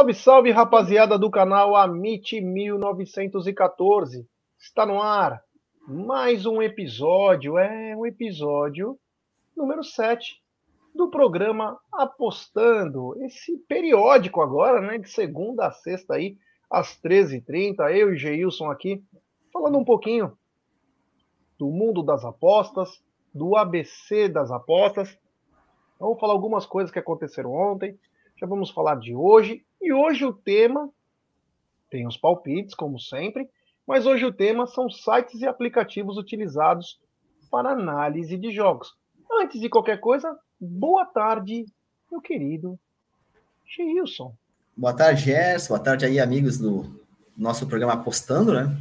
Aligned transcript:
Salve, 0.00 0.14
salve, 0.14 0.50
rapaziada 0.50 1.18
do 1.18 1.30
canal 1.30 1.76
Amit 1.76 2.40
1914. 2.40 4.26
Está 4.58 4.86
no 4.86 4.98
ar 4.98 5.42
mais 5.86 6.46
um 6.46 6.62
episódio, 6.62 7.58
é 7.58 7.94
um 7.94 8.06
episódio 8.06 8.98
número 9.54 9.84
7 9.84 10.42
do 10.94 11.10
programa 11.10 11.78
Apostando. 11.92 13.14
Esse 13.26 13.58
periódico 13.68 14.40
agora, 14.40 14.80
né, 14.80 14.96
de 14.96 15.10
segunda 15.10 15.66
a 15.66 15.70
sexta 15.70 16.14
aí, 16.14 16.34
às 16.70 16.98
13h30, 17.02 17.94
eu 17.94 18.14
e 18.14 18.16
Geilson 18.16 18.70
aqui, 18.70 19.04
falando 19.52 19.76
um 19.76 19.84
pouquinho 19.84 20.32
do 21.58 21.68
mundo 21.68 22.02
das 22.02 22.24
apostas, 22.24 23.04
do 23.34 23.54
ABC 23.54 24.30
das 24.30 24.50
apostas. 24.50 25.14
Vamos 25.98 26.18
falar 26.18 26.32
algumas 26.32 26.64
coisas 26.64 26.90
que 26.90 26.98
aconteceram 26.98 27.52
ontem, 27.52 27.98
já 28.40 28.46
vamos 28.46 28.70
falar 28.70 28.96
de 28.96 29.14
hoje. 29.14 29.62
E 29.80 29.92
hoje 29.92 30.24
o 30.24 30.32
tema 30.32 30.88
tem 31.90 32.06
os 32.06 32.16
palpites, 32.16 32.74
como 32.74 32.98
sempre, 32.98 33.48
mas 33.86 34.06
hoje 34.06 34.24
o 34.24 34.32
tema 34.32 34.66
são 34.66 34.88
sites 34.88 35.40
e 35.40 35.46
aplicativos 35.46 36.16
utilizados 36.16 36.98
para 37.50 37.72
análise 37.72 38.38
de 38.38 38.50
jogos. 38.50 38.94
Antes 39.30 39.60
de 39.60 39.68
qualquer 39.68 40.00
coisa, 40.00 40.34
boa 40.58 41.04
tarde, 41.04 41.66
meu 42.10 42.20
querido 42.20 42.78
Gilson. 43.66 44.34
Boa 44.76 44.94
tarde, 44.94 45.24
Gerson. 45.24 45.74
Boa 45.74 45.80
tarde 45.80 46.06
aí, 46.06 46.18
amigos 46.18 46.58
do 46.58 46.98
nosso 47.36 47.66
programa 47.66 47.94
Apostando, 47.94 48.54
né? 48.54 48.74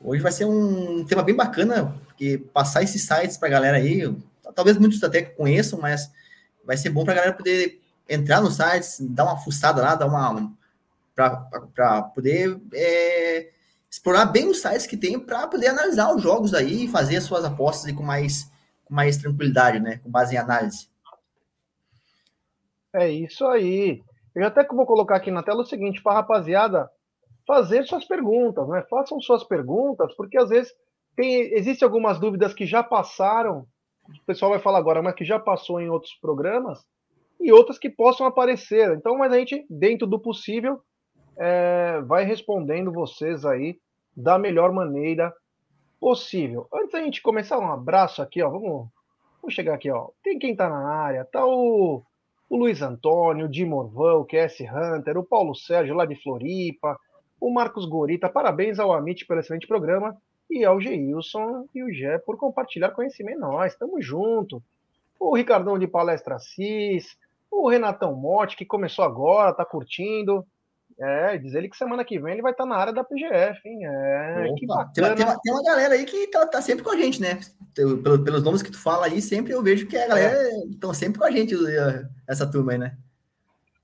Hoje 0.00 0.22
vai 0.22 0.30
ser 0.30 0.44
um 0.44 1.04
tema 1.04 1.22
bem 1.22 1.34
bacana, 1.34 1.94
porque 2.06 2.38
passar 2.52 2.82
esses 2.82 3.02
sites 3.02 3.36
para 3.36 3.48
a 3.48 3.52
galera 3.52 3.76
aí, 3.78 4.02
talvez 4.54 4.76
muitos 4.76 5.02
até 5.02 5.22
conheçam, 5.22 5.80
mas 5.80 6.12
vai 6.64 6.76
ser 6.76 6.90
bom 6.90 7.04
para 7.04 7.14
a 7.14 7.16
galera 7.16 7.36
poder 7.36 7.80
entrar 8.08 8.40
nos 8.40 8.56
sites, 8.56 9.00
dar 9.00 9.24
uma 9.24 9.36
fuçada 9.36 9.82
lá, 9.82 9.94
dar 9.94 10.06
uma. 10.06 10.52
para 11.14 12.02
poder 12.14 12.60
é, 12.72 13.50
explorar 13.90 14.26
bem 14.26 14.48
os 14.48 14.60
sites 14.60 14.86
que 14.86 14.96
tem 14.96 15.18
para 15.18 15.46
poder 15.46 15.68
analisar 15.68 16.14
os 16.14 16.22
jogos 16.22 16.54
aí 16.54 16.84
e 16.84 16.88
fazer 16.88 17.16
as 17.16 17.24
suas 17.24 17.44
apostas 17.44 17.92
com 17.92 18.02
mais, 18.02 18.50
com 18.84 18.94
mais 18.94 19.16
tranquilidade, 19.16 19.80
né? 19.80 19.98
Com 19.98 20.10
base 20.10 20.34
em 20.34 20.38
análise. 20.38 20.88
É 22.92 23.08
isso 23.08 23.46
aí. 23.46 24.02
Eu 24.34 24.46
até 24.46 24.64
vou 24.66 24.86
colocar 24.86 25.16
aqui 25.16 25.30
na 25.30 25.42
tela 25.42 25.62
o 25.62 25.66
seguinte, 25.66 26.02
para 26.02 26.14
rapaziada 26.14 26.90
fazer 27.46 27.84
suas 27.86 28.04
perguntas, 28.04 28.68
né? 28.68 28.84
Façam 28.90 29.20
suas 29.20 29.42
perguntas, 29.42 30.14
porque 30.14 30.38
às 30.38 30.50
vezes 30.50 30.72
tem, 31.16 31.52
existem 31.54 31.84
algumas 31.84 32.20
dúvidas 32.20 32.52
que 32.52 32.66
já 32.66 32.82
passaram, 32.82 33.66
o 34.08 34.24
pessoal 34.26 34.50
vai 34.50 34.60
falar 34.60 34.78
agora, 34.78 35.02
mas 35.02 35.14
que 35.14 35.24
já 35.24 35.38
passou 35.38 35.80
em 35.80 35.88
outros 35.88 36.14
programas, 36.14 36.86
e 37.40 37.52
outras 37.52 37.78
que 37.78 37.88
possam 37.88 38.26
aparecer. 38.26 38.90
Então, 38.96 39.16
mas 39.16 39.32
a 39.32 39.38
gente, 39.38 39.64
dentro 39.68 40.06
do 40.06 40.18
possível, 40.18 40.80
é, 41.36 42.00
vai 42.02 42.24
respondendo 42.24 42.92
vocês 42.92 43.44
aí 43.44 43.78
da 44.16 44.38
melhor 44.38 44.72
maneira 44.72 45.32
possível. 46.00 46.68
Antes 46.72 46.92
da 46.92 47.02
gente 47.02 47.22
começar, 47.22 47.58
um 47.58 47.70
abraço 47.70 48.20
aqui, 48.20 48.42
ó. 48.42 48.50
Vamos, 48.50 48.88
vamos 49.40 49.54
chegar 49.54 49.74
aqui, 49.74 49.90
ó. 49.90 50.08
Tem 50.22 50.38
quem 50.38 50.56
tá 50.56 50.68
na 50.68 50.88
área, 50.88 51.24
tá 51.24 51.46
o, 51.46 52.02
o 52.48 52.56
Luiz 52.56 52.82
Antônio, 52.82 53.46
o 53.46 53.48
Di 53.48 53.64
Morvão, 53.64 54.20
o 54.20 54.24
QS 54.24 54.60
Hunter, 54.60 55.16
o 55.16 55.24
Paulo 55.24 55.54
Sérgio 55.54 55.94
lá 55.94 56.04
de 56.04 56.20
Floripa, 56.20 56.98
o 57.40 57.52
Marcos 57.52 57.86
Gorita, 57.86 58.28
parabéns 58.28 58.78
ao 58.78 58.92
Amit 58.92 59.24
pelo 59.24 59.40
excelente 59.40 59.66
programa 59.66 60.16
e 60.50 60.64
ao 60.64 60.80
Geilson 60.80 61.68
e 61.74 61.82
o 61.82 61.92
Gé 61.92 62.18
por 62.18 62.36
compartilhar 62.36 62.90
conhecimento. 62.90 63.40
Nós 63.40 63.72
estamos 63.72 64.04
junto. 64.04 64.62
O 65.20 65.36
Ricardão 65.36 65.78
de 65.78 65.86
Palestra 65.86 66.38
Cis, 66.38 67.16
o 67.50 67.68
Renatão 67.68 68.14
Motti, 68.14 68.56
que 68.56 68.64
começou 68.64 69.04
agora, 69.04 69.54
tá 69.54 69.64
curtindo. 69.64 70.46
É, 71.00 71.38
diz 71.38 71.54
ele 71.54 71.68
que 71.68 71.76
semana 71.76 72.04
que 72.04 72.18
vem 72.18 72.32
ele 72.32 72.42
vai 72.42 72.50
estar 72.50 72.64
tá 72.64 72.68
na 72.68 72.76
área 72.76 72.92
da 72.92 73.04
PGF, 73.04 73.60
hein? 73.68 73.84
É, 73.84 74.46
Opa, 74.46 74.54
que 74.56 74.66
bacana. 74.66 75.14
Tem 75.14 75.24
uma, 75.24 75.40
tem 75.40 75.52
uma, 75.52 75.62
galera 75.62 75.94
aí 75.94 76.04
que 76.04 76.26
tá, 76.26 76.44
tá, 76.46 76.60
sempre 76.60 76.82
com 76.82 76.90
a 76.90 76.96
gente, 76.96 77.20
né? 77.20 77.38
Pelos, 77.74 78.20
pelos 78.24 78.42
nomes 78.42 78.62
que 78.62 78.70
tu 78.70 78.82
fala 78.82 79.06
aí, 79.06 79.22
sempre 79.22 79.52
eu 79.52 79.62
vejo 79.62 79.86
que 79.86 79.96
a 79.96 80.08
galera 80.08 80.36
estão 80.68 80.90
é. 80.90 80.94
sempre 80.94 81.20
com 81.20 81.24
a 81.24 81.30
gente, 81.30 81.54
essa 82.26 82.50
turma 82.50 82.72
aí, 82.72 82.78
né? 82.78 82.96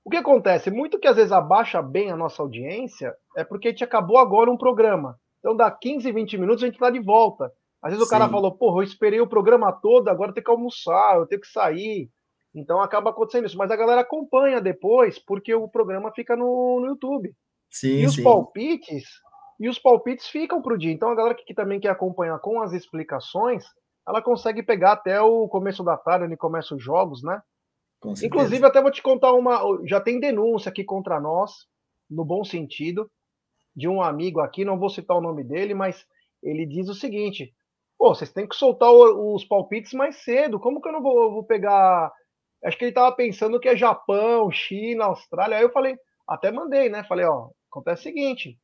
O 0.03 0.09
que 0.09 0.17
acontece? 0.17 0.69
Muito 0.69 0.99
que 0.99 1.07
às 1.07 1.15
vezes 1.15 1.31
abaixa 1.31 1.81
bem 1.81 2.11
a 2.11 2.17
nossa 2.17 2.41
audiência 2.41 3.15
é 3.35 3.43
porque 3.43 3.69
a 3.69 3.71
gente 3.71 3.83
acabou 3.83 4.17
agora 4.17 4.51
um 4.51 4.57
programa. 4.57 5.17
Então, 5.39 5.55
dá 5.55 5.71
15, 5.71 6.11
20 6.11 6.37
minutos, 6.37 6.63
a 6.63 6.67
gente 6.67 6.77
tá 6.77 6.89
de 6.89 6.99
volta. 6.99 7.51
Às 7.81 7.91
vezes 7.91 8.07
Sim. 8.07 8.15
o 8.15 8.19
cara 8.19 8.29
falou, 8.29 8.51
porra, 8.51 8.79
eu 8.79 8.83
esperei 8.83 9.21
o 9.21 9.27
programa 9.27 9.71
todo, 9.71 10.07
agora 10.09 10.31
eu 10.31 10.33
tenho 10.33 10.43
que 10.43 10.51
almoçar, 10.51 11.17
eu 11.17 11.25
tenho 11.25 11.41
que 11.41 11.47
sair. 11.47 12.09
Então 12.55 12.79
acaba 12.79 13.09
acontecendo 13.09 13.45
isso. 13.45 13.57
Mas 13.57 13.69
a 13.69 13.75
galera 13.75 14.01
acompanha 14.01 14.61
depois, 14.61 15.19
porque 15.19 15.53
o 15.53 15.67
programa 15.67 16.11
fica 16.13 16.35
no, 16.35 16.79
no 16.79 16.87
YouTube. 16.87 17.35
Sim, 17.69 17.97
e 17.97 18.05
os 18.05 18.15
sim. 18.15 18.23
palpites, 18.23 19.03
e 19.59 19.67
os 19.67 19.77
palpites 19.77 20.27
ficam 20.27 20.61
para 20.61 20.73
o 20.73 20.77
dia. 20.77 20.91
Então 20.91 21.09
a 21.09 21.15
galera 21.15 21.35
que, 21.35 21.43
que, 21.43 21.53
também 21.53 21.79
quer 21.79 21.89
acompanhar 21.89 22.39
com 22.39 22.61
as 22.61 22.71
explicações, 22.71 23.65
ela 24.07 24.21
consegue 24.21 24.63
pegar 24.63 24.93
até 24.93 25.21
o 25.21 25.47
começo 25.49 25.83
da 25.83 25.97
tarde, 25.97 26.25
onde 26.25 26.37
começam 26.37 26.77
os 26.77 26.83
jogos, 26.83 27.21
né? 27.21 27.41
Inclusive, 28.23 28.63
até 28.65 28.81
vou 28.81 28.91
te 28.91 29.01
contar 29.01 29.33
uma. 29.33 29.59
Já 29.85 29.99
tem 29.99 30.19
denúncia 30.19 30.69
aqui 30.69 30.83
contra 30.83 31.19
nós, 31.19 31.51
no 32.09 32.23
bom 32.23 32.43
sentido, 32.43 33.09
de 33.75 33.87
um 33.87 34.01
amigo 34.01 34.39
aqui, 34.39 34.63
não 34.63 34.79
vou 34.79 34.89
citar 34.89 35.17
o 35.17 35.21
nome 35.21 35.43
dele, 35.43 35.73
mas 35.73 36.05
ele 36.43 36.65
diz 36.65 36.87
o 36.87 36.93
seguinte: 36.93 37.53
pô, 37.97 38.13
vocês 38.13 38.31
têm 38.31 38.47
que 38.47 38.55
soltar 38.55 38.91
os 38.91 39.43
palpites 39.43 39.93
mais 39.93 40.23
cedo. 40.23 40.59
Como 40.59 40.81
que 40.81 40.87
eu 40.87 40.93
não 40.93 41.01
vou, 41.01 41.31
vou 41.31 41.43
pegar 41.43 42.11
Acho 42.65 42.77
que 42.77 42.85
ele 42.85 42.91
estava 42.91 43.15
pensando 43.15 43.59
que 43.59 43.69
é 43.69 43.77
Japão, 43.77 44.51
China, 44.51 45.05
Austrália. 45.05 45.57
Aí 45.57 45.63
eu 45.63 45.71
falei, 45.71 45.95
até 46.27 46.51
mandei, 46.51 46.89
né? 46.89 47.03
Falei, 47.03 47.25
ó, 47.25 47.49
acontece 47.69 48.01
o 48.01 48.03
seguinte: 48.03 48.57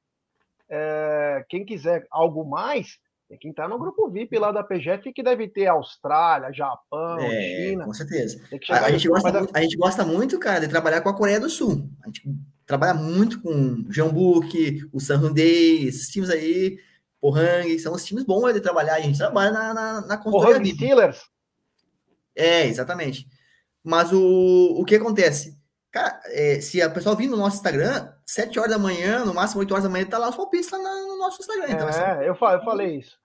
é, 0.69 1.45
quem 1.47 1.63
quiser 1.63 2.07
algo 2.09 2.43
mais, 2.43 2.97
tem 3.29 3.37
que 3.37 3.47
entrar 3.47 3.69
no 3.69 3.77
grupo 3.77 4.09
VIP 4.09 4.39
lá 4.39 4.51
da 4.51 4.63
PGF, 4.63 5.13
que 5.13 5.21
deve 5.21 5.47
ter 5.47 5.67
Austrália, 5.67 6.51
Japão, 6.51 7.19
é, 7.19 7.69
China. 7.69 7.85
Com 7.85 7.93
certeza. 7.93 8.43
A, 8.69 8.85
a, 8.85 8.91
gente 8.91 9.07
gosta, 9.07 9.31
muito, 9.31 9.55
a 9.57 9.61
gente 9.61 9.77
gosta 9.77 10.05
muito, 10.05 10.39
cara, 10.39 10.59
de 10.59 10.67
trabalhar 10.67 11.01
com 11.01 11.09
a 11.09 11.15
Coreia 11.15 11.39
do 11.39 11.49
Sul. 11.49 11.87
A 12.03 12.07
gente 12.07 12.23
trabalha 12.65 12.95
muito 12.95 13.39
com 13.41 13.51
o 13.87 13.93
Jeonbuk, 13.93 14.89
o 14.91 14.99
San 14.99 15.19
Hyundai, 15.19 15.83
esses 15.83 16.09
times 16.09 16.29
aí, 16.29 16.77
Pohang, 17.21 17.77
são 17.77 17.93
os 17.93 18.03
times 18.03 18.25
bons 18.25 18.53
de 18.53 18.61
trabalhar. 18.61 18.95
A 18.95 19.01
gente 19.01 19.17
trabalha 19.17 19.51
na, 19.51 19.73
na, 19.73 20.01
na 20.01 20.17
consultoria. 20.17 20.73
Steelers? 20.73 21.21
É, 22.35 22.65
exatamente. 22.65 23.27
Mas 23.83 24.11
o, 24.13 24.79
o 24.79 24.85
que 24.85 24.95
acontece? 24.95 25.59
Cara, 25.91 26.21
é, 26.27 26.61
se 26.61 26.81
a 26.81 26.89
pessoa 26.89 27.15
vir 27.15 27.27
no 27.27 27.35
nosso 27.35 27.57
Instagram, 27.57 28.13
7 28.25 28.59
horas 28.59 28.71
da 28.71 28.79
manhã, 28.79 29.25
no 29.25 29.33
máximo 29.33 29.59
8 29.59 29.71
horas 29.71 29.83
da 29.83 29.89
manhã, 29.89 30.05
tá 30.05 30.17
lá 30.17 30.29
os 30.29 30.35
palpites 30.35 30.71
lá 30.71 30.77
no 30.77 31.17
nosso 31.17 31.41
Instagram. 31.41 31.65
Então, 31.69 31.87
é, 31.87 31.89
assim. 31.89 32.23
eu, 32.23 32.27
eu 32.27 32.63
falei 32.63 32.97
isso. 32.97 33.19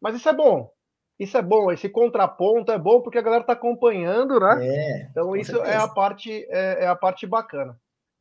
Mas 0.00 0.16
isso 0.16 0.28
é 0.28 0.32
bom. 0.32 0.72
Isso 1.18 1.36
é 1.36 1.42
bom, 1.42 1.72
esse 1.72 1.88
contraponto 1.88 2.70
é 2.70 2.78
bom 2.78 3.02
porque 3.02 3.18
a 3.18 3.22
galera 3.22 3.42
tá 3.42 3.52
acompanhando, 3.52 4.38
né? 4.38 4.64
É, 4.64 5.08
então 5.10 5.34
isso 5.34 5.50
certeza. 5.50 5.72
é 5.72 5.76
a 5.76 5.88
parte 5.88 6.46
é, 6.48 6.84
é, 6.84 6.86
a 6.86 6.94
parte 6.94 7.26
bacana. 7.26 7.76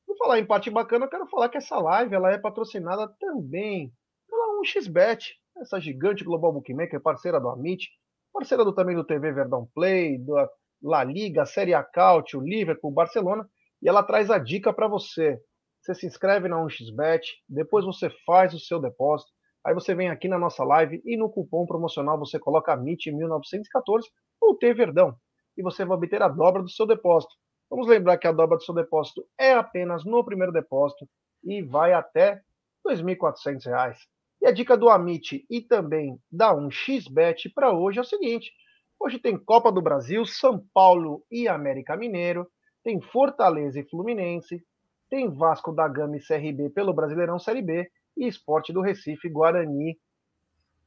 Vou 0.08 0.18
falar 0.18 0.40
em 0.40 0.46
parte 0.46 0.72
bacana, 0.72 1.06
eu 1.06 1.10
quero 1.10 1.28
falar 1.28 1.48
que 1.50 1.58
essa 1.58 1.78
live 1.78 2.16
ela 2.16 2.32
é 2.32 2.40
patrocinada 2.40 3.08
também 3.20 3.94
pela 4.28 4.60
1xBet, 4.64 5.36
essa 5.62 5.80
gigante 5.80 6.24
global 6.24 6.52
bookmaker, 6.52 7.00
parceira 7.00 7.40
do 7.40 7.50
Amit, 7.50 7.88
parceira 8.34 8.66
do, 8.66 8.74
também 8.74 8.96
do 8.96 9.04
TV 9.04 9.32
Verdão 9.32 9.70
Play, 9.76 10.18
do 10.18 10.36
La 10.82 11.04
Liga, 11.04 11.46
Série 11.46 11.74
A 11.74 11.84
Cautio, 11.84 12.40
Liverpool, 12.40 12.92
Barcelona, 12.92 13.48
e 13.82 13.88
ela 13.88 14.04
traz 14.04 14.30
a 14.30 14.38
dica 14.38 14.74
para 14.74 14.88
você. 14.88 15.40
Você 15.82 15.94
se 15.96 16.06
inscreve 16.06 16.48
na 16.48 16.58
1xBet, 16.58 17.22
depois 17.48 17.86
você 17.86 18.10
faz 18.26 18.54
o 18.54 18.60
seu 18.60 18.80
depósito, 18.80 19.32
aí 19.66 19.74
você 19.74 19.94
vem 19.96 20.10
aqui 20.10 20.28
na 20.28 20.38
nossa 20.38 20.64
live 20.64 21.02
e 21.06 21.16
no 21.16 21.30
cupom 21.30 21.66
promocional 21.66 22.18
você 22.18 22.40
coloca 22.40 22.76
MIT1914 22.78 24.04
ou 24.42 24.58
T 24.58 24.74
Verdão, 24.74 25.16
e 25.56 25.64
você 25.64 25.86
vai 25.86 25.98
obter 25.98 26.22
a 26.22 26.28
dobra 26.28 26.62
do 26.62 26.70
seu 26.70 26.86
depósito. 26.86 27.34
Vamos 27.70 27.88
lembrar 27.88 28.18
que 28.18 28.28
a 28.28 28.32
dobra 28.32 28.58
do 28.58 28.64
seu 28.64 28.74
depósito 28.74 29.26
é 29.38 29.54
apenas 29.54 30.06
no 30.06 30.24
primeiro 30.24 30.54
depósito 30.54 31.08
e 31.44 31.62
vai 31.62 31.94
até 31.94 32.42
R$ 32.86 32.96
2.400. 32.96 33.96
E 34.42 34.48
a 34.48 34.52
dica 34.52 34.78
do 34.78 34.90
Amit 34.90 35.46
e 35.50 35.62
também 35.62 36.20
da 36.32 36.54
1xBet 36.54 37.52
para 37.54 37.74
hoje 37.74 37.98
é 38.00 38.02
o 38.02 38.06
seguinte: 38.06 38.52
Hoje 39.00 39.20
tem 39.20 39.38
Copa 39.38 39.72
do 39.72 39.82
Brasil, 39.82 40.26
São 40.26 40.64
Paulo 40.74 41.24
e 41.32 41.48
América 41.48 41.96
Mineiro, 41.96 42.48
tem 42.84 43.00
Fortaleza 43.00 43.80
e 43.80 43.88
Fluminense, 43.88 44.62
tem 45.10 45.30
Vasco 45.30 45.72
da 45.72 45.88
Gama 45.88 46.18
e 46.18 46.20
CRB 46.20 46.72
pelo 46.72 46.94
Brasileirão 46.94 47.38
Série 47.38 47.62
B 47.62 47.90
e 48.18 48.28
Esporte 48.28 48.74
do 48.74 48.82
Recife 48.82 49.30
Guarani 49.30 49.98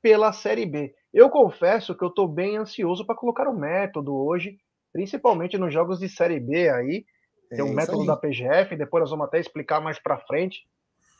pela 0.02 0.32
Série 0.32 0.66
B. 0.66 0.92
Eu 1.14 1.30
confesso 1.30 1.94
que 1.94 2.02
eu 2.02 2.08
estou 2.08 2.26
bem 2.26 2.56
ansioso 2.56 3.06
para 3.06 3.14
colocar 3.14 3.48
o 3.48 3.56
método 3.56 4.14
hoje, 4.14 4.58
principalmente 4.92 5.56
nos 5.56 5.72
jogos 5.72 6.00
de 6.00 6.08
Série 6.08 6.40
B 6.40 6.68
aí. 6.68 7.04
Tem 7.48 7.62
um 7.62 7.68
é 7.68 7.74
método 7.74 8.02
aí. 8.02 8.06
da 8.06 8.16
PGF, 8.16 8.76
depois 8.76 9.02
nós 9.02 9.10
vamos 9.10 9.26
até 9.26 9.38
explicar 9.38 9.80
mais 9.80 9.98
para 9.98 10.18
frente, 10.18 10.66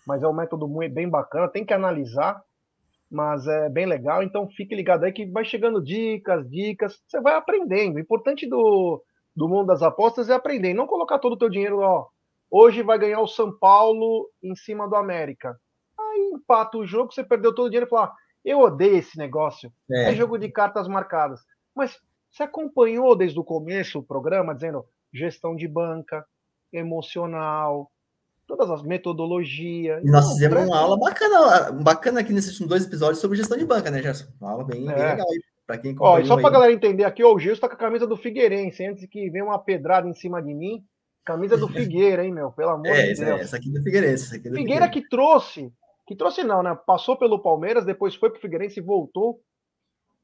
mas 0.07 0.23
é 0.23 0.29
um 0.29 0.33
método 0.33 0.69
muito, 0.69 0.93
bem 0.93 1.09
bacana, 1.09 1.49
tem 1.49 1.65
que 1.65 1.73
analisar 1.73 2.43
mas 3.11 3.47
é 3.47 3.69
bem 3.69 3.87
legal. 3.87 4.23
Então 4.23 4.49
fique 4.49 4.75
ligado 4.75 5.05
aí 5.05 5.13
que 5.13 5.27
vai 5.27 5.45
chegando 5.45 5.83
dicas, 5.83 6.49
dicas, 6.49 7.03
você 7.07 7.21
vai 7.21 7.35
aprendendo. 7.35 7.97
O 7.97 8.01
importante 8.01 8.47
do, 8.47 9.03
do 9.35 9.49
mundo 9.49 9.67
das 9.67 9.83
apostas 9.83 10.29
é 10.31 10.35
aprender, 10.35 10.73
não 10.73 10.87
colocar 10.87 11.19
todo 11.19 11.33
o 11.33 11.39
teu 11.39 11.49
dinheiro 11.49 11.81
ó, 11.81 12.07
hoje 12.51 12.83
vai 12.83 12.99
ganhar 12.99 13.21
o 13.21 13.29
São 13.29 13.53
Paulo 13.59 14.31
em 14.43 14.55
cima 14.55 14.89
do 14.89 14.95
América. 14.95 15.59
Aí 15.99 16.31
empata 16.35 16.79
o 16.79 16.87
jogo, 16.87 17.13
você 17.13 17.25
perdeu 17.25 17.55
todo 17.55 17.67
o 17.67 17.71
dinheiro 17.71 17.87
e 17.87 17.91
fala: 17.91 18.07
ah, 18.07 18.15
eu 18.45 18.61
odeio 18.61 18.97
esse 18.97 19.19
negócio. 19.19 19.73
É. 19.91 20.11
é 20.11 20.15
jogo 20.15 20.39
de 20.39 20.49
cartas 20.49 20.87
marcadas. 20.87 21.41
Mas 21.75 21.99
você 22.31 22.45
acompanhou 22.45 23.17
desde 23.17 23.39
o 23.39 23.45
começo 23.45 23.99
o 23.99 24.03
programa 24.03 24.55
dizendo 24.55 24.85
gestão 25.13 25.57
de 25.57 25.67
banca, 25.67 26.25
emocional, 26.73 27.91
todas 28.51 28.71
as 28.71 28.83
metodologias. 28.83 30.03
E 30.05 30.11
nós 30.11 30.29
fizemos 30.29 30.67
uma 30.67 30.79
aula 30.79 30.99
bacana, 30.99 31.71
bacana 31.71 32.21
aqui 32.21 32.33
nesses 32.33 32.59
dois 32.61 32.85
episódios 32.85 33.21
sobre 33.21 33.37
gestão 33.37 33.57
de 33.57 33.65
banca, 33.65 33.91
né, 33.91 34.03
Gerson? 34.03 34.27
Uma 34.41 34.51
aula 34.51 34.65
bem, 34.65 34.89
é. 34.89 34.93
bem 34.93 35.05
legal 35.05 35.27
para 35.71 35.79
quem 35.79 35.95
Ó, 36.01 36.25
só 36.25 36.37
para 36.41 36.51
galera 36.51 36.73
entender 36.73 37.05
aqui, 37.05 37.23
ó, 37.23 37.33
o 37.33 37.39
Gilson 37.39 37.61
tá 37.61 37.69
com 37.69 37.75
a 37.75 37.79
camisa 37.79 38.05
do 38.05 38.17
Figueirense, 38.17 38.85
antes 38.85 39.07
que 39.07 39.31
venha 39.31 39.45
uma 39.45 39.59
pedrada 39.59 40.09
em 40.09 40.15
cima 40.15 40.43
de 40.43 40.53
mim. 40.53 40.85
Camisa 41.25 41.57
do 41.57 41.69
Figueira, 41.71 42.25
hein, 42.25 42.33
meu? 42.33 42.51
Pelo 42.51 42.71
amor 42.71 42.89
é, 42.89 43.13
de 43.13 43.21
Deus. 43.21 43.41
É, 43.41 43.43
essa 43.43 43.57
aqui 43.57 43.69
é 43.69 43.73
do 43.73 43.83
Figueirense. 43.85 44.35
Aqui 44.35 44.49
é 44.49 44.51
do 44.51 44.57
Figueira 44.57 44.89
que 44.89 45.09
trouxe, 45.09 45.73
que 46.09 46.17
trouxe 46.17 46.43
não, 46.43 46.61
né? 46.61 46.77
Passou 46.85 47.17
pelo 47.17 47.41
Palmeiras, 47.41 47.85
depois 47.85 48.17
foi 48.17 48.31
pro 48.31 48.41
Figueirense 48.41 48.81
e 48.81 48.83
voltou. 48.83 49.41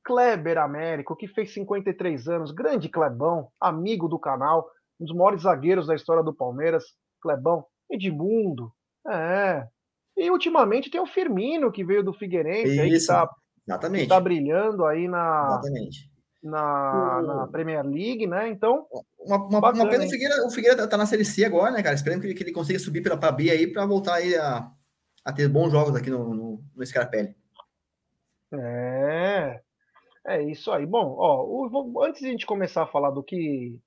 Kleber 0.03 0.59
Américo, 0.59 1.15
que 1.15 1.29
fez 1.29 1.53
53 1.53 2.29
anos, 2.29 2.51
grande 2.51 2.89
Clebão, 2.89 3.49
amigo 3.61 4.09
do 4.09 4.19
canal, 4.19 4.69
um 5.01 5.05
dos 5.05 5.15
maiores 5.15 5.43
zagueiros 5.43 5.87
da 5.87 5.95
história 5.95 6.25
do 6.25 6.35
Palmeiras, 6.35 6.85
Clebão, 7.21 7.65
Edmundo, 7.91 8.73
é. 9.09 9.67
E 10.17 10.31
ultimamente 10.31 10.91
tem 10.91 11.01
o 11.01 11.07
Firmino, 11.07 11.71
que 11.71 11.85
veio 11.85 12.03
do 12.03 12.13
Figueirense, 12.13 12.73
Isso, 12.73 12.81
aí 12.81 12.91
que 12.91 13.07
tá, 13.07 13.31
exatamente. 13.67 14.03
Que 14.05 14.09
tá 14.09 14.21
brilhando 14.21 14.85
aí 14.87 15.07
na, 15.07 15.47
exatamente. 15.47 16.11
Na, 16.43 17.19
o... 17.19 17.23
na 17.23 17.47
Premier 17.49 17.85
League, 17.85 18.27
né? 18.27 18.49
Então. 18.49 18.87
Uma, 19.19 19.37
uma, 19.37 19.61
bacana, 19.61 19.85
uma 19.85 19.91
pena 19.91 20.05
o 20.05 20.09
Figueira, 20.09 20.47
o 20.47 20.51
Figueira 20.51 20.89
tá 20.89 20.97
na 20.97 21.07
Série 21.07 21.25
C 21.25 21.45
agora, 21.45 21.71
né, 21.71 21.83
cara? 21.83 21.95
Esperando 21.95 22.21
que 22.21 22.29
ele, 22.29 22.35
que 22.35 22.43
ele 22.43 22.53
consiga 22.53 22.79
subir 22.79 23.03
pela 23.03 23.17
pra 23.17 23.31
B 23.31 23.51
aí 23.51 23.67
para 23.67 23.85
voltar 23.85 24.15
aí 24.15 24.35
a, 24.37 24.71
a 25.25 25.33
ter 25.33 25.49
bons 25.49 25.71
jogos 25.71 25.95
aqui 25.95 26.09
no, 26.09 26.33
no, 26.33 26.65
no 26.75 26.87
Scarpelli. 26.87 27.35
É. 28.53 29.61
É 30.27 30.43
isso 30.43 30.73
aí. 30.73 30.87
Bom, 30.87 31.15
ó, 31.19 31.45
o, 31.45 32.03
antes 32.03 32.21
de 32.21 32.29
a 32.29 32.31
gente 32.31 32.47
começar 32.47 32.83
a 32.83 32.87
falar 32.87 33.11
do 33.11 33.23
que 33.23 33.79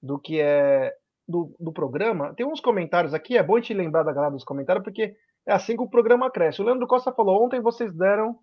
do 0.00 0.18
que 0.18 0.40
é 0.40 0.94
do, 1.32 1.56
do 1.58 1.72
programa, 1.72 2.34
tem 2.34 2.46
uns 2.46 2.60
comentários 2.60 3.14
aqui, 3.14 3.38
é 3.38 3.42
bom 3.42 3.58
te 3.58 3.72
lembrar 3.72 4.02
da 4.02 4.12
galera 4.12 4.32
dos 4.32 4.44
comentários, 4.44 4.84
porque 4.84 5.16
é 5.46 5.52
assim 5.52 5.74
que 5.74 5.82
o 5.82 5.88
programa 5.88 6.30
cresce. 6.30 6.60
O 6.60 6.64
Leandro 6.64 6.86
Costa 6.86 7.10
falou: 7.10 7.42
ontem 7.42 7.60
vocês 7.60 7.92
deram 7.92 8.38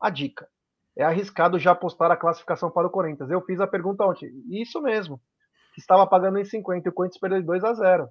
a 0.00 0.10
dica. 0.10 0.48
É 0.98 1.04
arriscado 1.04 1.58
já 1.58 1.74
postar 1.74 2.10
a 2.10 2.16
classificação 2.16 2.70
para 2.70 2.86
o 2.86 2.90
Corinthians. 2.90 3.30
Eu 3.30 3.42
fiz 3.42 3.60
a 3.60 3.66
pergunta 3.66 4.04
ontem. 4.04 4.30
Isso 4.50 4.80
mesmo. 4.82 5.20
Estava 5.76 6.06
pagando 6.06 6.38
em 6.38 6.44
50 6.44 6.88
e 6.88 6.90
o 6.90 6.92
Corinthians 6.92 7.20
perdeu 7.20 7.40
de 7.40 7.46
2 7.46 7.64
a 7.64 7.74
0. 7.74 8.08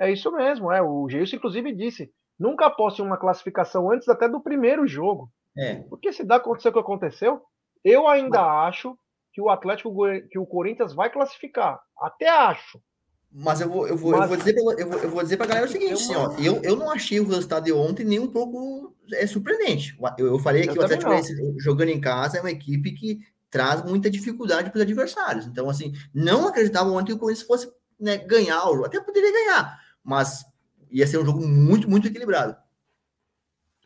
É 0.00 0.10
isso 0.10 0.30
mesmo. 0.32 0.72
É. 0.72 0.80
O 0.80 1.08
Geilson, 1.08 1.36
inclusive, 1.36 1.74
disse: 1.74 2.10
nunca 2.38 2.66
aposte 2.66 3.02
uma 3.02 3.18
classificação 3.18 3.90
antes 3.90 4.08
até 4.08 4.28
do 4.28 4.40
primeiro 4.40 4.86
jogo. 4.86 5.30
É. 5.56 5.82
Porque 5.90 6.12
se 6.12 6.24
dá 6.24 6.36
acontecer 6.36 6.68
o 6.68 6.72
que 6.72 6.78
aconteceu, 6.78 7.42
eu 7.84 8.08
ainda 8.08 8.40
Mas... 8.40 8.68
acho 8.68 8.96
que 9.32 9.42
o 9.42 9.50
Atlético, 9.50 9.92
que 10.30 10.38
o 10.38 10.46
Corinthians 10.46 10.94
vai 10.94 11.10
classificar. 11.10 11.80
Até 12.00 12.28
acho. 12.28 12.80
Mas 13.30 13.60
eu 13.60 13.68
vou, 13.68 13.86
eu 13.86 13.96
vou, 13.96 14.12
Mas... 14.12 14.22
eu 14.22 14.28
vou 14.28 14.36
dizer 14.36 14.52
pra, 14.54 14.62
eu 14.62 14.88
vou, 14.88 14.98
eu 15.00 15.10
vou 15.10 15.22
dizer 15.22 15.36
pra 15.36 15.46
galera 15.46 15.66
o 15.66 15.70
seguinte, 15.70 15.92
assim, 15.92 16.14
ó, 16.14 16.32
eu, 16.38 16.60
eu 16.62 16.76
não 16.76 16.90
achei 16.90 17.20
o 17.20 17.26
resultado 17.26 17.64
de 17.64 17.72
ontem 17.72 18.04
nem 18.04 18.18
um 18.18 18.26
pouco 18.26 18.94
é, 19.12 19.26
surpreendente. 19.26 19.96
Eu, 20.16 20.26
eu 20.28 20.38
falei 20.38 20.66
que 20.66 20.78
o 20.78 20.82
Atlético 20.82 21.12
jogando 21.58 21.90
em 21.90 22.00
casa 22.00 22.38
é 22.38 22.40
uma 22.40 22.50
equipe 22.50 22.92
que 22.92 23.20
traz 23.50 23.84
muita 23.84 24.10
dificuldade 24.10 24.70
para 24.70 24.78
os 24.78 24.82
adversários. 24.82 25.46
Então, 25.46 25.68
assim, 25.68 25.92
não 26.14 26.48
acreditava 26.48 26.90
ontem 26.90 27.06
que 27.06 27.12
o 27.12 27.18
Corinthians 27.18 27.46
fosse 27.46 27.70
né, 28.00 28.16
ganhar. 28.16 28.62
Até 28.84 29.00
poderia 29.00 29.32
ganhar, 29.32 29.78
mas 30.02 30.44
ia 30.90 31.06
ser 31.06 31.18
um 31.18 31.24
jogo 31.24 31.46
muito, 31.46 31.88
muito 31.88 32.08
equilibrado. 32.08 32.56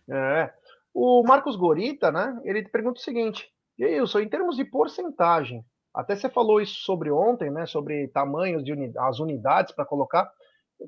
É. 0.08 0.52
O 0.94 1.22
Marcos 1.22 1.56
Gorita, 1.56 2.12
né? 2.12 2.38
Ele 2.44 2.62
pergunta 2.68 3.00
o 3.00 3.02
seguinte: 3.02 3.52
e 3.78 3.84
aí, 3.84 4.00
Wilson, 4.00 4.20
em 4.20 4.28
termos 4.28 4.56
de 4.56 4.64
porcentagem, 4.64 5.64
até 5.94 6.16
você 6.16 6.28
falou 6.28 6.60
isso 6.60 6.80
sobre 6.80 7.10
ontem, 7.10 7.50
né? 7.50 7.66
Sobre 7.66 8.08
tamanhos 8.08 8.64
de 8.64 8.72
uni 8.72 8.92
as 8.96 9.18
unidades 9.18 9.74
para 9.74 9.84
colocar. 9.84 10.30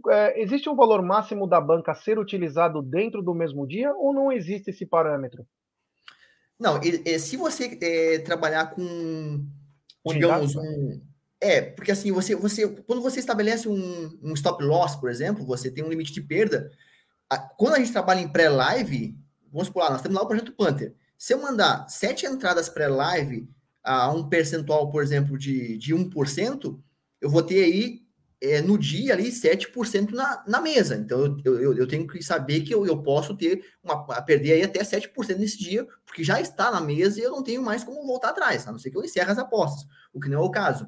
É, 0.08 0.40
existe 0.40 0.68
um 0.68 0.74
valor 0.74 1.02
máximo 1.02 1.46
da 1.46 1.60
banca 1.60 1.92
a 1.92 1.94
ser 1.94 2.18
utilizado 2.18 2.82
dentro 2.82 3.22
do 3.22 3.34
mesmo 3.34 3.66
dia 3.66 3.92
ou 3.94 4.12
não 4.12 4.32
existe 4.32 4.70
esse 4.70 4.86
parâmetro? 4.86 5.46
Não, 6.58 6.80
se 7.18 7.36
você 7.36 7.78
é, 7.80 8.18
trabalhar 8.20 8.66
com, 8.74 9.44
digamos, 10.06 10.56
um, 10.56 11.00
é, 11.40 11.60
porque 11.60 11.92
assim, 11.92 12.10
você, 12.10 12.34
você, 12.34 12.66
quando 12.66 13.02
você 13.02 13.20
estabelece 13.20 13.68
um, 13.68 14.18
um 14.22 14.32
stop 14.32 14.64
loss, 14.64 14.96
por 14.96 15.10
exemplo, 15.10 15.44
você 15.44 15.70
tem 15.70 15.84
um 15.84 15.88
limite 15.88 16.12
de 16.12 16.22
perda. 16.22 16.70
A, 17.28 17.38
quando 17.38 17.74
a 17.74 17.78
gente 17.78 17.92
trabalha 17.92 18.20
em 18.20 18.28
pré-live, 18.28 19.18
vamos 19.52 19.68
por 19.68 19.80
lá, 19.80 19.90
nós 19.90 20.00
temos 20.00 20.16
lá 20.16 20.22
o 20.22 20.26
projeto 20.26 20.52
Panther. 20.52 20.94
Se 21.18 21.34
eu 21.34 21.42
mandar 21.42 21.86
sete 21.88 22.24
entradas 22.24 22.68
pré-live 22.68 23.48
a 23.84 24.10
um 24.10 24.28
percentual, 24.28 24.90
por 24.90 25.02
exemplo, 25.02 25.36
de, 25.38 25.76
de 25.76 25.94
1%, 25.94 26.80
eu 27.20 27.28
vou 27.30 27.42
ter 27.42 27.62
aí 27.62 28.04
é, 28.40 28.60
no 28.60 28.78
dia 28.78 29.12
ali 29.12 29.30
7% 29.30 30.10
na, 30.10 30.42
na 30.46 30.60
mesa. 30.60 30.96
Então 30.96 31.38
eu, 31.44 31.60
eu, 31.60 31.74
eu 31.74 31.86
tenho 31.86 32.06
que 32.06 32.22
saber 32.22 32.62
que 32.62 32.74
eu, 32.74 32.86
eu 32.86 33.02
posso 33.02 33.36
ter 33.36 33.64
uma 33.82 34.04
perder 34.22 34.52
aí 34.52 34.62
até 34.62 34.80
7% 34.80 35.36
nesse 35.36 35.58
dia, 35.58 35.86
porque 36.04 36.24
já 36.24 36.40
está 36.40 36.70
na 36.70 36.80
mesa 36.80 37.20
e 37.20 37.22
eu 37.22 37.30
não 37.30 37.42
tenho 37.42 37.62
mais 37.62 37.84
como 37.84 38.06
voltar 38.06 38.30
atrás, 38.30 38.66
a 38.66 38.72
não 38.72 38.78
ser 38.78 38.90
que 38.90 38.96
eu 38.96 39.04
encerre 39.04 39.30
as 39.30 39.38
apostas, 39.38 39.86
o 40.12 40.20
que 40.20 40.28
não 40.28 40.38
é 40.38 40.42
o 40.42 40.50
caso. 40.50 40.86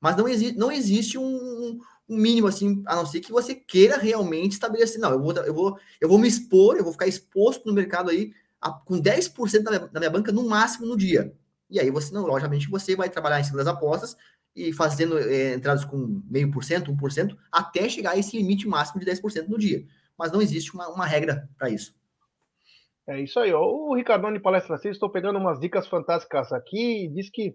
Mas 0.00 0.16
não, 0.16 0.28
exi 0.28 0.52
não 0.52 0.70
existe 0.70 1.18
um, 1.18 1.78
um 2.08 2.16
mínimo 2.16 2.46
assim, 2.46 2.82
a 2.86 2.94
não 2.94 3.06
ser 3.06 3.20
que 3.20 3.32
você 3.32 3.54
queira 3.54 3.96
realmente 3.96 4.52
estabelecer, 4.52 5.00
não, 5.00 5.10
eu 5.10 5.20
vou, 5.20 5.32
eu 5.32 5.54
vou, 5.54 5.78
eu 6.00 6.08
vou 6.08 6.18
me 6.18 6.28
expor, 6.28 6.76
eu 6.76 6.84
vou 6.84 6.92
ficar 6.92 7.06
exposto 7.06 7.66
no 7.66 7.72
mercado 7.72 8.10
aí 8.10 8.32
a, 8.60 8.70
com 8.70 9.00
10% 9.00 9.62
da 9.62 9.70
minha, 9.70 9.86
da 9.88 10.00
minha 10.00 10.10
banca 10.10 10.32
no 10.32 10.48
máximo 10.48 10.86
no 10.86 10.96
dia. 10.96 11.34
E 11.68 11.80
aí 11.80 11.90
você, 11.90 12.14
não, 12.14 12.26
logicamente, 12.26 12.70
você 12.70 12.94
vai 12.94 13.08
trabalhar 13.10 13.40
em 13.40 13.44
cima 13.44 13.58
das 13.58 13.66
apostas 13.66 14.16
e 14.54 14.72
fazendo 14.72 15.18
é, 15.18 15.54
entradas 15.54 15.84
com 15.84 16.22
meio 16.30 16.50
por 16.50 16.64
cento, 16.64 16.92
1%, 16.92 17.36
até 17.52 17.88
chegar 17.88 18.12
a 18.12 18.16
esse 18.16 18.36
limite 18.36 18.66
máximo 18.66 19.00
de 19.00 19.06
10% 19.06 19.48
no 19.48 19.58
dia. 19.58 19.84
Mas 20.16 20.32
não 20.32 20.40
existe 20.40 20.72
uma, 20.74 20.88
uma 20.88 21.04
regra 21.04 21.48
para 21.58 21.68
isso. 21.68 21.94
É 23.06 23.20
isso 23.20 23.38
aí. 23.38 23.52
Ó. 23.52 23.62
O 23.62 23.94
Ricardone 23.94 24.40
Palestra 24.40 24.78
6, 24.78 24.96
estou 24.96 25.10
pegando 25.10 25.38
umas 25.38 25.60
dicas 25.60 25.86
fantásticas 25.86 26.52
aqui. 26.52 27.08
Diz 27.08 27.30
que 27.30 27.54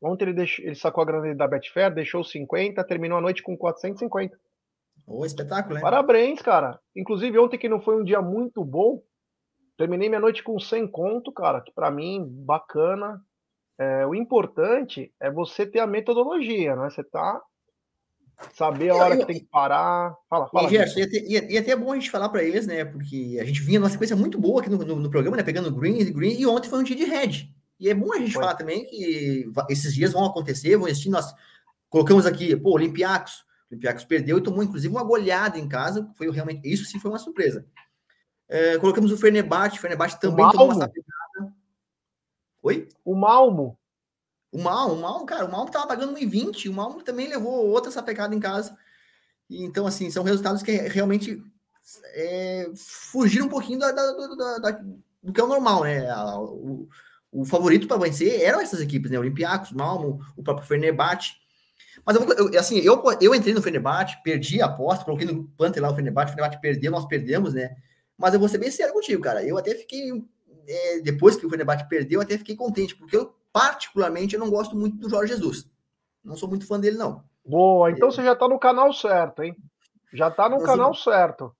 ontem 0.00 0.24
ele, 0.24 0.34
deixou, 0.34 0.64
ele 0.64 0.74
sacou 0.74 1.02
a 1.02 1.06
grana 1.06 1.34
da 1.34 1.46
Betfair, 1.46 1.94
deixou 1.94 2.24
50, 2.24 2.82
terminou 2.84 3.18
a 3.18 3.20
noite 3.20 3.42
com 3.42 3.56
450. 3.56 4.38
Ô, 5.06 5.24
espetáculo, 5.24 5.76
hein? 5.76 5.82
Parabéns, 5.82 6.42
cara. 6.42 6.80
Inclusive, 6.96 7.38
ontem 7.38 7.58
que 7.58 7.68
não 7.68 7.80
foi 7.80 8.00
um 8.00 8.04
dia 8.04 8.20
muito 8.20 8.64
bom, 8.64 9.02
Terminei 9.78 10.08
minha 10.08 10.20
noite 10.20 10.42
com 10.42 10.58
100 10.58 10.88
conto, 10.88 11.32
cara, 11.32 11.60
que 11.60 11.72
para 11.72 11.88
mim, 11.88 12.26
bacana. 12.28 13.22
É, 13.78 14.04
o 14.04 14.12
importante 14.12 15.14
é 15.20 15.30
você 15.30 15.64
ter 15.64 15.78
a 15.78 15.86
metodologia, 15.86 16.74
né? 16.74 16.90
Você 16.90 17.04
tá 17.04 17.40
saber 18.52 18.90
a 18.90 18.96
hora 18.96 19.14
eu, 19.14 19.20
eu, 19.20 19.20
que 19.20 19.32
tem 19.32 19.40
que 19.40 19.48
parar. 19.48 20.12
Fala, 20.28 20.48
fala. 20.48 20.66
E, 20.66 20.70
Gerson, 20.70 20.98
ia 20.98 21.60
até 21.60 21.76
bom 21.76 21.92
a 21.92 21.94
gente 21.94 22.10
falar 22.10 22.28
para 22.28 22.42
eles, 22.42 22.66
né? 22.66 22.84
Porque 22.84 23.38
a 23.40 23.44
gente 23.44 23.62
vinha 23.62 23.78
numa 23.78 23.88
sequência 23.88 24.16
muito 24.16 24.36
boa 24.36 24.60
aqui 24.60 24.68
no, 24.68 24.78
no, 24.78 24.96
no 24.96 25.10
programa, 25.10 25.36
né? 25.36 25.44
Pegando 25.44 25.72
green 25.72 26.00
e 26.00 26.10
green, 26.10 26.40
e 26.40 26.44
ontem 26.44 26.68
foi 26.68 26.80
um 26.80 26.84
dia 26.84 26.96
de 26.96 27.04
red. 27.04 27.48
E 27.78 27.88
é 27.88 27.94
bom 27.94 28.12
a 28.12 28.18
gente 28.18 28.32
foi. 28.32 28.42
falar 28.42 28.56
também 28.56 28.84
que 28.84 29.48
esses 29.70 29.94
dias 29.94 30.12
vão 30.12 30.24
acontecer, 30.24 30.76
vão 30.76 30.88
existir. 30.88 31.10
Nós 31.10 31.32
colocamos 31.88 32.26
aqui, 32.26 32.56
pô, 32.56 32.72
Olympiacos. 32.72 33.44
Olympiacos 33.70 34.04
perdeu 34.04 34.38
e 34.38 34.42
tomou, 34.42 34.64
inclusive, 34.64 34.92
uma 34.92 35.04
goleada 35.04 35.56
em 35.56 35.68
casa. 35.68 36.10
Foi 36.16 36.28
realmente. 36.30 36.68
Isso 36.68 36.84
sim 36.84 36.98
foi 36.98 37.12
uma 37.12 37.18
surpresa. 37.18 37.64
É, 38.48 38.78
colocamos 38.78 39.12
o 39.12 39.16
Fernebate, 39.18 39.78
o 39.78 39.80
Fernebate 39.80 40.18
também 40.18 40.44
o 40.44 40.50
tomou 40.50 40.66
uma 40.66 40.74
sapecada. 40.74 41.54
Oi? 42.62 42.88
O 43.04 43.14
Malmo. 43.14 43.78
O 44.50 44.58
Malmo, 44.58 44.94
o 44.94 45.00
Malmo, 45.00 45.26
cara, 45.26 45.44
o 45.44 45.52
Malmo 45.52 45.70
tava 45.70 45.86
pagando 45.86 46.18
1,20, 46.18 46.70
o 46.70 46.72
Malmo 46.72 47.02
também 47.02 47.28
levou 47.28 47.66
outra 47.68 47.90
sapecada 47.90 48.34
em 48.34 48.40
casa. 48.40 48.76
Então, 49.50 49.86
assim, 49.86 50.10
são 50.10 50.24
resultados 50.24 50.62
que 50.62 50.72
realmente 50.72 51.42
é, 52.14 52.70
fugiram 52.76 53.46
um 53.46 53.50
pouquinho 53.50 53.78
da, 53.78 53.92
da, 53.92 54.12
da, 54.12 54.58
da, 54.58 54.70
do 55.22 55.32
que 55.32 55.40
é 55.40 55.44
o 55.44 55.48
normal, 55.48 55.84
né? 55.84 56.14
O, 56.38 56.88
o 57.30 57.44
favorito 57.44 57.86
para 57.86 57.98
vencer 57.98 58.40
eram 58.40 58.60
essas 58.60 58.80
equipes, 58.80 59.10
né? 59.10 59.18
Olympiacos, 59.18 59.72
Malmo, 59.72 60.20
o 60.36 60.42
próprio 60.42 60.66
Fernebate. 60.66 61.36
Mas 62.04 62.16
eu, 62.16 62.22
eu, 62.32 62.58
assim, 62.58 62.78
eu, 62.78 63.02
eu 63.20 63.34
entrei 63.34 63.52
no 63.52 63.62
Fernebate, 63.62 64.20
perdi 64.22 64.62
a 64.62 64.66
aposta, 64.66 65.04
coloquei 65.04 65.26
no 65.26 65.44
Panther 65.58 65.82
lá 65.82 65.90
o 65.90 65.94
Fernebate, 65.94 66.30
o 66.30 66.34
Fernebate 66.34 66.60
perdeu, 66.60 66.90
nós 66.90 67.06
perdemos, 67.06 67.52
né? 67.52 67.76
Mas 68.18 68.34
eu 68.34 68.40
vou 68.40 68.48
ser 68.48 68.58
bem 68.58 68.70
sério 68.70 68.92
contigo, 68.92 69.22
cara. 69.22 69.44
Eu 69.44 69.56
até 69.56 69.74
fiquei, 69.74 70.10
é, 70.66 71.00
depois 71.00 71.36
que 71.36 71.46
o 71.46 71.50
Fenerbahçe 71.50 71.88
perdeu, 71.88 72.18
eu 72.18 72.22
até 72.22 72.36
fiquei 72.36 72.56
contente, 72.56 72.96
porque 72.96 73.16
eu, 73.16 73.32
particularmente, 73.52 74.34
eu 74.34 74.40
não 74.40 74.50
gosto 74.50 74.76
muito 74.76 74.96
do 74.96 75.08
Jorge 75.08 75.32
Jesus. 75.32 75.70
Não 76.24 76.36
sou 76.36 76.48
muito 76.48 76.66
fã 76.66 76.78
dele, 76.80 76.96
não. 76.98 77.22
Boa, 77.46 77.90
então 77.90 78.08
eu... 78.08 78.12
você 78.12 78.22
já 78.22 78.34
tá 78.34 78.48
no 78.48 78.58
canal 78.58 78.92
certo, 78.92 79.42
hein? 79.42 79.56
Já 80.12 80.30
tá 80.30 80.48
no 80.48 80.62
canal 80.62 80.92
sou... 80.92 81.12
certo. 81.12 81.54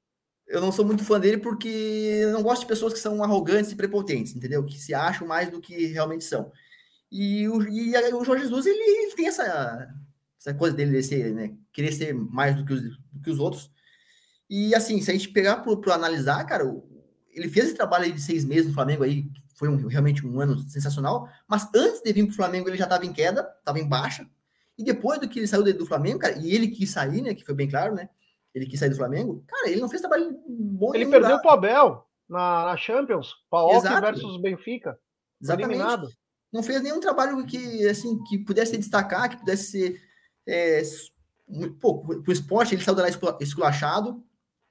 Eu 0.46 0.60
não 0.60 0.72
sou 0.72 0.84
muito 0.84 1.04
fã 1.04 1.20
dele 1.20 1.38
porque 1.38 1.68
eu 1.68 2.32
não 2.32 2.42
gosto 2.42 2.62
de 2.62 2.68
pessoas 2.68 2.92
que 2.92 2.98
são 2.98 3.22
arrogantes 3.22 3.70
e 3.70 3.76
prepotentes, 3.76 4.34
entendeu? 4.34 4.64
Que 4.64 4.78
se 4.78 4.94
acham 4.94 5.28
mais 5.28 5.50
do 5.50 5.60
que 5.60 5.86
realmente 5.86 6.24
são. 6.24 6.50
E 7.12 7.46
o, 7.48 7.62
e 7.62 7.94
o 8.14 8.24
Jorge 8.24 8.44
Jesus, 8.44 8.66
ele, 8.66 8.78
ele 8.78 9.14
tem 9.14 9.28
essa, 9.28 9.88
essa 10.38 10.54
coisa 10.54 10.74
dele 10.74 10.92
de 10.92 11.02
ser, 11.02 11.34
né, 11.34 11.54
querer 11.72 11.92
ser 11.92 12.14
mais 12.14 12.56
do 12.56 12.64
que 12.64 12.72
os, 12.72 12.82
do 12.82 13.22
que 13.22 13.30
os 13.30 13.38
outros. 13.38 13.70
E 14.48 14.74
assim, 14.74 15.00
se 15.00 15.10
a 15.10 15.14
gente 15.14 15.28
pegar 15.28 15.56
para 15.56 15.94
analisar, 15.94 16.44
cara, 16.44 16.64
ele 17.30 17.48
fez 17.48 17.66
esse 17.66 17.74
trabalho 17.74 18.04
aí 18.04 18.12
de 18.12 18.20
seis 18.20 18.44
meses 18.44 18.68
no 18.68 18.74
Flamengo 18.74 19.04
aí, 19.04 19.30
foi 19.54 19.68
um, 19.68 19.86
realmente 19.86 20.26
um 20.26 20.40
ano 20.40 20.58
sensacional, 20.68 21.28
mas 21.46 21.68
antes 21.74 22.00
de 22.02 22.12
vir 22.12 22.24
para 22.24 22.32
o 22.32 22.36
Flamengo 22.36 22.68
ele 22.68 22.76
já 22.76 22.84
estava 22.84 23.04
em 23.04 23.12
queda, 23.12 23.48
estava 23.58 23.78
em 23.78 23.88
baixa, 23.88 24.28
e 24.78 24.84
depois 24.84 25.18
do 25.18 25.28
que 25.28 25.38
ele 25.38 25.46
saiu 25.46 25.64
do 25.76 25.86
Flamengo, 25.86 26.20
cara, 26.20 26.38
e 26.38 26.54
ele 26.54 26.68
quis 26.68 26.90
sair, 26.90 27.20
né, 27.20 27.34
que 27.34 27.44
foi 27.44 27.54
bem 27.54 27.68
claro, 27.68 27.94
né, 27.94 28.08
ele 28.54 28.66
quis 28.66 28.78
sair 28.78 28.90
do 28.90 28.96
Flamengo, 28.96 29.44
cara, 29.46 29.68
ele 29.68 29.80
não 29.80 29.88
fez 29.88 30.00
trabalho 30.00 30.38
bom 30.48 30.94
Ele 30.94 31.06
perdeu 31.06 31.40
para 31.40 31.50
o 31.50 31.54
Abel 31.54 32.06
na, 32.28 32.66
na 32.66 32.76
Champions, 32.76 33.34
Paok 33.50 33.82
versus 33.82 34.40
Benfica, 34.40 34.98
Exatamente. 35.40 35.76
Eliminado. 35.76 36.08
Não 36.52 36.62
fez 36.62 36.80
nenhum 36.82 36.98
trabalho 36.98 37.44
que, 37.44 37.86
assim, 37.86 38.22
que 38.24 38.38
pudesse 38.38 38.76
destacar, 38.78 39.28
que 39.28 39.36
pudesse 39.36 39.70
ser, 39.70 40.00
é, 40.46 40.82
pô, 41.78 42.00
pro 42.00 42.32
esporte, 42.32 42.74
ele 42.74 42.82
saiu 42.82 42.94
da 42.94 43.02
lá 43.02 43.08
esculachado, 43.40 44.24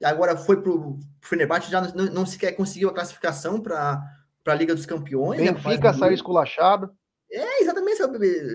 agora 0.04 0.36
foi 0.36 0.60
pro 0.62 0.98
Fenerbahçe, 1.20 1.70
já 1.70 1.80
não, 1.80 2.06
não 2.06 2.26
sequer 2.26 2.52
conseguiu 2.52 2.88
a 2.88 2.94
classificação 2.94 3.60
para 3.60 4.02
a 4.46 4.54
Liga 4.54 4.74
dos 4.74 4.86
Campeões. 4.86 5.40
Benfica 5.40 5.92
né, 5.92 5.98
saiu 5.98 6.14
esculachado. 6.14 6.90
É, 7.30 7.62
exatamente, 7.62 8.00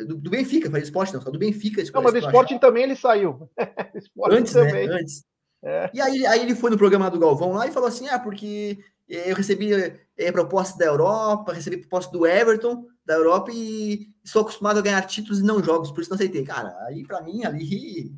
do, 0.08 0.18
do 0.18 0.30
Benfica, 0.32 0.70
faz 0.72 0.84
esporte, 0.86 1.14
não, 1.14 1.22
só 1.22 1.30
do 1.30 1.38
Benfica. 1.38 1.84
Não, 1.94 2.02
mas 2.02 2.14
do 2.14 2.20
esporte 2.20 2.60
também 2.60 2.84
ele 2.84 2.96
saiu. 2.96 3.50
antes, 4.32 4.56
né, 4.56 4.66
também. 4.66 4.88
Né? 4.88 4.96
Antes. 4.96 5.24
É. 5.64 5.90
E 5.94 6.02
aí, 6.02 6.26
aí 6.26 6.42
ele 6.42 6.56
foi 6.56 6.72
no 6.72 6.78
programa 6.78 7.10
do 7.10 7.20
Galvão 7.20 7.54
lá 7.54 7.68
e 7.68 7.72
falou 7.72 7.88
assim: 7.88 8.08
ah, 8.10 8.20
porque 8.20 8.80
eu 9.08 9.36
recebi 9.36 9.72
é, 10.18 10.32
proposta 10.32 10.78
da 10.78 10.86
Europa, 10.86 11.54
recebi 11.54 11.78
proposta 11.78 12.12
do 12.12 12.26
Everton 12.26 12.86
da 13.06 13.14
Europa 13.14 13.52
e 13.54 14.10
sou 14.24 14.42
acostumado 14.42 14.80
a 14.80 14.82
ganhar 14.82 15.02
títulos 15.04 15.40
e 15.40 15.44
não 15.44 15.64
jogos, 15.64 15.92
por 15.92 16.02
isso 16.02 16.10
não 16.10 16.16
aceitei. 16.16 16.44
Cara, 16.44 16.76
aí 16.88 17.06
para 17.06 17.22
mim 17.22 17.46
ali. 17.46 18.12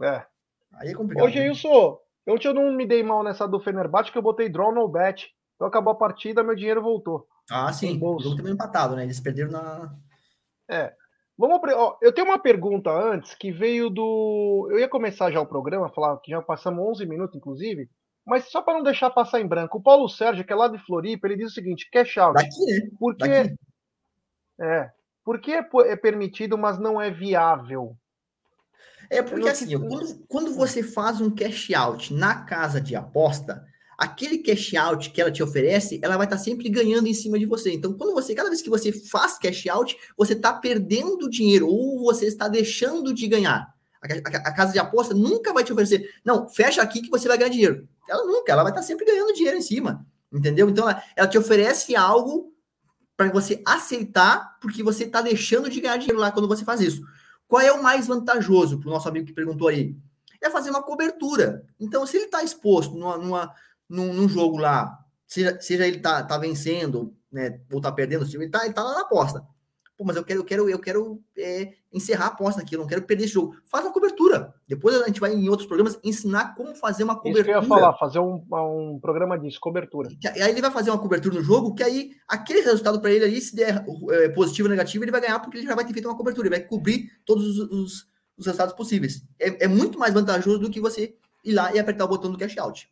É. 0.00 0.24
Aí 0.78 0.90
é 0.90 0.94
complicado. 0.94 1.26
Hoje, 1.26 1.38
né? 1.38 1.48
Wilson, 1.48 1.98
ontem 2.28 2.48
eu 2.48 2.54
não 2.54 2.72
me 2.72 2.86
dei 2.86 3.02
mal 3.02 3.22
nessa 3.22 3.46
do 3.46 3.60
Fenerbahçe, 3.60 4.12
que 4.12 4.18
eu 4.18 4.22
botei 4.22 4.48
draw 4.48 4.72
no 4.72 4.88
bet. 4.88 5.28
Então 5.56 5.66
acabou 5.66 5.92
a 5.92 5.96
partida, 5.96 6.42
meu 6.42 6.54
dinheiro 6.54 6.82
voltou. 6.82 7.26
Ah, 7.50 7.72
sim. 7.72 7.98
O 8.00 8.20
jogo 8.20 8.36
também 8.36 8.52
empatado, 8.52 8.94
né? 8.94 9.02
Eles 9.02 9.20
perderam 9.20 9.50
na. 9.50 9.94
É. 10.70 10.92
Vamos, 11.36 11.60
ó, 11.72 11.96
eu 12.02 12.12
tenho 12.12 12.26
uma 12.26 12.38
pergunta 12.38 12.90
antes 12.90 13.34
que 13.34 13.50
veio 13.50 13.88
do. 13.88 14.68
Eu 14.70 14.78
ia 14.78 14.88
começar 14.88 15.30
já 15.30 15.40
o 15.40 15.46
programa, 15.46 15.88
falar 15.90 16.16
que 16.18 16.30
já 16.30 16.42
passamos 16.42 16.84
11 16.84 17.06
minutos, 17.06 17.36
inclusive. 17.36 17.88
Mas 18.26 18.50
só 18.50 18.60
para 18.60 18.74
não 18.74 18.82
deixar 18.82 19.08
passar 19.10 19.40
em 19.40 19.46
branco, 19.46 19.78
o 19.78 19.82
Paulo 19.82 20.08
Sérgio, 20.08 20.44
que 20.44 20.52
é 20.52 20.56
lá 20.56 20.68
de 20.68 20.78
Floripa, 20.84 21.26
ele 21.26 21.36
diz 21.36 21.52
o 21.52 21.54
seguinte: 21.54 21.88
cash 21.90 22.18
out. 22.18 22.34
Daqui, 22.34 22.66
né? 22.66 22.90
Porque, 22.98 23.28
Daqui. 23.28 23.56
É. 24.60 24.90
Por 25.24 25.40
que 25.40 25.52
é, 25.52 25.68
é 25.86 25.96
permitido, 25.96 26.58
mas 26.58 26.78
não 26.78 27.00
é 27.00 27.10
viável? 27.10 27.96
É 29.10 29.22
porque 29.22 29.48
assim, 29.48 29.78
quando, 29.78 30.24
quando 30.28 30.54
você 30.54 30.82
faz 30.82 31.20
um 31.20 31.30
cash 31.30 31.70
out 31.70 32.12
na 32.12 32.42
casa 32.44 32.80
de 32.80 32.94
aposta, 32.94 33.64
aquele 33.98 34.38
cash 34.38 34.74
out 34.74 35.10
que 35.10 35.20
ela 35.20 35.30
te 35.30 35.42
oferece, 35.42 35.98
ela 36.02 36.16
vai 36.16 36.26
estar 36.26 36.36
tá 36.36 36.42
sempre 36.42 36.68
ganhando 36.68 37.08
em 37.08 37.14
cima 37.14 37.38
de 37.38 37.46
você. 37.46 37.72
Então, 37.72 37.94
quando 37.94 38.14
você, 38.14 38.34
cada 38.34 38.48
vez 38.48 38.62
que 38.62 38.70
você 38.70 38.92
faz 38.92 39.38
cash 39.38 39.66
out, 39.66 39.96
você 40.16 40.34
está 40.34 40.52
perdendo 40.52 41.28
dinheiro 41.28 41.66
ou 41.66 41.98
você 42.04 42.26
está 42.26 42.46
deixando 42.46 43.12
de 43.12 43.26
ganhar. 43.26 43.66
A, 44.00 44.06
a, 44.06 44.48
a, 44.50 44.54
casa 44.54 44.72
de 44.72 44.78
aposta 44.78 45.12
nunca 45.12 45.52
vai 45.52 45.64
te 45.64 45.72
oferecer, 45.72 46.08
não, 46.24 46.48
fecha 46.48 46.80
aqui 46.80 47.02
que 47.02 47.10
você 47.10 47.26
vai 47.26 47.36
ganhar 47.36 47.50
dinheiro. 47.50 47.88
Ela 48.08 48.24
nunca, 48.24 48.52
ela 48.52 48.62
vai 48.62 48.70
estar 48.70 48.82
sempre 48.82 49.04
ganhando 49.04 49.34
dinheiro 49.34 49.58
em 49.58 49.62
cima, 49.62 50.06
entendeu? 50.32 50.70
Então, 50.70 50.88
ela, 50.88 51.02
ela 51.16 51.26
te 51.26 51.36
oferece 51.36 51.96
algo 51.96 52.52
para 53.16 53.32
você 53.32 53.60
aceitar, 53.66 54.56
porque 54.60 54.80
você 54.80 55.02
está 55.02 55.20
deixando 55.20 55.68
de 55.68 55.80
ganhar 55.80 55.96
dinheiro 55.96 56.20
lá 56.20 56.30
quando 56.30 56.46
você 56.46 56.64
faz 56.64 56.80
isso. 56.80 57.02
Qual 57.48 57.62
é 57.62 57.72
o 57.72 57.82
mais 57.82 58.06
vantajoso 58.06 58.78
para 58.78 58.88
o 58.88 58.92
nosso 58.92 59.08
amigo 59.08 59.26
que 59.26 59.32
perguntou 59.32 59.68
aí? 59.68 59.96
É 60.40 60.50
fazer 60.50 60.70
uma 60.70 60.82
cobertura. 60.82 61.64
Então, 61.80 62.06
se 62.06 62.16
ele 62.16 62.26
está 62.26 62.44
exposto 62.44 62.94
numa, 62.94 63.16
numa, 63.16 63.54
num, 63.88 64.12
num 64.12 64.28
jogo 64.28 64.58
lá, 64.58 65.02
seja, 65.26 65.58
seja 65.60 65.86
ele 65.86 65.98
tá, 65.98 66.22
tá 66.22 66.38
vencendo, 66.38 67.16
né, 67.32 67.60
ou 67.72 67.80
tá 67.80 67.90
perdendo, 67.90 68.24
ele 68.24 68.50
tá, 68.50 68.64
ele 68.64 68.74
tá 68.74 68.84
lá 68.84 68.94
na 68.94 69.00
aposta. 69.00 69.44
Pô, 69.98 70.04
mas 70.04 70.14
eu 70.14 70.22
quero, 70.22 70.38
eu 70.38 70.44
quero, 70.44 70.70
eu 70.70 70.78
quero 70.78 71.20
é, 71.36 71.72
encerrar 71.92 72.26
a 72.26 72.28
aposta 72.28 72.62
aqui, 72.62 72.76
eu 72.76 72.78
não 72.78 72.86
quero 72.86 73.02
perder 73.02 73.24
esse 73.24 73.34
jogo. 73.34 73.56
Faz 73.66 73.84
uma 73.84 73.92
cobertura. 73.92 74.54
Depois 74.68 74.94
a 75.02 75.06
gente 75.08 75.18
vai 75.18 75.34
em 75.34 75.48
outros 75.48 75.66
programas 75.66 75.98
ensinar 76.04 76.54
como 76.54 76.72
fazer 76.76 77.02
uma 77.02 77.16
cobertura. 77.16 77.40
Isso 77.40 77.44
que 77.44 77.50
eu 77.50 77.62
ia 77.62 77.80
falar, 77.80 77.98
fazer 77.98 78.20
um, 78.20 78.40
um 78.48 79.00
programa 79.00 79.36
disso, 79.36 79.58
cobertura. 79.60 80.08
E 80.22 80.40
aí 80.40 80.52
ele 80.52 80.60
vai 80.60 80.70
fazer 80.70 80.90
uma 80.90 81.00
cobertura 81.00 81.34
no 81.34 81.42
jogo, 81.42 81.74
que 81.74 81.82
aí 81.82 82.12
aquele 82.28 82.60
resultado 82.60 83.00
para 83.00 83.10
ele 83.10 83.24
ali, 83.24 83.40
se 83.40 83.56
der 83.56 83.84
é, 84.12 84.28
positivo 84.28 84.68
ou 84.68 84.70
negativo, 84.70 85.02
ele 85.02 85.10
vai 85.10 85.20
ganhar 85.20 85.40
porque 85.40 85.58
ele 85.58 85.66
já 85.66 85.74
vai 85.74 85.84
ter 85.84 85.92
feito 85.92 86.06
uma 86.06 86.16
cobertura, 86.16 86.46
ele 86.46 86.56
vai 86.56 86.64
cobrir 86.64 87.10
todos 87.26 87.44
os, 87.44 87.58
os, 87.68 88.06
os 88.36 88.46
resultados 88.46 88.74
possíveis. 88.74 89.26
É, 89.36 89.64
é 89.64 89.68
muito 89.68 89.98
mais 89.98 90.14
vantajoso 90.14 90.60
do 90.60 90.70
que 90.70 90.80
você 90.80 91.16
ir 91.44 91.54
lá 91.54 91.74
e 91.74 91.78
apertar 91.80 92.04
o 92.04 92.08
botão 92.08 92.30
do 92.30 92.38
cash 92.38 92.56
out. 92.56 92.88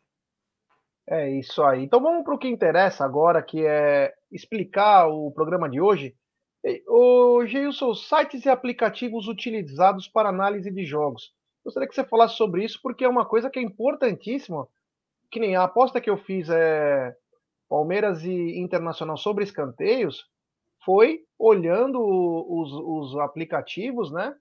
É 1.09 1.29
isso 1.29 1.63
aí. 1.63 1.85
Então 1.85 2.01
vamos 2.01 2.25
para 2.25 2.35
o 2.35 2.37
que 2.37 2.49
interessa 2.49 3.05
agora, 3.05 3.41
que 3.41 3.65
é 3.65 4.13
explicar 4.29 5.07
o 5.07 5.31
programa 5.31 5.69
de 5.69 5.79
hoje. 5.79 6.13
O 6.87 7.45
Geilson, 7.45 7.93
sites 7.93 8.45
e 8.45 8.49
aplicativos 8.49 9.27
utilizados 9.27 10.07
para 10.07 10.29
análise 10.29 10.71
de 10.71 10.85
jogos. 10.85 11.33
Gostaria 11.63 11.87
que 11.87 11.95
você 11.95 12.03
falasse 12.03 12.35
sobre 12.35 12.63
isso, 12.63 12.79
porque 12.81 13.03
é 13.03 13.09
uma 13.09 13.25
coisa 13.25 13.49
que 13.49 13.59
é 13.59 13.61
importantíssima. 13.61 14.67
Que 15.29 15.39
nem 15.39 15.55
a 15.55 15.63
aposta 15.63 15.99
que 15.99 16.09
eu 16.09 16.17
fiz 16.17 16.49
é 16.49 17.15
Palmeiras 17.69 18.23
e 18.23 18.57
Internacional 18.59 19.17
sobre 19.17 19.43
escanteios, 19.43 20.25
foi 20.85 21.25
olhando 21.37 21.99
os, 22.01 22.71
os 22.71 23.19
aplicativos, 23.19 24.11
né? 24.11 24.33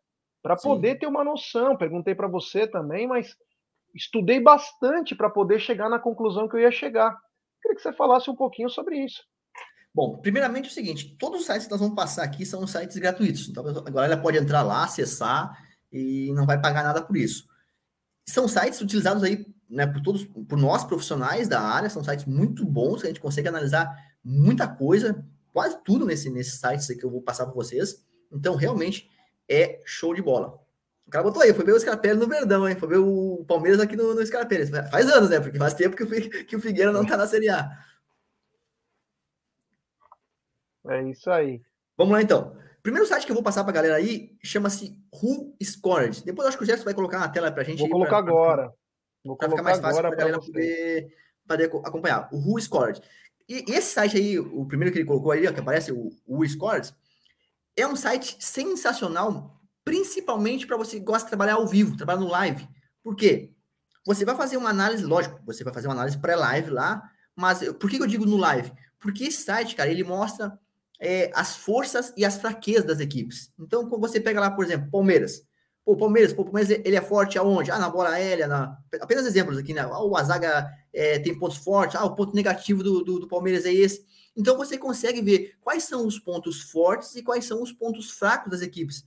Para 0.42 0.56
poder 0.56 0.98
ter 0.98 1.06
uma 1.08 1.24
noção. 1.24 1.76
Perguntei 1.76 2.14
para 2.14 2.28
você 2.28 2.66
também, 2.66 3.06
mas 3.06 3.36
estudei 3.94 4.40
bastante 4.40 5.14
para 5.14 5.28
poder 5.28 5.58
chegar 5.58 5.88
na 5.88 5.98
conclusão 5.98 6.48
que 6.48 6.54
eu 6.54 6.60
ia 6.60 6.70
chegar. 6.70 7.16
Queria 7.60 7.74
que 7.74 7.82
você 7.82 7.92
falasse 7.92 8.30
um 8.30 8.36
pouquinho 8.36 8.70
sobre 8.70 8.98
isso. 8.98 9.24
Bom, 9.96 10.18
primeiramente 10.18 10.66
é 10.66 10.70
o 10.70 10.74
seguinte, 10.74 11.16
todos 11.18 11.40
os 11.40 11.46
sites 11.46 11.64
que 11.64 11.70
nós 11.70 11.80
vamos 11.80 11.94
passar 11.94 12.22
aqui 12.22 12.44
são 12.44 12.66
sites 12.66 12.98
gratuitos. 12.98 13.48
Então 13.48 13.66
agora 13.66 14.12
ela 14.12 14.20
pode 14.20 14.36
entrar 14.36 14.62
lá, 14.62 14.84
acessar 14.84 15.58
e 15.90 16.30
não 16.34 16.44
vai 16.44 16.60
pagar 16.60 16.84
nada 16.84 17.00
por 17.00 17.16
isso. 17.16 17.46
São 18.28 18.46
sites 18.46 18.78
utilizados 18.82 19.22
aí 19.22 19.46
né, 19.70 19.86
por 19.86 20.02
todos, 20.02 20.22
por 20.24 20.58
nós 20.58 20.84
profissionais 20.84 21.48
da 21.48 21.62
área, 21.62 21.88
são 21.88 22.04
sites 22.04 22.26
muito 22.26 22.62
bons, 22.66 23.00
que 23.00 23.06
a 23.06 23.10
gente 23.10 23.22
consegue 23.22 23.48
analisar 23.48 23.90
muita 24.22 24.68
coisa, 24.68 25.24
quase 25.50 25.82
tudo 25.82 26.04
nesse, 26.04 26.28
nesses 26.28 26.60
sites 26.60 26.86
que 26.88 27.02
eu 27.02 27.10
vou 27.10 27.22
passar 27.22 27.46
para 27.46 27.54
vocês. 27.54 28.04
Então, 28.30 28.54
realmente 28.54 29.08
é 29.48 29.80
show 29.86 30.14
de 30.14 30.20
bola. 30.20 30.60
O 31.06 31.10
cara 31.10 31.24
botou 31.24 31.40
aí, 31.40 31.54
foi 31.54 31.64
ver 31.64 31.72
o 31.72 31.80
Scarpelli 31.80 32.20
no 32.20 32.28
Verdão, 32.28 32.68
hein? 32.68 32.76
Foi 32.76 32.86
ver 32.86 32.98
o 32.98 33.46
Palmeiras 33.48 33.80
aqui 33.80 33.96
no, 33.96 34.14
no 34.14 34.26
Scarpelli. 34.26 34.66
Faz 34.90 35.08
anos, 35.08 35.30
né? 35.30 35.40
Porque 35.40 35.56
faz 35.56 35.72
tempo 35.72 35.96
que 35.96 36.02
o, 36.02 36.46
que 36.46 36.54
o 36.54 36.60
Figueira 36.60 36.92
não 36.92 37.06
tá 37.06 37.16
na 37.16 37.26
Série 37.26 37.48
A. 37.48 37.70
É 40.88 41.02
isso 41.02 41.30
aí. 41.30 41.60
Vamos 41.96 42.12
lá, 42.12 42.22
então. 42.22 42.56
Primeiro 42.82 43.06
site 43.06 43.26
que 43.26 43.32
eu 43.32 43.34
vou 43.34 43.42
passar 43.42 43.64
pra 43.64 43.72
galera 43.72 43.96
aí 43.96 44.36
chama-se 44.42 44.96
Who 45.12 45.56
Scored. 45.62 46.24
Depois 46.24 46.46
acho 46.46 46.56
que 46.56 46.62
o 46.62 46.66
Gerson 46.66 46.84
vai 46.84 46.94
colocar 46.94 47.18
na 47.18 47.28
tela 47.28 47.50
pra 47.50 47.64
gente. 47.64 47.80
Vou 47.80 47.88
colocar 47.88 48.22
pra, 48.22 48.32
agora. 48.32 48.72
Vou 49.24 49.36
pra 49.36 49.50
ficar 49.50 49.62
mais 49.62 49.80
fácil 49.80 50.02
pra 50.02 50.14
galera 50.14 50.38
poder, 50.38 51.08
poder, 51.48 51.70
acompanhar. 51.84 52.28
O 52.32 52.38
Who 52.38 52.60
Scored. 52.60 53.00
E, 53.48 53.64
e, 53.68 53.74
esse 53.74 53.92
site 53.92 54.16
aí, 54.16 54.38
o 54.38 54.64
primeiro 54.66 54.92
que 54.92 54.98
ele 54.98 55.06
colocou 55.06 55.32
aí, 55.32 55.46
ó, 55.46 55.52
que 55.52 55.60
aparece, 55.60 55.90
o 55.92 56.10
Who 56.28 56.48
Scored, 56.48 56.94
é 57.76 57.86
um 57.86 57.96
site 57.96 58.36
sensacional 58.38 59.56
principalmente 59.86 60.66
para 60.66 60.76
você 60.76 60.98
que 60.98 61.04
gosta 61.04 61.26
de 61.26 61.30
trabalhar 61.30 61.54
ao 61.54 61.66
vivo, 61.66 61.96
trabalhar 61.96 62.18
no 62.18 62.26
live. 62.26 62.68
Por 63.04 63.14
quê? 63.14 63.52
Você 64.04 64.24
vai 64.24 64.34
fazer 64.34 64.56
uma 64.56 64.70
análise, 64.70 65.04
lógico, 65.04 65.40
você 65.46 65.62
vai 65.62 65.72
fazer 65.72 65.86
uma 65.86 65.94
análise 65.94 66.18
pré-live 66.18 66.70
lá, 66.70 67.08
mas 67.36 67.60
por 67.74 67.88
que 67.88 68.02
eu 68.02 68.06
digo 68.06 68.26
no 68.26 68.36
live? 68.36 68.72
Porque 68.98 69.24
esse 69.24 69.44
site, 69.44 69.76
cara, 69.76 69.88
ele 69.88 70.02
mostra 70.02 70.58
é, 71.00 71.30
as 71.34 71.56
forças 71.56 72.12
e 72.16 72.24
as 72.24 72.38
fraquezas 72.38 72.84
das 72.84 73.00
equipes. 73.00 73.52
Então, 73.58 73.88
quando 73.88 74.00
você 74.00 74.20
pega 74.20 74.40
lá, 74.40 74.50
por 74.50 74.64
exemplo, 74.64 74.90
Palmeiras. 74.90 75.42
Pô, 75.84 75.96
Palmeiras, 75.96 76.32
pô, 76.32 76.44
Palmeiras 76.44 76.80
ele 76.84 76.96
é 76.96 77.00
forte 77.00 77.38
aonde? 77.38 77.70
Ah, 77.70 77.78
na 77.78 77.88
bola 77.88 78.10
aérea, 78.10 78.48
na... 78.48 78.76
apenas 79.00 79.24
exemplos 79.24 79.56
aqui, 79.56 79.72
né? 79.72 79.82
Ah, 79.82 80.02
o 80.02 80.16
Azaga 80.16 80.68
é, 80.92 81.18
tem 81.18 81.38
pontos 81.38 81.58
fortes, 81.58 81.96
ah, 81.96 82.04
o 82.04 82.14
ponto 82.14 82.34
negativo 82.34 82.82
do, 82.82 83.04
do, 83.04 83.20
do 83.20 83.28
Palmeiras 83.28 83.64
é 83.64 83.72
esse. 83.72 84.04
Então, 84.36 84.56
você 84.56 84.76
consegue 84.76 85.22
ver 85.22 85.54
quais 85.60 85.84
são 85.84 86.06
os 86.06 86.18
pontos 86.18 86.62
fortes 86.62 87.14
e 87.14 87.22
quais 87.22 87.44
são 87.44 87.62
os 87.62 87.72
pontos 87.72 88.10
fracos 88.10 88.50
das 88.50 88.62
equipes. 88.62 89.04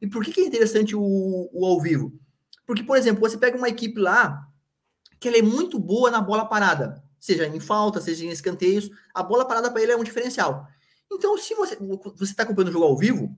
E 0.00 0.06
por 0.06 0.24
que, 0.24 0.32
que 0.32 0.40
é 0.40 0.46
interessante 0.46 0.96
o, 0.96 1.50
o 1.52 1.64
ao 1.64 1.80
vivo? 1.80 2.12
Porque, 2.66 2.82
por 2.82 2.96
exemplo, 2.96 3.20
você 3.20 3.38
pega 3.38 3.56
uma 3.56 3.68
equipe 3.68 4.00
lá 4.00 4.46
que 5.20 5.28
ela 5.28 5.38
é 5.38 5.42
muito 5.42 5.78
boa 5.78 6.10
na 6.10 6.20
bola 6.20 6.44
parada, 6.44 7.02
seja 7.18 7.46
em 7.46 7.60
falta, 7.60 8.00
seja 8.00 8.24
em 8.24 8.30
escanteios, 8.30 8.90
a 9.14 9.22
bola 9.22 9.46
parada 9.46 9.70
para 9.70 9.82
ele 9.82 9.92
é 9.92 9.96
um 9.96 10.04
diferencial. 10.04 10.66
Então, 11.10 11.36
se 11.38 11.54
você 11.54 11.76
você 11.76 12.24
está 12.24 12.42
acompanhando 12.42 12.70
o 12.70 12.72
jogo 12.72 12.84
ao 12.84 12.96
vivo 12.96 13.36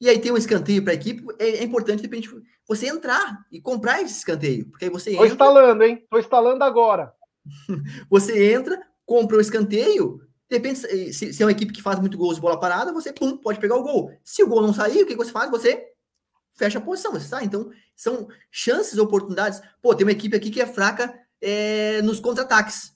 e 0.00 0.08
aí 0.08 0.18
tem 0.18 0.32
um 0.32 0.36
escanteio 0.36 0.82
para 0.82 0.92
a 0.92 0.96
equipe, 0.96 1.24
é, 1.38 1.48
é, 1.48 1.64
importante 1.64 1.98
de 1.98 2.02
repente 2.02 2.28
você 2.68 2.86
entrar 2.88 3.46
e 3.50 3.60
comprar 3.60 4.02
esse 4.02 4.18
escanteio, 4.18 4.66
porque 4.66 4.84
aí 4.84 4.90
você 4.90 5.10
Estou 5.10 5.26
instalando, 5.26 5.84
hein? 5.84 6.00
Estou 6.02 6.18
instalando 6.18 6.62
agora. 6.62 7.12
você 8.10 8.52
entra, 8.52 8.80
compra 9.04 9.36
o 9.36 9.40
escanteio 9.40 10.20
de 10.48 10.56
repente, 10.56 11.12
se, 11.12 11.32
se, 11.32 11.42
é 11.42 11.46
uma 11.46 11.52
equipe 11.52 11.72
que 11.72 11.82
faz 11.82 11.98
muito 11.98 12.16
gols 12.16 12.36
de 12.36 12.40
bola 12.40 12.58
parada, 12.58 12.92
você 12.92 13.12
pum, 13.12 13.36
pode 13.36 13.58
pegar 13.58 13.76
o 13.76 13.82
gol. 13.82 14.12
Se 14.22 14.42
o 14.44 14.46
gol 14.46 14.62
não 14.62 14.72
sair, 14.72 15.02
o 15.02 15.06
que 15.06 15.16
você 15.16 15.32
faz? 15.32 15.50
Você 15.50 15.84
fecha 16.54 16.78
a 16.78 16.82
posição. 16.82 17.12
Você 17.12 17.26
sabe? 17.26 17.46
Então, 17.46 17.70
são 17.96 18.28
chances, 18.50 18.96
oportunidades. 18.98 19.60
Pô, 19.82 19.94
tem 19.94 20.06
uma 20.06 20.12
equipe 20.12 20.36
aqui 20.36 20.50
que 20.50 20.60
é 20.60 20.66
fraca 20.66 21.12
é, 21.40 22.00
nos 22.02 22.20
contra-ataques. 22.20 22.95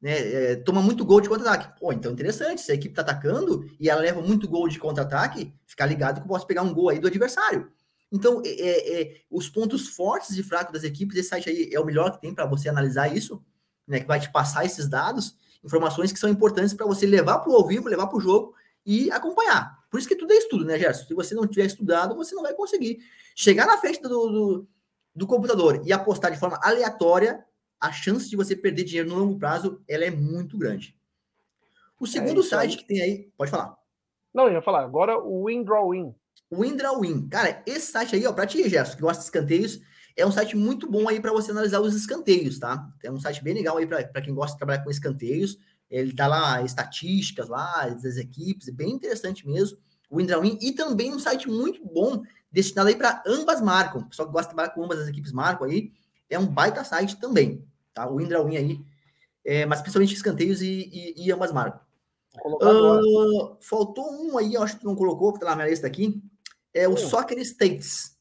Né? 0.00 0.52
É, 0.52 0.56
toma 0.56 0.80
muito 0.80 1.04
gol 1.04 1.20
de 1.20 1.28
contra-ataque. 1.28 1.78
Pô, 1.78 1.92
então 1.92 2.12
interessante. 2.12 2.60
Se 2.60 2.70
a 2.70 2.74
equipe 2.74 2.94
tá 2.94 3.02
atacando 3.02 3.64
e 3.78 3.88
ela 3.88 4.00
leva 4.00 4.22
muito 4.22 4.48
gol 4.48 4.68
de 4.68 4.78
contra-ataque, 4.78 5.52
ficar 5.66 5.86
ligado 5.86 6.20
que 6.20 6.28
posso 6.28 6.46
pegar 6.46 6.62
um 6.62 6.72
gol 6.72 6.88
aí 6.88 6.98
do 6.98 7.08
adversário. 7.08 7.70
Então, 8.10 8.40
é, 8.44 8.48
é, 8.48 9.02
é 9.02 9.16
os 9.30 9.48
pontos 9.48 9.88
fortes 9.88 10.36
e 10.36 10.42
fracos 10.42 10.72
das 10.72 10.84
equipes, 10.84 11.16
esse 11.16 11.28
site 11.28 11.50
aí 11.50 11.70
é 11.72 11.78
o 11.78 11.84
melhor 11.84 12.12
que 12.12 12.20
tem 12.20 12.34
para 12.34 12.46
você 12.46 12.68
analisar 12.68 13.14
isso, 13.14 13.42
né? 13.86 14.00
Que 14.00 14.06
vai 14.06 14.18
te 14.18 14.30
passar 14.30 14.64
esses 14.64 14.88
dados, 14.88 15.36
informações 15.62 16.12
que 16.12 16.18
são 16.18 16.30
importantes 16.30 16.72
para 16.72 16.86
você 16.86 17.06
levar 17.06 17.38
para 17.40 17.50
o 17.50 17.56
ao 17.56 17.66
vivo, 17.66 17.88
levar 17.88 18.06
para 18.06 18.16
o 18.16 18.20
jogo 18.20 18.54
e 18.86 19.10
acompanhar. 19.10 19.78
Por 19.90 19.98
isso 19.98 20.08
que 20.08 20.16
tudo 20.16 20.32
é 20.32 20.36
estudo, 20.36 20.64
né, 20.64 20.78
Gerson? 20.78 21.06
Se 21.06 21.14
você 21.14 21.34
não 21.34 21.46
tiver 21.46 21.66
estudado, 21.66 22.14
você 22.14 22.34
não 22.34 22.42
vai 22.42 22.54
conseguir 22.54 22.98
chegar 23.34 23.66
na 23.66 23.78
frente 23.78 24.00
do, 24.00 24.08
do, 24.08 24.68
do 25.14 25.26
computador 25.26 25.82
e 25.84 25.92
apostar 25.92 26.30
de 26.30 26.38
forma 26.38 26.58
aleatória, 26.62 27.44
a 27.80 27.92
chance 27.92 28.28
de 28.28 28.36
você 28.36 28.56
perder 28.56 28.84
dinheiro 28.84 29.08
no 29.08 29.16
longo 29.16 29.38
prazo 29.38 29.82
ela 29.88 30.04
é 30.04 30.10
muito 30.10 30.58
grande. 30.58 30.96
O 32.00 32.04
é 32.04 32.08
segundo 32.08 32.40
é 32.40 32.44
site 32.44 32.70
aí. 32.72 32.76
que 32.76 32.84
tem 32.86 33.00
aí, 33.00 33.32
pode 33.36 33.50
falar. 33.50 33.76
Não, 34.32 34.46
eu 34.46 34.54
ia 34.54 34.62
falar, 34.62 34.84
agora 34.84 35.18
o 35.18 35.44
WinDrawWin. 35.44 36.14
WinDrawWin. 36.52 37.28
Cara, 37.28 37.62
esse 37.66 37.92
site 37.92 38.16
aí, 38.16 38.26
ó, 38.26 38.32
para 38.32 38.46
ti, 38.46 38.68
Gerson, 38.68 38.96
que 38.96 39.02
gosta 39.02 39.20
de 39.20 39.24
escanteios, 39.24 39.80
é 40.16 40.26
um 40.26 40.32
site 40.32 40.56
muito 40.56 40.90
bom 40.90 41.08
aí 41.08 41.20
para 41.20 41.32
você 41.32 41.50
analisar 41.50 41.80
os 41.80 41.94
escanteios, 41.94 42.58
tá? 42.58 42.88
É 43.02 43.10
um 43.10 43.20
site 43.20 43.42
bem 43.42 43.54
legal 43.54 43.76
aí 43.76 43.86
para 43.86 44.20
quem 44.20 44.34
gosta 44.34 44.54
de 44.54 44.58
trabalhar 44.58 44.82
com 44.82 44.90
escanteios. 44.90 45.58
Ele 45.90 46.12
dá 46.12 46.26
lá 46.26 46.62
estatísticas 46.62 47.48
lá 47.48 47.88
das 47.88 48.16
equipes, 48.16 48.68
é 48.68 48.72
bem 48.72 48.90
interessante 48.90 49.46
mesmo. 49.46 49.78
O 50.10 50.16
WinDrawWin 50.16 50.58
e 50.60 50.72
também 50.72 51.14
um 51.14 51.18
site 51.18 51.48
muito 51.48 51.84
bom 51.84 52.22
destinado 52.50 52.88
aí 52.88 52.96
para 52.96 53.22
ambas 53.26 53.60
marcam. 53.60 54.00
O 54.00 54.08
pessoal 54.08 54.26
que 54.28 54.32
gosta 54.32 54.48
de 54.48 54.54
trabalhar 54.54 54.74
com 54.74 54.84
ambas 54.84 54.98
as 54.98 55.08
equipes 55.08 55.32
marcam 55.32 55.68
aí, 55.68 55.92
é 56.28 56.38
um 56.38 56.46
baita 56.46 56.84
site 56.84 57.18
também, 57.18 57.64
tá? 57.98 58.08
O 58.08 58.16
WinDrawWin 58.16 58.56
aí, 58.56 58.80
é, 59.44 59.66
mas 59.66 59.80
principalmente 59.80 60.14
escanteios 60.14 60.62
e, 60.62 60.88
e, 60.92 61.26
e 61.26 61.32
ambas 61.32 61.52
marcam. 61.52 61.80
Uh, 62.44 63.56
faltou 63.60 64.04
um 64.12 64.38
aí, 64.38 64.56
acho 64.56 64.74
que 64.74 64.82
tu 64.82 64.86
não 64.86 64.94
colocou, 64.94 65.32
que 65.32 65.40
tá 65.40 65.46
na 65.46 65.56
minha 65.56 65.68
lista 65.68 65.86
aqui, 65.86 66.22
é 66.72 66.86
o 66.86 66.92
hum. 66.92 66.96
Soccer 66.96 67.38
States. 67.38 68.16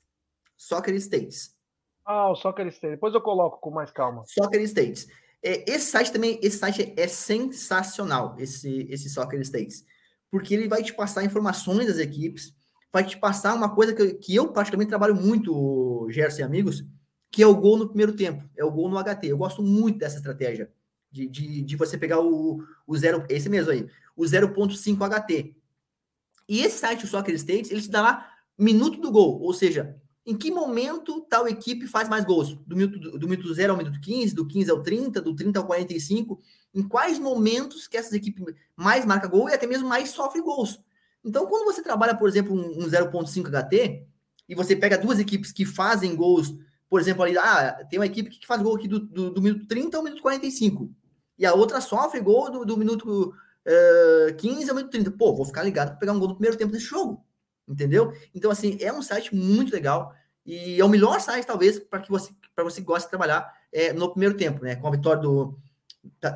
Soccer 0.58 0.96
States. 0.96 1.56
Ah, 2.04 2.32
o 2.32 2.36
Soccer 2.36 2.66
States. 2.68 2.96
Depois 2.96 3.14
eu 3.14 3.22
coloco 3.22 3.60
com 3.60 3.70
mais 3.70 3.92
calma. 3.92 4.24
Soccer 4.26 4.62
States. 4.62 5.08
É, 5.44 5.70
esse 5.70 5.92
site 5.92 6.12
também, 6.12 6.40
esse 6.42 6.58
site 6.58 6.94
é 6.98 7.08
sensacional, 7.08 8.36
esse, 8.40 8.88
esse 8.90 9.10
Soccer 9.10 9.40
States. 9.42 9.86
Porque 10.32 10.54
ele 10.54 10.68
vai 10.68 10.82
te 10.82 10.94
passar 10.94 11.24
informações 11.24 11.88
das 11.88 12.00
equipes, 12.00 12.54
vai 12.92 13.04
te 13.04 13.18
passar 13.18 13.54
uma 13.54 13.74
coisa 13.76 13.94
que, 13.94 14.16
que 14.16 14.36
eu 14.36 14.52
praticamente 14.52 14.90
trabalho 14.90 15.16
muito, 15.16 16.08
Gerson 16.10 16.42
e 16.42 16.44
amigos, 16.44 16.84
que 17.32 17.44
é 17.44 17.48
o 17.48 17.56
gol 17.56 17.78
no 17.78 17.88
primeiro 17.88 18.16
tempo, 18.16 18.44
é 18.56 18.64
o 18.64 18.72
gol 18.72 18.90
no 18.90 18.98
HT. 18.98 19.28
Eu 19.28 19.38
gosto 19.38 19.62
muito 19.62 20.00
dessa 20.00 20.18
estratégia, 20.18 20.72
de, 21.12 21.28
de, 21.28 21.62
de 21.62 21.76
você 21.76 21.98
pegar 21.98 22.20
o, 22.20 22.64
o 22.86 22.98
zero, 22.98 23.26
esse 23.30 23.50
mesmo 23.50 23.72
aí, 23.72 23.88
o 24.16 24.24
0.5 24.24 24.98
HT. 24.98 25.56
E 26.50 26.62
esse 26.62 26.80
site, 26.80 27.06
o 27.06 27.08
Soccer 27.08 27.36
States, 27.36 27.72
ele 27.72 27.82
te 27.82 27.90
dá 27.90 28.02
lá 28.02 28.32
minuto 28.58 29.00
do 29.00 29.12
gol, 29.12 29.40
ou 29.42 29.54
seja, 29.54 29.96
em 30.26 30.36
que 30.36 30.52
momento 30.52 31.22
tal 31.22 31.48
equipe 31.48 31.88
faz 31.88 32.10
mais 32.10 32.26
gols? 32.26 32.56
Do 32.66 32.76
minuto, 32.76 33.18
do 33.18 33.30
minuto 33.30 33.54
0 33.54 33.72
ao 33.72 33.78
minuto 33.78 34.00
15, 34.02 34.36
do 34.36 34.46
15 34.46 34.72
ao 34.72 34.84
30, 34.84 35.22
do 35.22 35.34
30 35.34 35.60
ao 35.60 35.66
45? 35.66 36.42
Em 36.74 36.84
quais 36.84 37.18
momentos 37.18 37.88
que 37.88 37.96
essas 37.96 38.12
equipes 38.12 38.44
mais 38.76 39.06
marcam 39.06 39.30
gol 39.30 39.50
e 39.50 39.54
até 39.54 39.66
mesmo 39.66 39.88
mais 39.88 40.10
sofrem 40.10 40.44
gols? 40.44 40.80
Então, 41.24 41.46
quando 41.46 41.66
você 41.66 41.82
trabalha, 41.82 42.16
por 42.16 42.28
exemplo, 42.28 42.54
um, 42.54 42.84
um 42.84 42.90
0.5 42.90 43.50
HT, 43.50 44.06
e 44.50 44.56
você 44.56 44.76
pega 44.76 44.98
duas 44.98 45.20
equipes 45.20 45.52
que 45.52 45.66
fazem 45.66 46.16
gols, 46.16 46.54
por 46.90 47.00
exemplo, 47.00 47.24
ali, 47.24 47.38
ah, 47.38 47.86
tem 47.90 48.00
uma 48.00 48.06
equipe 48.06 48.30
que 48.30 48.48
faz 48.48 48.62
gol 48.62 48.76
aqui 48.76 48.88
do, 48.88 49.00
do, 49.00 49.32
do 49.32 49.42
minuto 49.42 49.68
30 49.68 49.98
ao 49.98 50.04
minuto 50.04 50.22
45, 50.22 50.90
e 51.38 51.46
a 51.46 51.54
outra 51.54 51.82
sofre 51.82 52.20
gol 52.20 52.50
do, 52.50 52.66
do 52.66 52.78
minuto 52.78 53.34
uh, 53.66 54.36
15 54.36 54.70
ao 54.70 54.76
minuto 54.76 54.92
30. 54.92 55.12
Pô, 55.12 55.36
vou 55.36 55.46
ficar 55.46 55.64
ligado 55.64 55.90
para 55.90 55.98
pegar 55.98 56.14
um 56.14 56.20
gol 56.20 56.30
no 56.30 56.36
primeiro 56.36 56.58
tempo 56.58 56.72
desse 56.72 56.86
jogo 56.86 57.24
entendeu? 57.68 58.14
Então, 58.34 58.50
assim, 58.50 58.78
é 58.80 58.92
um 58.94 59.02
site 59.02 59.36
muito 59.36 59.74
legal 59.74 60.14
e 60.46 60.80
é 60.80 60.86
o 60.86 60.90
melhor 60.90 61.20
site, 61.20 61.46
talvez, 61.46 61.78
para 61.78 62.00
que 62.00 62.10
você, 62.10 62.32
para 62.56 62.64
você 62.64 62.82
goste 62.82 63.08
de 63.08 63.10
trabalhar 63.10 63.52
é, 63.72 63.92
no 63.92 64.10
primeiro 64.10 64.38
tempo, 64.38 64.64
né? 64.64 64.76
Com 64.76 64.88
a 64.88 64.92
vitória 64.92 65.22
do. 65.22 65.58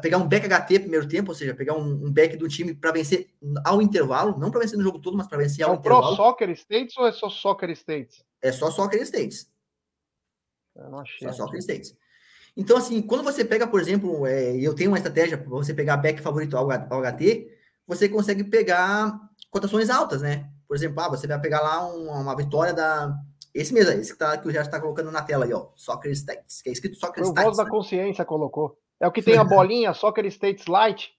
Pegar 0.02 0.18
um 0.18 0.28
back 0.28 0.46
HT 0.46 0.80
primeiro 0.80 1.08
tempo, 1.08 1.32
ou 1.32 1.36
seja, 1.36 1.54
pegar 1.54 1.76
um, 1.76 2.08
um 2.08 2.12
back 2.12 2.36
do 2.36 2.50
time 2.50 2.74
para 2.74 2.92
vencer 2.92 3.30
ao 3.64 3.82
intervalo, 3.82 4.38
não 4.38 4.52
para 4.52 4.60
vencer 4.60 4.78
no 4.78 4.84
jogo 4.84 5.00
todo, 5.00 5.16
mas 5.16 5.28
para 5.28 5.38
vencer 5.38 5.64
ao 5.64 5.74
é 5.74 5.78
intervalo. 5.78 6.04
É 6.04 6.08
Pro 6.08 6.16
Soccer 6.18 6.50
States 6.50 6.98
ou 6.98 7.08
é 7.08 7.12
só 7.14 7.30
Soccer 7.30 7.70
States? 7.70 8.22
É 8.42 8.52
só 8.52 8.70
Soccer 8.70 9.02
States. 9.04 9.50
Eu 10.76 10.90
não 10.90 11.00
achei. 11.00 11.28
Só 11.28 11.34
Soccer 11.34 11.60
States. 11.60 11.96
Então, 12.56 12.78
assim, 12.78 13.02
quando 13.02 13.24
você 13.24 13.46
pega, 13.46 13.66
por 13.66 13.80
exemplo, 13.80 14.26
é, 14.26 14.56
eu 14.58 14.76
tenho 14.76 14.92
uma 14.92 14.98
estratégia 14.98 15.38
para 15.38 15.50
você 15.50 15.74
pegar 15.74 15.98
back 15.98 16.22
favorito 16.22 16.58
ao, 16.58 16.70
ao 16.70 17.02
HT, 17.02 17.48
você 17.88 18.10
consegue 18.10 18.44
pegar 18.44 19.20
cotações 19.50 19.90
altas, 19.90 20.22
né? 20.22 20.50
Por 20.68 20.76
exemplo, 20.76 21.00
ah, 21.02 21.10
você 21.10 21.28
vai 21.28 21.40
pegar 21.40 21.62
lá 21.62 21.86
uma, 21.86 22.20
uma 22.20 22.36
vitória 22.36 22.74
da. 22.74 23.14
Esse 23.54 23.74
mesmo, 23.74 23.92
esse 23.92 24.14
que, 24.14 24.18
tá, 24.18 24.38
que 24.38 24.48
o 24.48 24.52
Gerson 24.52 24.68
está 24.68 24.80
colocando 24.80 25.12
na 25.12 25.22
tela 25.22 25.46
aí, 25.46 25.54
ó. 25.54 25.70
Soccer 25.76 26.12
States, 26.12 26.62
que 26.62 26.70
é 26.70 26.72
escrito 26.72 26.96
Soccer 26.96 27.24
States. 27.24 27.42
O 27.42 27.46
voz 27.46 27.58
né? 27.58 27.64
da 27.64 27.70
consciência 27.70 28.24
colocou. 28.24 28.78
É 29.00 29.08
o 29.08 29.12
que 29.12 29.22
tem 29.22 29.38
a 29.38 29.44
bolinha, 29.46 29.94
Soccer 29.94 30.26
States 30.28 30.68
Light. 30.68 31.12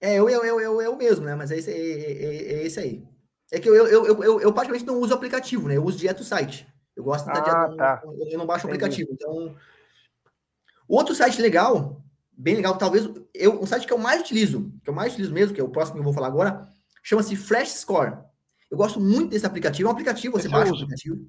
É, 0.00 0.14
eu, 0.14 0.28
eu, 0.28 0.44
eu, 0.44 0.60
eu, 0.60 0.82
eu 0.82 0.96
mesmo, 0.96 1.24
né? 1.24 1.34
Mas 1.34 1.50
é 1.50 1.56
esse, 1.56 1.70
é, 1.70 1.74
é, 1.74 2.52
é 2.60 2.66
esse 2.66 2.78
aí. 2.78 3.08
É 3.50 3.58
que 3.58 3.68
eu, 3.68 3.74
eu, 3.74 4.04
eu, 4.04 4.22
eu, 4.22 4.40
eu, 4.40 4.52
praticamente 4.52 4.84
não 4.84 5.00
uso 5.00 5.12
o 5.12 5.16
aplicativo, 5.16 5.68
né? 5.68 5.76
Eu 5.76 5.84
uso 5.84 5.96
direto 5.96 6.20
o 6.20 6.24
site. 6.24 6.66
Eu 6.98 7.04
gosto 7.04 7.26
da 7.26 7.32
ah, 7.32 7.74
tá. 7.76 8.02
eu, 8.04 8.28
eu 8.28 8.38
não 8.38 8.44
baixo 8.44 8.66
o 8.66 8.68
aplicativo. 8.68 9.08
Então, 9.12 9.54
outro 10.86 11.14
site 11.14 11.40
legal, 11.40 12.02
bem 12.36 12.56
legal, 12.56 12.76
talvez 12.76 13.08
eu, 13.32 13.62
um 13.62 13.66
site 13.66 13.86
que 13.86 13.92
eu 13.92 13.98
mais 13.98 14.20
utilizo, 14.20 14.72
que 14.82 14.90
eu 14.90 14.94
mais 14.94 15.12
utilizo 15.12 15.32
mesmo, 15.32 15.54
que 15.54 15.60
é 15.60 15.64
o 15.64 15.70
próximo 15.70 15.94
que 15.94 16.00
eu 16.00 16.04
vou 16.04 16.12
falar 16.12 16.26
agora, 16.26 16.68
Chama-se 17.08 17.36
Flash 17.36 17.70
Score. 17.70 18.18
Eu 18.70 18.76
gosto 18.76 19.00
muito 19.00 19.30
desse 19.30 19.46
aplicativo. 19.46 19.88
É 19.88 19.90
um 19.90 19.92
aplicativo, 19.92 20.34
você 20.34 20.46
Esse 20.46 20.48
baixa 20.50 20.72
o 20.72 20.74
aplicativo. 20.74 21.26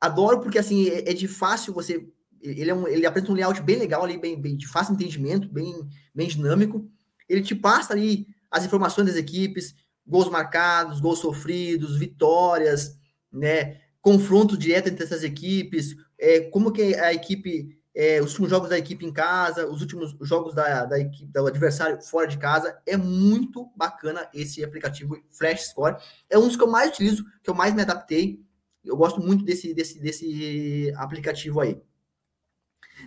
Adoro 0.00 0.40
porque, 0.40 0.58
assim, 0.58 0.88
é, 0.88 1.10
é, 1.10 1.14
de 1.14 1.28
fácil 1.28 1.72
você... 1.72 2.08
Ele, 2.42 2.70
é 2.70 2.74
um, 2.74 2.88
ele 2.88 3.06
apresenta 3.06 3.30
um 3.30 3.36
layout 3.36 3.62
bem 3.62 3.78
legal 3.78 4.02
ali, 4.02 4.18
bem, 4.18 4.38
bem 4.38 4.56
de 4.56 4.66
fácil 4.66 4.94
entendimento, 4.94 5.48
bem, 5.48 5.88
bem 6.12 6.26
dinâmico. 6.26 6.90
Ele 7.28 7.40
te 7.40 7.54
passa 7.54 7.92
ali 7.92 8.26
as 8.50 8.64
informações 8.64 9.06
das 9.06 9.14
equipes, 9.14 9.76
gols 10.04 10.28
marcados, 10.28 11.00
gols 11.00 11.20
sofridos, 11.20 11.96
vitórias, 11.96 12.98
né? 13.32 13.80
Confronto 14.04 14.54
direto 14.54 14.88
entre 14.90 15.02
essas 15.02 15.22
equipes, 15.22 15.96
é, 16.18 16.40
como 16.40 16.70
que 16.70 16.94
a 16.94 17.10
equipe 17.14 17.74
é, 17.94 18.20
os 18.20 18.32
últimos 18.32 18.50
jogos 18.50 18.68
da 18.68 18.76
equipe 18.76 19.06
em 19.06 19.12
casa, 19.12 19.66
os 19.66 19.80
últimos 19.80 20.14
jogos 20.20 20.54
da, 20.54 20.84
da 20.84 20.98
equipe, 20.98 21.24
do 21.32 21.46
adversário 21.46 22.02
fora 22.02 22.26
de 22.26 22.36
casa. 22.36 22.78
É 22.84 22.98
muito 22.98 23.70
bacana 23.74 24.28
esse 24.34 24.62
aplicativo 24.62 25.16
Flash 25.30 25.68
Score. 25.68 25.96
É 26.28 26.36
um 26.36 26.46
dos 26.46 26.56
que 26.56 26.62
eu 26.62 26.70
mais 26.70 26.90
utilizo, 26.90 27.24
que 27.42 27.48
eu 27.48 27.54
mais 27.54 27.72
me 27.72 27.80
adaptei. 27.80 28.44
Eu 28.84 28.94
gosto 28.94 29.22
muito 29.22 29.42
desse, 29.42 29.72
desse, 29.72 29.98
desse 29.98 30.92
aplicativo 30.96 31.60
aí. 31.60 31.80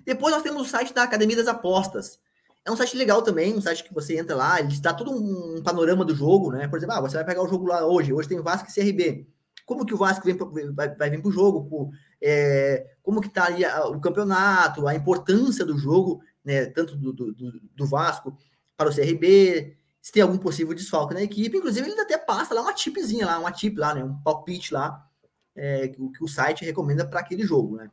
Depois 0.04 0.34
nós 0.34 0.42
temos 0.42 0.64
o 0.64 0.70
site 0.70 0.96
da 0.96 1.04
Academia 1.04 1.36
das 1.36 1.48
Apostas. 1.48 2.20
É 2.66 2.72
um 2.72 2.76
site 2.76 2.98
legal 2.98 3.22
também, 3.22 3.54
um 3.54 3.62
site 3.62 3.84
que 3.84 3.94
você 3.94 4.18
entra 4.18 4.36
lá, 4.36 4.60
ele 4.60 4.76
dá 4.82 4.94
todo 4.94 5.12
um 5.12 5.62
panorama 5.64 6.04
do 6.04 6.16
jogo, 6.16 6.52
né? 6.52 6.68
Por 6.68 6.78
exemplo, 6.78 6.96
ah, 6.96 7.02
você 7.02 7.16
vai 7.16 7.26
pegar 7.26 7.42
o 7.42 7.48
jogo 7.48 7.66
lá 7.66 7.86
hoje, 7.86 8.12
hoje 8.12 8.28
tem 8.28 8.42
Vasco 8.42 8.70
e 8.70 8.74
CRB. 8.74 9.28
Como 9.68 9.86
que 9.86 9.94
o 9.94 9.98
Vasco 9.98 10.26
vem, 10.26 10.38
vai, 10.74 10.96
vai 10.96 11.10
vir 11.10 11.22
para 11.22 11.28
o 11.28 11.32
jogo? 11.32 11.92
é, 12.22 12.96
como 13.04 13.20
que 13.20 13.28
está 13.28 13.46
ali 13.46 13.66
o 13.66 14.00
campeonato, 14.00 14.88
a 14.88 14.96
importância 14.96 15.66
do 15.66 15.78
jogo, 15.78 16.22
né, 16.44 16.68
tanto 16.68 16.96
do, 16.96 17.12
do, 17.12 17.34
do, 17.76 17.86
Vasco 17.86 18.36
para 18.78 18.90
o 18.90 18.96
CRB, 18.96 19.78
se 20.02 20.14
tem 20.14 20.24
algum 20.24 20.38
possível 20.38 20.74
desfalque 20.74 21.14
na 21.14 21.22
equipe, 21.22 21.58
inclusive 21.58 21.90
ele 21.90 22.00
até 22.00 22.18
passa 22.18 22.54
lá 22.54 22.62
uma 22.62 22.74
tipzinha 22.74 23.26
lá, 23.26 23.38
uma 23.38 23.52
tip 23.52 23.78
lá, 23.78 23.94
né, 23.94 24.02
um 24.02 24.18
palpite 24.22 24.74
lá, 24.74 25.06
é, 25.54 25.90
que, 25.90 25.98
que 26.12 26.24
o 26.24 26.30
site 26.30 26.64
recomenda 26.64 27.06
para 27.06 27.20
aquele 27.20 27.44
jogo, 27.44 27.76
né. 27.76 27.92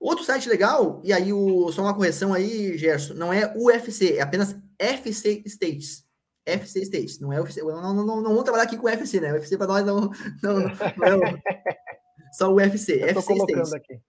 Outro 0.00 0.24
site 0.24 0.48
legal, 0.48 1.00
e 1.04 1.12
aí 1.12 1.32
o, 1.32 1.70
só 1.70 1.82
uma 1.82 1.94
correção 1.94 2.34
aí, 2.34 2.76
Gerson, 2.76 3.14
não 3.14 3.32
é 3.32 3.54
UFC, 3.56 4.16
é 4.16 4.20
apenas 4.20 4.56
FC 4.76 5.44
States. 5.46 6.03
FC 6.46 6.82
States, 6.82 7.18
não 7.18 7.32
é 7.32 7.40
UFC. 7.40 7.62
Não, 7.62 7.94
não, 7.94 7.94
não, 7.94 8.16
não 8.16 8.30
vamos 8.30 8.44
trabalhar 8.44 8.64
aqui 8.64 8.76
com 8.76 8.86
UFC, 8.86 9.20
né? 9.20 9.32
UFC 9.32 9.56
para 9.56 9.66
nós 9.66 9.86
não, 9.86 10.10
não, 10.42 10.60
não, 10.60 10.68
não, 10.68 11.20
só 12.36 12.50
o 12.50 12.56
UFC. 12.56 13.02
Eu 13.02 13.08
FC 13.08 13.34
State. 13.34 13.76
Aqui. 13.76 14.00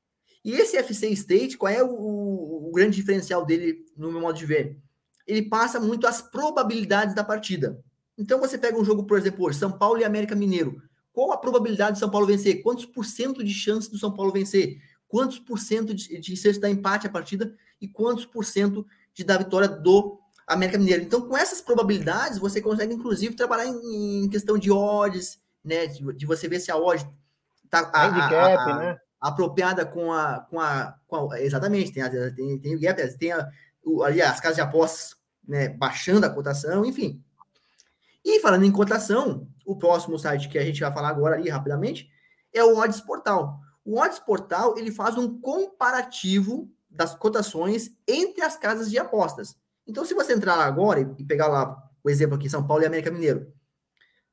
E 0.43 0.51
esse 0.51 0.77
FC 0.77 1.09
State, 1.09 1.57
qual 1.57 1.71
é 1.71 1.83
o, 1.83 1.89
o, 1.89 2.71
grande 2.71 2.95
diferencial 2.95 3.43
dele 3.43 3.83
no 3.97 4.11
meu 4.11 4.21
modo 4.21 4.37
de 4.37 4.45
ver? 4.45 4.77
Ele 5.25 5.41
passa 5.49 5.79
muito 5.79 6.05
as 6.05 6.21
probabilidades 6.21 7.15
da 7.15 7.23
partida. 7.23 7.83
Então 8.15 8.39
você 8.39 8.57
pega 8.57 8.77
um 8.77 8.85
jogo, 8.85 9.05
por 9.05 9.17
exemplo, 9.17 9.51
São 9.53 9.71
Paulo 9.71 9.99
e 9.99 10.03
América 10.03 10.35
Mineiro. 10.35 10.79
Qual 11.11 11.31
a 11.31 11.37
probabilidade 11.37 11.93
de 11.93 11.99
São 11.99 12.11
Paulo 12.11 12.27
vencer? 12.27 12.61
Quantos 12.61 12.85
por 12.85 13.05
cento 13.05 13.43
de 13.43 13.53
chance 13.53 13.89
do 13.89 13.97
São 13.97 14.13
Paulo 14.13 14.31
vencer? 14.31 14.77
Quantos 15.07 15.39
por 15.39 15.57
cento 15.57 15.95
de, 15.95 16.19
de 16.19 16.37
ser 16.37 16.59
dar 16.59 16.69
empate 16.69 17.07
a 17.07 17.09
partida? 17.09 17.55
E 17.81 17.87
quantos 17.87 18.25
por 18.25 18.45
cento 18.45 18.85
de 19.15 19.23
dar 19.23 19.39
vitória 19.39 19.67
do 19.67 20.19
América 20.47 20.77
Mineiro? 20.77 21.03
Então, 21.03 21.21
com 21.21 21.37
essas 21.37 21.61
probabilidades, 21.61 22.37
você 22.37 22.61
consegue, 22.61 22.93
inclusive, 22.93 23.35
trabalhar 23.35 23.65
em, 23.65 24.25
em 24.25 24.29
questão 24.29 24.57
de 24.57 24.71
odds, 24.71 25.39
né? 25.63 25.87
De, 25.87 26.13
de 26.13 26.25
você 26.25 26.47
ver 26.47 26.59
se 26.59 26.71
a 26.71 26.77
odd 26.77 27.05
tá 27.69 27.89
a, 27.93 28.05
a, 28.05 28.71
a, 28.71 28.77
né? 28.77 28.97
apropriada 29.19 29.85
com 29.85 30.11
a, 30.13 30.41
com 30.41 30.59
a, 30.59 30.95
com 31.07 31.31
a 31.31 31.41
exatamente 31.41 31.91
tem, 31.91 32.03
tem, 32.35 32.59
tem 32.59 32.75
o 32.75 32.79
gap, 32.79 33.17
tem 33.17 33.31
a, 33.31 33.49
o, 33.83 34.03
ali 34.03 34.21
as 34.21 34.39
casas 34.39 34.57
de 34.57 34.61
apostas 34.61 35.15
né, 35.47 35.69
baixando 35.69 36.25
a 36.25 36.29
cotação, 36.29 36.85
enfim. 36.85 37.23
E 38.23 38.39
falando 38.39 38.65
em 38.65 38.71
cotação, 38.71 39.47
o 39.65 39.75
próximo 39.75 40.17
site 40.17 40.49
que 40.49 40.57
a 40.57 40.65
gente 40.65 40.81
vai 40.81 40.91
falar 40.91 41.09
agora 41.09 41.35
ali 41.35 41.49
rapidamente 41.49 42.09
é 42.53 42.63
o 42.63 42.77
Odds 42.77 43.01
Portal. 43.01 43.59
O 43.83 43.99
Odds 43.99 44.19
Portal 44.19 44.77
ele 44.77 44.91
faz 44.91 45.17
um 45.17 45.39
comparativo 45.39 46.69
das 46.89 47.13
cotações 47.13 47.91
entre 48.07 48.41
as 48.41 48.57
casas 48.57 48.89
de 48.89 48.97
apostas. 48.97 49.55
Então, 49.87 50.03
se 50.03 50.13
você 50.13 50.33
entrar 50.33 50.55
lá 50.55 50.65
agora 50.65 51.15
e 51.17 51.23
pegar 51.23 51.47
lá 51.47 51.77
o 52.03 52.09
exemplo 52.09 52.35
aqui, 52.35 52.49
São 52.49 52.65
Paulo 52.65 52.83
e 52.83 52.85
América 52.85 53.11
Mineiro, 53.11 53.51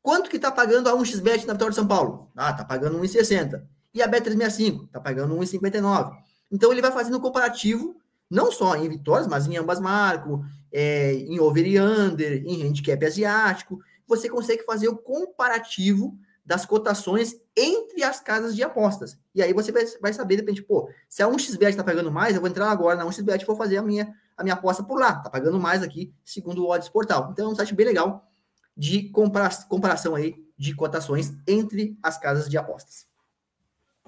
quanto 0.00 0.30
que 0.30 0.36
está 0.36 0.50
pagando 0.50 0.88
a 0.88 0.92
1xBet 0.92 1.44
na 1.44 1.52
vitória 1.52 1.70
de 1.70 1.76
São 1.76 1.86
Paulo? 1.86 2.30
Ah, 2.36 2.50
está 2.50 2.64
pagando 2.64 2.98
1,60. 2.98 3.62
E 3.94 4.02
a 4.02 4.08
Bet365? 4.08 4.86
Está 4.86 5.00
pagando 5.00 5.36
1,59. 5.36 6.12
Então, 6.50 6.72
ele 6.72 6.82
vai 6.82 6.92
fazendo 6.92 7.18
um 7.18 7.20
comparativo, 7.20 7.96
não 8.30 8.50
só 8.50 8.76
em 8.76 8.88
vitórias, 8.88 9.26
mas 9.26 9.46
em 9.46 9.56
ambas 9.56 9.78
marcas, 9.78 10.40
é, 10.72 11.12
em 11.14 11.38
over 11.38 11.66
e 11.66 11.78
under, 11.78 12.42
em 12.46 12.66
handicap 12.66 13.04
asiático. 13.04 13.78
Você 14.06 14.28
consegue 14.28 14.64
fazer 14.64 14.88
o 14.88 14.96
comparativo 14.96 16.18
das 16.44 16.66
cotações 16.66 17.36
entre 17.56 18.02
as 18.02 18.20
casas 18.20 18.56
de 18.56 18.62
apostas. 18.62 19.16
E 19.34 19.42
aí 19.42 19.52
você 19.52 19.70
vai, 19.70 19.84
vai 20.00 20.12
saber, 20.12 20.36
de 20.36 20.42
repente, 20.42 20.62
pô, 20.62 20.88
se 21.08 21.22
a 21.22 21.28
1xBet 21.28 21.70
está 21.70 21.84
pagando 21.84 22.10
mais, 22.10 22.34
eu 22.34 22.40
vou 22.40 22.50
entrar 22.50 22.70
agora 22.70 22.96
na 22.96 23.06
1xBet 23.06 23.42
e 23.42 23.46
vou 23.46 23.56
fazer 23.56 23.76
a 23.76 23.82
minha, 23.82 24.12
a 24.42 24.44
minha 24.44 24.54
aposta 24.54 24.82
por 24.82 25.00
lá. 25.00 25.12
Está 25.12 25.30
pagando 25.30 25.58
mais 25.58 25.82
aqui, 25.82 26.12
segundo 26.24 26.64
o 26.64 26.70
Odds 26.70 26.88
Portal. 26.88 27.30
Então 27.30 27.48
é 27.48 27.52
um 27.52 27.54
site 27.54 27.74
bem 27.74 27.86
legal 27.86 28.28
de 28.76 29.08
compara 29.10 29.48
comparação 29.68 30.14
aí 30.14 30.34
de 30.58 30.74
cotações 30.74 31.32
entre 31.48 31.96
as 32.02 32.18
casas 32.18 32.48
de 32.48 32.58
apostas. 32.58 33.06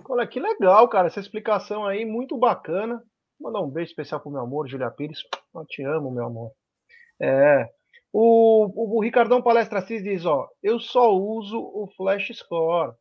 Olha, 0.08 0.26
que 0.26 0.38
legal, 0.38 0.88
cara, 0.88 1.06
essa 1.06 1.20
explicação 1.20 1.86
aí, 1.86 2.04
muito 2.04 2.36
bacana. 2.36 3.02
Vou 3.40 3.50
mandar 3.50 3.64
um 3.64 3.70
beijo 3.70 3.90
especial 3.90 4.20
pro 4.20 4.30
meu 4.30 4.40
amor, 4.40 4.68
Julia 4.68 4.90
Pires. 4.90 5.20
Eu 5.54 5.64
te 5.64 5.82
amo, 5.82 6.10
meu 6.10 6.26
amor. 6.26 6.52
É, 7.20 7.68
o, 8.12 8.66
o, 8.66 8.98
o, 8.98 9.00
Ricardão 9.00 9.40
Palestra 9.40 9.78
Assis 9.78 10.02
diz, 10.02 10.26
ó, 10.26 10.48
eu 10.62 10.78
só 10.78 11.12
uso 11.12 11.58
o 11.58 11.88
Flash 11.96 12.30
Score. 12.34 12.92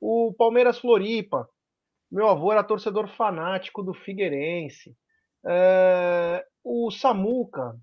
O 0.00 0.34
Palmeiras 0.36 0.78
Floripa, 0.78 1.48
meu 2.10 2.28
avô 2.28 2.52
era 2.52 2.64
torcedor 2.64 3.08
fanático 3.08 3.82
do 3.82 3.94
Figueirense. 3.94 4.96
É, 5.46 6.44
o 6.64 6.90
Samuca, 6.90 7.74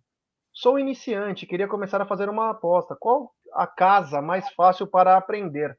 sou 0.53 0.79
iniciante, 0.79 1.45
queria 1.45 1.67
começar 1.67 2.01
a 2.01 2.07
fazer 2.07 2.29
uma 2.29 2.49
aposta. 2.49 2.95
Qual 2.99 3.31
a 3.53 3.67
casa 3.67 4.21
mais 4.21 4.49
fácil 4.53 4.87
para 4.87 5.17
aprender? 5.17 5.77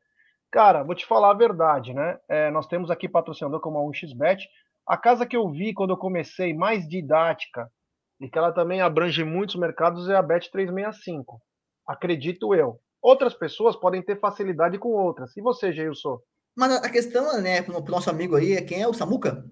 Cara, 0.51 0.83
vou 0.83 0.95
te 0.95 1.07
falar 1.07 1.31
a 1.31 1.35
verdade, 1.35 1.95
né? 1.95 2.19
É, 2.29 2.51
nós 2.51 2.67
temos 2.67 2.91
aqui 2.91 3.09
patrocinador 3.09 3.61
como 3.61 3.79
a 3.79 3.83
1xBet. 3.83 4.41
A 4.87 4.97
casa 4.97 5.25
que 5.25 5.37
eu 5.37 5.49
vi 5.51 5.73
quando 5.73 5.91
eu 5.91 5.97
comecei, 5.97 6.53
mais 6.53 6.89
didática, 6.89 7.71
e 8.21 8.29
que 8.29 8.37
ela 8.37 8.53
também 8.53 8.81
abrange 8.81 9.23
muitos 9.23 9.55
mercados, 9.55 10.09
é 10.09 10.17
a 10.17 10.23
Bet365. 10.23 11.25
Acredito 11.87 12.55
eu. 12.55 12.81
Outras 13.01 13.33
pessoas 13.33 13.77
podem 13.77 14.03
ter 14.03 14.19
facilidade 14.19 14.79
com 14.79 14.89
outras. 14.89 15.35
E 15.37 15.41
você, 15.41 15.73
Geilson? 15.73 16.19
Mas 16.57 16.73
a 16.73 16.91
questão, 16.91 17.41
né, 17.41 17.63
para 17.63 17.79
o 17.79 17.85
nosso 17.85 18.11
amigo 18.11 18.37
aí, 18.37 18.55
é 18.55 18.63
quem 18.63 18.83
é 18.83 18.89
o 18.89 18.93
Samuca? 18.93 19.45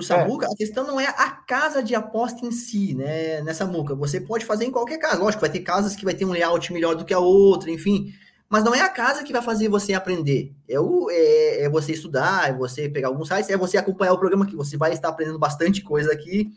O 0.00 0.02
Samuca, 0.02 0.46
é. 0.46 0.52
a 0.52 0.56
questão 0.56 0.86
não 0.86 1.00
é 1.00 1.06
a 1.06 1.30
casa 1.30 1.82
de 1.82 1.94
aposta 1.94 2.44
em 2.44 2.50
si, 2.50 2.94
né, 2.94 3.40
nessa 3.42 3.66
muca. 3.66 3.94
Você 3.94 4.20
pode 4.20 4.44
fazer 4.44 4.64
em 4.64 4.70
qualquer 4.70 4.98
casa. 4.98 5.22
Lógico, 5.22 5.40
vai 5.40 5.50
ter 5.50 5.60
casas 5.60 5.94
que 5.94 6.04
vai 6.04 6.14
ter 6.14 6.24
um 6.24 6.32
layout 6.32 6.72
melhor 6.72 6.94
do 6.94 7.04
que 7.04 7.14
a 7.14 7.18
outra, 7.18 7.70
enfim. 7.70 8.12
Mas 8.48 8.64
não 8.64 8.74
é 8.74 8.80
a 8.80 8.88
casa 8.88 9.22
que 9.22 9.32
vai 9.32 9.42
fazer 9.42 9.68
você 9.68 9.94
aprender. 9.94 10.52
É, 10.68 10.80
o, 10.80 11.08
é, 11.10 11.62
é 11.62 11.68
você 11.68 11.92
estudar, 11.92 12.50
é 12.50 12.52
você 12.52 12.88
pegar 12.88 13.08
alguns 13.08 13.28
sites, 13.28 13.48
é 13.48 13.56
você 13.56 13.76
acompanhar 13.76 14.12
o 14.12 14.18
programa 14.18 14.46
que 14.46 14.56
você 14.56 14.76
vai 14.76 14.92
estar 14.92 15.08
aprendendo 15.08 15.38
bastante 15.38 15.82
coisa 15.82 16.12
aqui 16.12 16.50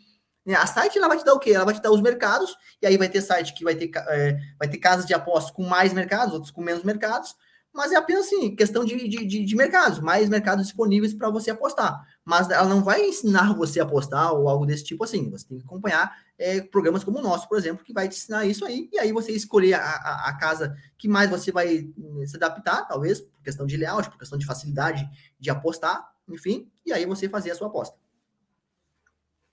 né? 0.45 0.56
A 0.56 0.65
site 0.65 0.97
ela 0.97 1.08
vai 1.08 1.17
te 1.17 1.25
dar 1.25 1.34
o 1.34 1.39
quê? 1.39 1.51
Ela 1.51 1.65
vai 1.65 1.73
te 1.73 1.82
dar 1.82 1.91
os 1.91 2.01
mercados, 2.01 2.56
e 2.82 2.88
aí 2.88 2.97
vai 2.97 3.10
ter 3.10 3.21
site 3.21 3.53
que 3.53 3.63
vai 3.63 3.75
ter, 3.75 3.89
é, 4.10 4.38
vai 4.60 4.67
ter 4.67 4.77
casas 4.77 5.06
de 5.06 5.13
apostas 5.13 5.51
com 5.51 5.63
mais 5.63 5.93
mercados, 5.93 6.34
outros 6.34 6.51
com 6.51 6.62
menos 6.62 6.84
mercados, 6.84 7.36
mas 7.73 7.91
é 7.91 7.95
apenas 7.95 8.27
assim, 8.27 8.56
questão 8.56 8.86
de, 8.86 9.08
de, 9.08 9.25
de, 9.25 9.45
de 9.45 9.56
mercados, 9.56 9.99
mais 9.99 10.29
mercados 10.29 10.65
disponíveis 10.65 11.13
para 11.13 11.29
você 11.29 11.51
apostar. 11.51 12.06
Mas 12.25 12.49
ela 12.49 12.67
não 12.67 12.83
vai 12.83 13.01
ensinar 13.01 13.53
você 13.53 13.79
a 13.79 13.83
apostar 13.83 14.33
ou 14.33 14.47
algo 14.47 14.65
desse 14.65 14.83
tipo 14.83 15.03
assim. 15.03 15.29
Você 15.29 15.47
tem 15.47 15.57
que 15.57 15.65
acompanhar 15.65 16.15
é, 16.38 16.62
programas 16.62 17.03
como 17.03 17.19
o 17.19 17.21
nosso, 17.21 17.47
por 17.47 17.57
exemplo, 17.57 17.83
que 17.83 17.93
vai 17.93 18.07
te 18.07 18.15
ensinar 18.15 18.45
isso 18.45 18.65
aí, 18.65 18.89
e 18.91 18.99
aí 18.99 19.12
você 19.12 19.31
escolher 19.31 19.73
a, 19.75 19.81
a, 19.81 20.29
a 20.29 20.38
casa 20.38 20.75
que 20.97 21.07
mais 21.07 21.29
você 21.29 21.51
vai 21.51 21.91
hum, 21.97 22.23
se 22.25 22.36
adaptar, 22.36 22.88
talvez, 22.88 23.21
por 23.21 23.41
questão 23.43 23.65
de 23.65 23.77
layout, 23.77 24.09
por 24.09 24.17
questão 24.17 24.38
de 24.38 24.45
facilidade 24.45 25.07
de 25.39 25.49
apostar, 25.49 26.12
enfim, 26.27 26.71
e 26.86 26.93
aí 26.93 27.05
você 27.05 27.29
fazer 27.29 27.51
a 27.51 27.55
sua 27.55 27.67
aposta. 27.67 27.97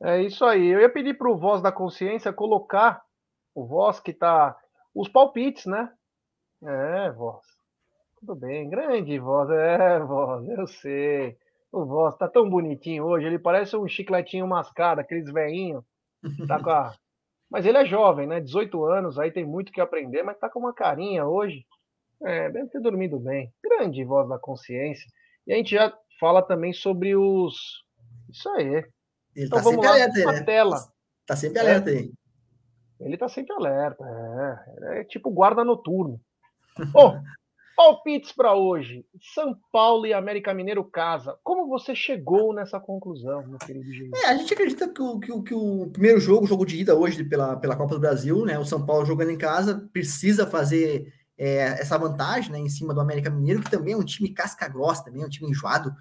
É 0.03 0.23
isso 0.23 0.45
aí. 0.47 0.67
Eu 0.69 0.81
ia 0.81 0.91
pedir 0.91 1.17
para 1.19 1.31
o 1.31 1.37
Voz 1.37 1.61
da 1.61 1.71
Consciência 1.71 2.33
colocar 2.33 3.05
o 3.55 3.67
Voz 3.67 4.01
que 4.01 4.15
tá. 4.15 4.57
Os 4.95 5.09
palpites, 5.09 5.67
né? 5.67 5.93
É, 6.63 7.11
Voz. 7.11 7.45
Tudo 8.19 8.35
bem. 8.35 8.71
Grande 8.71 9.19
Voz. 9.19 9.51
É, 9.51 10.01
Voz. 10.01 10.49
Eu 10.49 10.67
sei. 10.67 11.37
O 11.73 11.85
Voz 11.85 12.17
tá 12.17 12.29
tão 12.29 12.49
bonitinho 12.49 13.05
hoje. 13.05 13.27
Ele 13.27 13.39
parece 13.39 13.77
um 13.77 13.87
chicletinho 13.87 14.47
mascado, 14.47 15.01
aqueles 15.01 15.31
veinhos. 15.33 15.85
Tá 16.47 16.63
com 16.63 16.71
a... 16.71 16.95
Mas 17.51 17.67
ele 17.67 17.79
é 17.79 17.85
jovem, 17.85 18.29
né? 18.29 18.41
18 18.41 18.85
anos, 18.85 19.19
aí 19.19 19.33
tem 19.33 19.45
muito 19.45 19.73
que 19.73 19.81
aprender, 19.81 20.23
mas 20.23 20.39
tá 20.39 20.49
com 20.49 20.61
uma 20.61 20.73
carinha 20.73 21.27
hoje. 21.27 21.67
É, 22.23 22.49
deve 22.49 22.69
ter 22.69 22.81
dormido 22.81 23.19
bem. 23.19 23.53
Grande 23.61 24.05
voz 24.05 24.29
da 24.29 24.39
consciência. 24.39 25.05
E 25.49 25.53
a 25.53 25.57
gente 25.57 25.73
já 25.73 25.93
fala 26.21 26.43
também 26.43 26.73
sobre 26.73 27.17
os. 27.17 27.57
Isso 28.29 28.49
aí. 28.51 28.85
Ele 29.35 29.47
então, 29.47 29.59
tá 29.59 29.65
sempre 29.65 29.87
lá, 29.87 29.93
alerta 29.95 30.33
né? 30.33 30.43
Tela. 30.45 30.77
Tá 31.27 31.35
sempre 31.35 31.59
é. 31.59 31.63
alerta 31.63 31.91
aí. 31.91 32.13
Ele 33.01 33.17
tá 33.17 33.29
sempre 33.29 33.55
alerta, 33.55 34.05
é, 34.05 35.01
é 35.01 35.05
tipo 35.05 35.31
guarda 35.31 35.65
noturno. 35.65 36.21
oh, 36.95 37.15
palpites 37.81 38.33
para 38.33 38.55
hoje. 38.55 39.07
São 39.35 39.57
Paulo 39.73 40.07
e 40.07 40.13
América 40.13 40.53
Mineiro 40.53 40.85
casa. 40.85 41.37
Como 41.43 41.67
você 41.67 41.95
chegou 41.95 42.53
nessa 42.53 42.79
conclusão, 42.79 43.47
meu 43.47 43.59
querido 43.59 43.91
Gil? 43.93 44.11
É, 44.15 44.27
a 44.27 44.37
gente 44.37 44.53
acredita 44.53 44.87
que 44.89 45.01
o, 45.01 45.19
que, 45.19 45.43
que 45.43 45.55
o 45.55 45.89
primeiro 45.91 46.21
jogo, 46.21 46.45
o 46.45 46.49
jogo 46.49 46.67
de 46.67 46.79
ida 46.79 46.95
hoje 46.95 47.25
pela, 47.25 47.57
pela 47.57 47.77
Copa 47.77 47.95
do 47.95 48.01
Brasil, 48.01 48.45
né? 48.45 48.59
O 48.59 48.67
São 48.67 48.85
Paulo 48.85 49.07
jogando 49.07 49.31
em 49.31 49.39
casa, 49.39 49.89
precisa 49.93 50.47
fazer 50.47 51.13
é, 51.39 51.81
essa 51.81 51.97
vantagem 51.97 52.53
né, 52.53 52.59
em 52.59 52.69
cima 52.69 52.93
do 52.93 53.01
América 53.01 53.31
Mineiro, 53.31 53.63
que 53.63 53.71
também 53.71 53.95
é 53.95 53.97
um 53.97 54.05
time 54.05 54.29
casca 54.29 54.69
grossa, 54.69 55.05
também 55.05 55.23
é 55.23 55.27
um 55.27 55.31
time 55.31 55.49
enjoado 55.49 55.95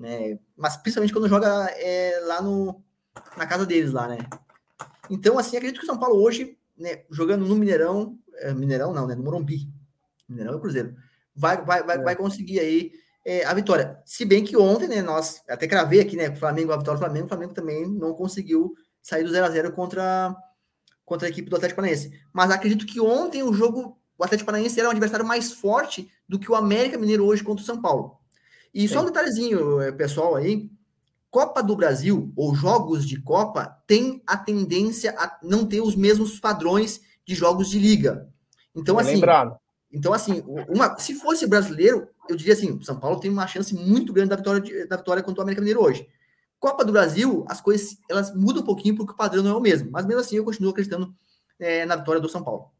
né? 0.00 0.38
Mas 0.56 0.78
principalmente 0.78 1.12
quando 1.12 1.28
joga 1.28 1.66
é, 1.76 2.18
lá 2.24 2.40
no, 2.40 2.82
na 3.36 3.46
casa 3.46 3.66
deles 3.66 3.92
lá, 3.92 4.08
né? 4.08 4.18
Então, 5.10 5.38
assim, 5.38 5.56
acredito 5.56 5.78
que 5.78 5.84
o 5.84 5.86
São 5.86 5.98
Paulo 5.98 6.20
hoje, 6.20 6.56
né, 6.76 7.04
jogando 7.10 7.44
no 7.44 7.54
Mineirão, 7.54 8.18
é, 8.38 8.54
Mineirão 8.54 8.94
não, 8.94 9.06
né? 9.06 9.14
No 9.14 9.22
Morumbi, 9.22 9.68
Mineirão 10.26 10.54
é 10.54 10.56
o 10.56 10.60
Cruzeiro, 10.60 10.96
vai, 11.40 11.64
vai, 11.64 11.82
vai, 11.82 11.96
é. 11.96 12.02
vai 12.02 12.16
conseguir 12.16 12.60
aí 12.60 12.92
é, 13.24 13.44
a 13.44 13.54
vitória. 13.54 13.98
Se 14.04 14.24
bem 14.24 14.44
que 14.44 14.56
ontem, 14.56 14.86
né, 14.86 15.02
nós 15.02 15.42
até 15.48 15.66
cravei 15.66 16.00
aqui, 16.00 16.16
né, 16.16 16.34
Flamengo, 16.34 16.72
a 16.72 16.76
vitória 16.76 16.98
do 16.98 17.04
Flamengo, 17.04 17.26
o 17.26 17.28
Flamengo 17.28 17.54
também 17.54 17.88
não 17.88 18.12
conseguiu 18.12 18.74
sair 19.02 19.24
do 19.24 19.30
0 19.30 19.46
a 19.46 19.50
0 19.50 19.72
contra, 19.72 20.36
contra 21.04 21.26
a 21.26 21.30
equipe 21.30 21.48
do 21.48 21.56
Atlético 21.56 21.80
Paranaense. 21.80 22.12
Mas 22.32 22.50
acredito 22.50 22.86
que 22.86 23.00
ontem 23.00 23.42
o 23.42 23.52
jogo, 23.52 23.98
o 24.18 24.24
Atlético 24.24 24.46
Paranaense 24.46 24.78
era 24.78 24.88
um 24.88 24.92
adversário 24.92 25.26
mais 25.26 25.52
forte 25.52 26.10
do 26.28 26.38
que 26.38 26.50
o 26.50 26.54
América 26.54 26.98
Mineiro 26.98 27.24
hoje 27.24 27.42
contra 27.42 27.62
o 27.62 27.66
São 27.66 27.80
Paulo. 27.80 28.18
E 28.72 28.86
só 28.86 29.00
um 29.02 29.06
detalhezinho, 29.06 29.80
eh, 29.80 29.90
pessoal, 29.90 30.36
aí. 30.36 30.70
Copa 31.28 31.62
do 31.62 31.76
Brasil, 31.76 32.32
ou 32.36 32.54
jogos 32.54 33.06
de 33.06 33.20
Copa, 33.20 33.76
tem 33.86 34.22
a 34.26 34.36
tendência 34.36 35.14
a 35.16 35.38
não 35.42 35.64
ter 35.64 35.80
os 35.80 35.94
mesmos 35.94 36.38
padrões 36.40 37.00
de 37.24 37.34
jogos 37.34 37.68
de 37.70 37.78
liga. 37.78 38.28
Então, 38.74 38.98
é 38.98 39.02
assim. 39.02 39.14
Lembrado. 39.14 39.56
Então, 39.92 40.12
assim, 40.12 40.42
uma, 40.68 40.96
se 40.98 41.14
fosse 41.14 41.46
brasileiro, 41.46 42.08
eu 42.28 42.36
diria 42.36 42.52
assim: 42.52 42.80
São 42.82 42.98
Paulo 42.98 43.18
tem 43.18 43.30
uma 43.30 43.46
chance 43.46 43.74
muito 43.74 44.12
grande 44.12 44.30
da 44.30 44.36
vitória, 44.36 44.60
de, 44.60 44.86
da 44.86 44.96
vitória 44.96 45.22
contra 45.22 45.40
o 45.40 45.42
América 45.42 45.60
Mineiro 45.60 45.82
hoje. 45.82 46.08
Copa 46.60 46.84
do 46.84 46.92
Brasil, 46.92 47.44
as 47.48 47.60
coisas 47.60 47.96
elas 48.08 48.34
mudam 48.34 48.62
um 48.62 48.66
pouquinho 48.66 48.94
porque 48.94 49.12
o 49.12 49.16
padrão 49.16 49.42
não 49.42 49.52
é 49.52 49.54
o 49.54 49.60
mesmo. 49.60 49.90
Mas 49.90 50.06
mesmo 50.06 50.20
assim, 50.20 50.36
eu 50.36 50.44
continuo 50.44 50.70
acreditando 50.70 51.12
é, 51.58 51.84
na 51.86 51.96
vitória 51.96 52.20
do 52.20 52.28
São 52.28 52.44
Paulo. 52.44 52.70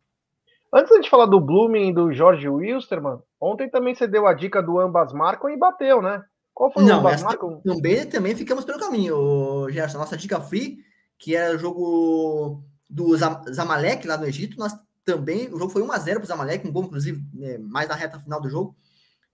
Antes 0.73 1.01
de 1.01 1.11
falar 1.11 1.27
do 1.27 1.40
Blooming 1.40 1.88
e 1.88 1.94
do 1.94 2.12
Jorge 2.12 2.49
Wilstermann, 2.49 3.18
ontem 3.40 3.68
também 3.68 3.94
você 3.94 4.07
deu 4.07 4.27
a 4.27 4.35
dica 4.35 4.62
do 4.62 4.79
ambas 4.79 5.12
marcam 5.12 5.51
e 5.51 5.57
bateu, 5.57 6.01
né? 6.01 6.23
Qual 6.55 6.70
foi 6.70 6.85
o 6.85 6.87
Não, 6.87 7.01
ambas 7.01 7.23
marcam? 7.23 7.61
Também, 7.64 8.07
também 8.07 8.37
ficamos 8.37 8.64
pelo 8.64 8.79
caminho, 8.79 9.68
Gerson. 9.70 9.99
Nossa 9.99 10.16
dica 10.16 10.40
free, 10.40 10.79
que 11.18 11.35
era 11.35 11.57
o 11.57 11.59
jogo 11.59 12.62
do 12.88 13.16
Zamalek 13.16 14.07
lá 14.07 14.16
no 14.16 14.27
Egito, 14.27 14.59
nós 14.59 14.77
também, 15.05 15.49
o 15.49 15.59
jogo 15.59 15.71
foi 15.71 15.83
1x0 15.83 16.15
para 16.15 16.23
o 16.23 16.27
Zamalek, 16.27 16.67
um 16.67 16.73
gol, 16.73 16.85
inclusive, 16.85 17.23
né, 17.33 17.59
mais 17.59 17.89
na 17.89 17.95
reta 17.95 18.19
final 18.19 18.41
do 18.41 18.49
jogo, 18.49 18.77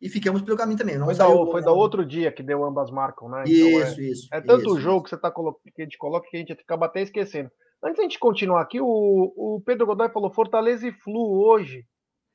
e 0.01 0.09
ficamos 0.09 0.43
pelo 0.43 0.57
caminho 0.57 0.79
também. 0.79 0.99
Não 0.99 1.07
foi, 1.07 1.15
da, 1.15 1.27
foi 1.27 1.63
da 1.63 1.73
outro 1.73 2.05
dia 2.05 2.31
que 2.31 2.43
deu 2.43 2.65
ambas 2.65 2.91
marcam, 2.91 3.29
né? 3.29 3.45
Então 3.47 3.83
isso, 3.83 4.01
é, 4.01 4.05
isso. 4.05 4.29
É 4.33 4.41
tanto 4.41 4.67
isso, 4.67 4.81
jogo 4.81 5.05
que 5.05 5.11
você 5.11 5.17
tá 5.17 5.31
que 5.31 5.83
a 5.83 5.85
gente 5.85 5.99
coloca 5.99 6.29
que 6.29 6.37
a 6.37 6.41
gente 6.41 6.53
acaba 6.53 6.87
até 6.87 7.03
esquecendo. 7.03 7.51
Antes 7.83 7.97
de 7.97 8.01
a 8.01 8.05
gente 8.05 8.19
continuar 8.19 8.61
aqui, 8.61 8.81
o, 8.81 8.87
o 8.87 9.63
Pedro 9.65 9.87
Godoy 9.87 10.11
falou 10.11 10.33
Fortaleza 10.33 10.87
e 10.87 10.93
Flu 10.93 11.43
hoje. 11.47 11.85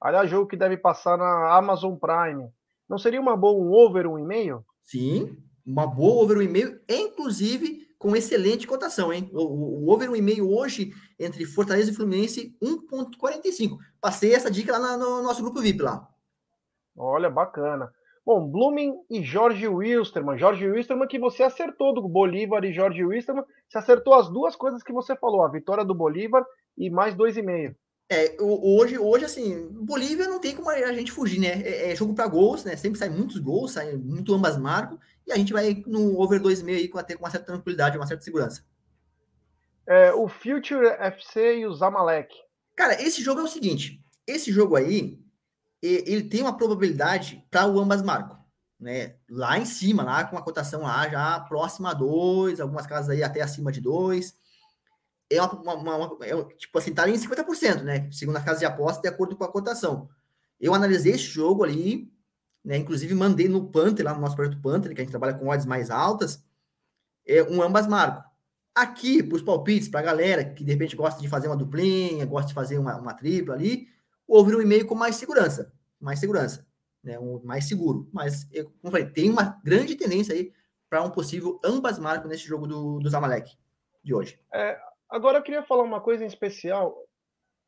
Aliás, 0.01 0.29
jogo 0.29 0.47
que 0.47 0.57
deve 0.57 0.77
passar 0.77 1.17
na 1.17 1.55
Amazon 1.55 1.95
Prime. 1.95 2.49
Não 2.89 2.97
seria 2.97 3.21
uma 3.21 3.37
boa 3.37 3.61
um 3.63 3.71
over 3.71 4.05
1,5? 4.05 4.63
Sim, 4.83 5.37
uma 5.65 5.85
boa 5.85 6.23
over 6.23 6.37
1,5, 6.37 6.79
inclusive 6.89 7.87
com 8.01 8.15
excelente 8.15 8.65
cotação, 8.65 9.13
hein? 9.13 9.29
O, 9.31 9.85
o, 9.85 9.91
over 9.91 10.09
1,5 10.09 10.41
hoje 10.41 10.91
entre 11.19 11.45
Fortaleza 11.45 11.91
e 11.91 11.93
Fluminense 11.93 12.57
1.45. 12.59 13.77
Passei 14.01 14.33
essa 14.33 14.49
dica 14.49 14.75
lá 14.75 14.97
no, 14.97 15.17
no 15.17 15.23
nosso 15.23 15.43
grupo 15.43 15.61
VIP 15.61 15.83
lá. 15.83 16.09
Olha, 16.97 17.29
bacana. 17.29 17.93
Bom, 18.25 18.47
Blooming 18.47 18.95
e 19.07 19.21
Jorge 19.21 19.67
Wilstermann. 19.67 20.39
Jorge 20.39 20.67
Wilstermann 20.67 21.07
que 21.07 21.19
você 21.19 21.43
acertou 21.43 21.93
do 21.93 22.01
Bolívar 22.07 22.65
e 22.65 22.73
Jorge 22.73 23.05
Wilstermann. 23.05 23.45
Você 23.69 23.77
acertou 23.77 24.15
as 24.15 24.29
duas 24.29 24.55
coisas 24.55 24.81
que 24.81 24.91
você 24.91 25.15
falou, 25.15 25.43
a 25.43 25.51
vitória 25.51 25.85
do 25.85 25.93
Bolívar 25.93 26.43
e 26.75 26.89
mais 26.89 27.13
dois 27.13 27.37
e 27.37 27.43
meio. 27.43 27.75
É, 28.09 28.35
hoje, 28.41 28.97
hoje, 28.97 29.25
assim, 29.25 29.69
Bolívia 29.71 30.27
não 30.27 30.39
tem 30.39 30.55
como 30.55 30.71
a 30.71 30.91
gente 30.91 31.11
fugir, 31.11 31.39
né? 31.39 31.61
É, 31.61 31.91
é 31.91 31.95
jogo 31.95 32.15
para 32.15 32.27
gols, 32.27 32.65
né? 32.65 32.75
Sempre 32.75 32.97
sai 32.97 33.09
muitos 33.09 33.37
gols, 33.37 33.73
sai 33.73 33.95
muito 33.95 34.33
ambas 34.33 34.57
marcas, 34.57 34.97
e 35.25 35.31
a 35.31 35.37
gente 35.37 35.53
vai 35.53 35.83
no 35.87 36.19
over 36.19 36.41
2,5 36.41 36.69
aí 36.69 36.87
com 36.87 36.97
até 36.97 37.15
com 37.15 37.23
uma 37.23 37.31
certa 37.31 37.47
tranquilidade, 37.47 37.97
uma 37.97 38.07
certa 38.07 38.23
segurança. 38.23 38.63
É, 39.87 40.13
o 40.13 40.27
Future 40.27 40.87
FC 40.87 41.59
e 41.59 41.65
o 41.65 41.73
Zamalek. 41.73 42.33
Cara, 42.75 43.01
esse 43.01 43.21
jogo 43.21 43.41
é 43.41 43.43
o 43.43 43.47
seguinte: 43.47 44.03
esse 44.25 44.51
jogo 44.51 44.75
aí, 44.75 45.19
ele 45.81 46.23
tem 46.23 46.41
uma 46.41 46.55
probabilidade 46.55 47.45
para 47.49 47.67
o 47.67 47.79
ambas 47.79 48.01
marcam, 48.01 48.37
né? 48.79 49.15
Lá 49.29 49.57
em 49.57 49.65
cima, 49.65 50.03
lá 50.03 50.23
com 50.23 50.37
a 50.37 50.43
cotação 50.43 50.81
lá 50.81 51.09
já 51.09 51.39
próxima 51.41 51.91
a 51.91 51.93
2, 51.93 52.59
algumas 52.59 52.85
casas 52.85 53.09
aí 53.09 53.23
até 53.23 53.41
acima 53.41 53.71
de 53.71 53.81
2 53.81 54.39
é 55.31 55.41
uma, 55.41 55.73
uma, 55.75 55.95
uma 55.95 56.25
é, 56.25 56.43
tipo 56.55 56.77
assim, 56.77 56.93
tá 56.93 57.03
ali 57.03 57.13
em 57.13 57.19
50%, 57.19 57.83
né? 57.83 58.09
Segundo 58.11 58.35
a 58.37 58.41
casa 58.41 58.59
de 58.59 58.65
aposta, 58.65 59.01
de 59.01 59.07
acordo 59.07 59.35
com 59.35 59.43
a 59.43 59.51
cotação. 59.51 60.09
Eu 60.59 60.73
analisei 60.73 61.13
esse 61.13 61.23
jogo 61.23 61.63
ali, 61.63 62.11
né? 62.63 62.77
Inclusive 62.77 63.13
mandei 63.13 63.47
no 63.47 63.69
Panther, 63.69 64.05
lá 64.05 64.13
no 64.13 64.21
nosso 64.21 64.35
projeto 64.35 64.61
Panther, 64.61 64.93
que 64.93 65.01
a 65.01 65.03
gente 65.03 65.11
trabalha 65.11 65.33
com 65.33 65.47
odds 65.47 65.65
mais 65.65 65.89
altas, 65.89 66.43
é 67.25 67.43
um 67.43 67.61
ambas 67.61 67.87
marcam. 67.87 68.23
Aqui, 68.73 69.21
para 69.21 69.35
os 69.35 69.41
palpites, 69.41 69.89
para 69.89 69.99
a 69.99 70.03
galera 70.03 70.45
que 70.45 70.63
de 70.63 70.71
repente 70.71 70.95
gosta 70.95 71.21
de 71.21 71.27
fazer 71.27 71.47
uma 71.47 71.57
duplinha, 71.57 72.25
gosta 72.25 72.47
de 72.47 72.53
fazer 72.53 72.77
uma, 72.77 72.95
uma 72.97 73.13
tripla 73.13 73.53
ali, 73.55 73.87
houve 74.27 74.55
um 74.55 74.61
e-mail 74.61 74.85
com 74.85 74.95
mais 74.95 75.17
segurança, 75.17 75.73
mais 75.99 76.19
segurança, 76.19 76.65
né? 77.03 77.19
Um, 77.19 77.41
mais 77.43 77.67
seguro. 77.67 78.09
Mas, 78.13 78.47
eu, 78.51 78.65
como 78.65 78.79
eu 78.85 78.91
falei, 78.91 79.07
tem 79.07 79.29
uma 79.29 79.59
grande 79.63 79.95
tendência 79.95 80.33
aí 80.33 80.53
para 80.89 81.03
um 81.03 81.09
possível 81.09 81.59
ambas 81.63 81.99
marcas 81.99 82.29
nesse 82.29 82.43
jogo 82.43 82.65
do, 82.65 82.99
do 82.99 83.09
Zamalek 83.09 83.57
de 84.03 84.13
hoje. 84.13 84.39
É, 84.53 84.79
Agora 85.11 85.39
eu 85.39 85.43
queria 85.43 85.61
falar 85.61 85.83
uma 85.83 85.99
coisa 85.99 86.23
em 86.23 86.27
especial. 86.27 86.97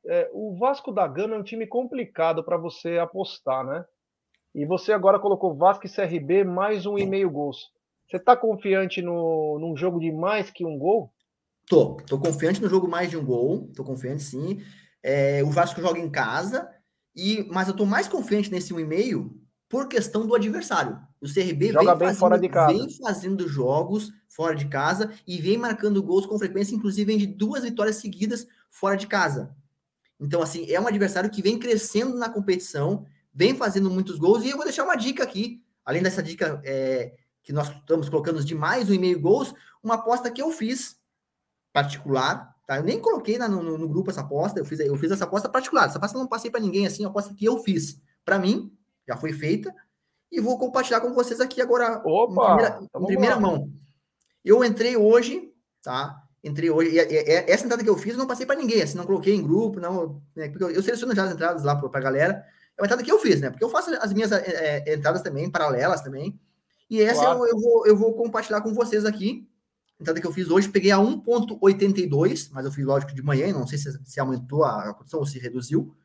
É, 0.05 0.29
o 0.31 0.55
Vasco 0.57 0.93
da 0.93 1.05
Gama 1.05 1.35
é 1.35 1.37
um 1.37 1.43
time 1.43 1.67
complicado 1.67 2.41
para 2.41 2.55
você 2.55 2.97
apostar, 2.97 3.65
né? 3.65 3.85
E 4.53 4.65
você 4.65 4.91
agora 4.91 5.19
colocou 5.19 5.55
Vasco 5.55 5.85
e 5.85 5.89
CRB 5.89 6.43
mais 6.43 6.85
um 6.85 6.97
e 6.97 7.05
meio 7.05 7.29
gols. 7.29 7.71
Você 8.07 8.17
está 8.17 8.37
confiante 8.37 9.01
no, 9.01 9.57
num 9.59 9.75
jogo 9.75 9.99
de 9.99 10.11
mais 10.11 10.51
que 10.51 10.63
um 10.63 10.77
gol? 10.77 11.11
Tô, 11.67 11.95
tô 12.07 12.19
confiante 12.19 12.61
no 12.61 12.69
jogo 12.69 12.87
mais 12.87 13.09
de 13.09 13.17
um 13.17 13.25
gol, 13.25 13.71
tô 13.75 13.83
confiante 13.83 14.21
sim. 14.21 14.61
É, 15.01 15.43
o 15.43 15.49
Vasco 15.49 15.81
joga 15.81 15.99
em 15.99 16.09
casa, 16.09 16.69
e 17.15 17.47
mas 17.51 17.67
eu 17.67 17.75
tô 17.75 17.85
mais 17.85 18.07
confiante 18.07 18.51
nesse 18.51 18.73
um 18.73 18.79
e 18.79 18.85
meio 18.85 19.39
por 19.67 19.87
questão 19.87 20.27
do 20.27 20.35
adversário. 20.35 20.99
O 21.19 21.25
CRB 21.27 21.71
Joga 21.71 21.95
vem, 21.95 22.13
fazendo, 22.13 22.67
vem 22.67 22.89
fazendo 22.91 23.47
jogos 23.47 24.11
fora 24.27 24.55
de 24.55 24.67
casa 24.67 25.11
e 25.25 25.41
vem 25.41 25.57
marcando 25.57 26.03
gols 26.03 26.27
com 26.27 26.37
frequência, 26.37 26.75
inclusive 26.75 27.05
vem 27.05 27.17
de 27.17 27.25
duas 27.25 27.63
vitórias 27.63 27.95
seguidas 27.95 28.45
fora 28.69 28.95
de 28.95 29.07
casa. 29.07 29.55
Então, 30.19 30.41
assim, 30.41 30.71
é 30.71 30.79
um 30.79 30.87
adversário 30.87 31.29
que 31.29 31.41
vem 31.41 31.57
crescendo 31.57 32.15
na 32.17 32.29
competição, 32.29 33.05
vem 33.33 33.55
fazendo 33.55 33.89
muitos 33.89 34.19
gols, 34.19 34.43
e 34.43 34.49
eu 34.49 34.55
vou 34.55 34.65
deixar 34.65 34.83
uma 34.83 34.95
dica 34.95 35.23
aqui, 35.23 35.63
além 35.83 36.03
dessa 36.03 36.21
dica 36.21 36.61
é, 36.63 37.13
que 37.41 37.51
nós 37.51 37.69
estamos 37.69 38.07
colocando 38.09 38.43
de 38.43 38.55
mais 38.55 38.89
um 38.89 38.93
e 38.93 38.99
meio 38.99 39.19
gols, 39.19 39.53
uma 39.81 39.95
aposta 39.95 40.31
que 40.31 40.41
eu 40.41 40.51
fiz 40.51 40.97
particular, 41.73 42.55
tá? 42.67 42.77
Eu 42.77 42.83
nem 42.83 42.99
coloquei 42.99 43.37
na, 43.37 43.47
no, 43.47 43.77
no, 43.77 43.89
grupo 43.89 44.11
essa 44.11 44.21
aposta, 44.21 44.59
eu 44.59 44.65
fiz, 44.65 44.79
eu 44.79 44.95
fiz 44.95 45.11
essa 45.11 45.25
aposta 45.25 45.49
particular, 45.49 45.87
essa 45.87 45.97
aposta 45.97 46.17
não 46.17 46.27
passei 46.27 46.51
para 46.51 46.61
ninguém, 46.61 46.85
assim, 46.85 47.03
uma 47.03 47.09
aposta 47.09 47.33
que 47.33 47.45
eu 47.45 47.57
fiz. 47.63 47.99
Para 48.23 48.39
mim, 48.39 48.71
já 49.07 49.17
foi 49.17 49.33
feita, 49.33 49.73
e 50.31 50.39
vou 50.39 50.57
compartilhar 50.57 51.01
com 51.01 51.13
vocês 51.13 51.41
aqui 51.41 51.61
agora 51.61 52.01
Opa, 52.05 52.31
em 52.31 52.45
primeira, 52.45 52.79
em 52.81 53.05
primeira 53.05 53.39
mão. 53.39 53.71
Eu 54.45 54.63
entrei 54.63 54.95
hoje, 54.95 55.51
tá? 55.81 56.21
Entrei 56.43 56.69
hoje, 56.69 56.91
e, 56.91 56.97
e, 56.97 57.51
essa 57.51 57.65
entrada 57.65 57.83
que 57.83 57.89
eu 57.89 57.97
fiz 57.97 58.13
eu 58.13 58.19
não 58.19 58.27
passei 58.27 58.45
para 58.45 58.55
ninguém, 58.55 58.81
assim, 58.81 58.97
não 58.97 59.05
coloquei 59.05 59.33
em 59.33 59.43
grupo, 59.43 59.79
não, 59.79 60.21
né, 60.35 60.49
porque 60.49 60.63
eu, 60.63 60.71
eu, 60.71 60.83
seleciono 60.83 61.15
já 61.15 61.25
as 61.25 61.33
entradas 61.33 61.63
lá 61.63 61.75
para 61.75 61.99
a 61.99 62.03
galera, 62.03 62.45
é 62.77 62.81
uma 62.81 62.85
entrada 62.85 63.03
que 63.03 63.11
eu 63.11 63.19
fiz, 63.19 63.39
né? 63.39 63.49
Porque 63.49 63.63
eu 63.63 63.69
faço 63.69 63.93
as 63.95 64.13
minhas 64.13 64.31
é, 64.31 64.93
entradas 64.93 65.21
também, 65.21 65.49
paralelas 65.49 66.01
também, 66.01 66.39
e 66.89 67.01
essa 67.01 67.21
claro. 67.21 67.45
eu, 67.45 67.47
eu, 67.47 67.59
vou, 67.59 67.87
eu 67.87 67.97
vou 67.97 68.13
compartilhar 68.13 68.61
com 68.61 68.73
vocês 68.73 69.05
aqui, 69.05 69.47
entrada 69.99 70.19
que 70.19 70.27
eu 70.27 70.33
fiz 70.33 70.49
hoje, 70.49 70.69
peguei 70.69 70.91
a 70.91 70.97
1.82, 70.97 72.49
mas 72.51 72.65
eu 72.65 72.71
fiz 72.71 72.85
lógico 72.85 73.13
de 73.13 73.21
manhã, 73.21 73.51
não 73.51 73.67
sei 73.67 73.77
se, 73.77 73.99
se 74.03 74.19
aumentou 74.19 74.63
a 74.63 74.93
condição 74.93 75.19
ou 75.19 75.25
se 75.25 75.39
reduziu, 75.39 75.95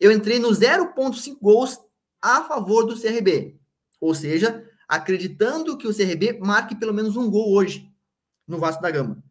eu 0.00 0.10
entrei 0.10 0.38
no 0.38 0.48
0.5 0.48 1.38
gols 1.40 1.78
a 2.20 2.44
favor 2.44 2.84
do 2.84 3.00
CRB. 3.00 3.58
Ou 4.00 4.14
seja, 4.14 4.64
acreditando 4.88 5.76
que 5.76 5.86
o 5.86 5.94
CRB 5.94 6.38
marque 6.40 6.74
pelo 6.74 6.92
menos 6.92 7.16
um 7.16 7.30
gol 7.30 7.54
hoje 7.54 7.90
no 8.46 8.58
Vasco 8.58 8.82
da 8.82 8.90
Gama. 8.90 9.22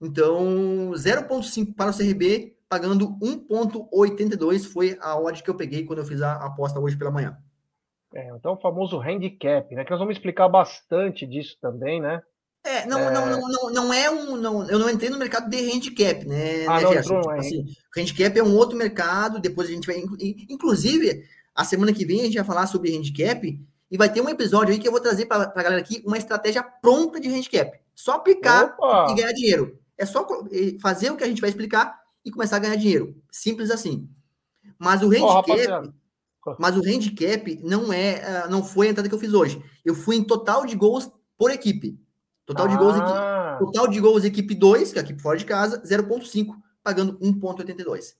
Então, 0.00 0.92
0,5 0.92 1.74
para 1.74 1.90
o 1.90 1.96
CRB, 1.96 2.56
pagando 2.68 3.08
1,82 3.18 4.64
foi 4.70 4.98
a 5.00 5.18
odd 5.18 5.42
que 5.42 5.48
eu 5.48 5.56
peguei 5.56 5.84
quando 5.84 6.00
eu 6.00 6.04
fiz 6.04 6.20
a 6.20 6.34
aposta 6.34 6.78
hoje 6.78 6.96
pela 6.96 7.10
manhã. 7.10 7.38
É, 8.14 8.28
então 8.34 8.54
o 8.54 8.60
famoso 8.60 9.00
handicap, 9.00 9.74
né? 9.74 9.84
Que 9.84 9.90
nós 9.90 10.00
vamos 10.00 10.16
explicar 10.16 10.48
bastante 10.48 11.26
disso 11.26 11.56
também, 11.60 12.00
né? 12.00 12.22
É, 12.64 12.86
não, 12.86 12.98
é... 12.98 13.10
Não, 13.12 13.26
não, 13.26 13.48
não, 13.48 13.70
não 13.70 13.92
é 13.92 14.10
um. 14.10 14.36
Não, 14.36 14.68
eu 14.68 14.78
não 14.78 14.90
entrei 14.90 15.10
no 15.10 15.18
mercado 15.18 15.48
de 15.48 15.56
handicap, 15.56 16.26
né? 16.26 16.66
Ah, 16.66 16.78
né, 16.78 16.82
não, 16.82 16.94
entrou, 16.94 17.20
tipo, 17.20 17.32
é. 17.32 17.38
assim, 17.38 17.64
handicap 17.96 18.38
é 18.38 18.42
um 18.42 18.56
outro 18.56 18.76
mercado, 18.76 19.40
depois 19.40 19.68
a 19.68 19.72
gente 19.72 19.86
vai. 19.86 20.02
Inclusive, 20.48 21.24
a 21.54 21.64
semana 21.64 21.92
que 21.92 22.04
vem 22.04 22.20
a 22.20 22.24
gente 22.24 22.36
vai 22.36 22.44
falar 22.44 22.66
sobre 22.66 22.94
handicap 22.96 23.58
e 23.90 23.96
vai 23.96 24.12
ter 24.12 24.20
um 24.20 24.28
episódio 24.28 24.72
aí 24.72 24.80
que 24.80 24.86
eu 24.86 24.92
vou 24.92 25.00
trazer 25.00 25.26
para 25.26 25.52
a 25.54 25.62
galera 25.62 25.80
aqui 25.80 26.02
uma 26.04 26.18
estratégia 26.18 26.62
pronta 26.62 27.20
de 27.20 27.28
handicap. 27.28 27.78
Só 27.94 28.12
aplicar 28.12 28.74
Opa! 28.78 29.12
e 29.12 29.14
ganhar 29.14 29.32
dinheiro. 29.32 29.78
É 29.96 30.06
só 30.06 30.26
fazer 30.80 31.10
o 31.10 31.16
que 31.16 31.24
a 31.24 31.26
gente 31.26 31.40
vai 31.40 31.50
explicar 31.50 31.98
e 32.28 32.30
começar 32.30 32.56
a 32.56 32.60
ganhar 32.60 32.76
dinheiro. 32.76 33.16
Simples 33.30 33.70
assim. 33.70 34.08
Mas 34.78 35.02
o 35.02 35.06
handicap, 35.06 35.92
oh, 36.46 36.56
mas 36.58 36.76
o 36.76 36.80
handicap 36.80 37.60
não 37.64 37.92
é, 37.92 38.22
ah, 38.22 38.48
não 38.48 38.62
foi 38.62 38.86
a 38.86 38.90
entrada 38.90 39.08
que 39.08 39.14
eu 39.14 39.18
fiz 39.18 39.32
hoje. 39.32 39.62
Eu 39.84 39.94
fui 39.94 40.16
em 40.16 40.24
total 40.24 40.66
de 40.66 40.76
gols 40.76 41.10
por 41.36 41.50
equipe. 41.50 41.98
Total 42.46 42.66
ah. 42.66 42.68
de 42.68 42.76
gols 42.76 42.94
ah. 42.96 43.56
total 43.58 43.88
de 43.88 44.00
gols 44.00 44.24
equipe 44.24 44.54
2, 44.54 44.92
que 44.92 44.98
é 44.98 45.02
a 45.02 45.04
equipe 45.04 45.20
fora 45.20 45.38
de 45.38 45.44
casa, 45.44 45.82
0.5, 45.82 46.54
pagando 46.82 47.18
1.82. 47.18 48.14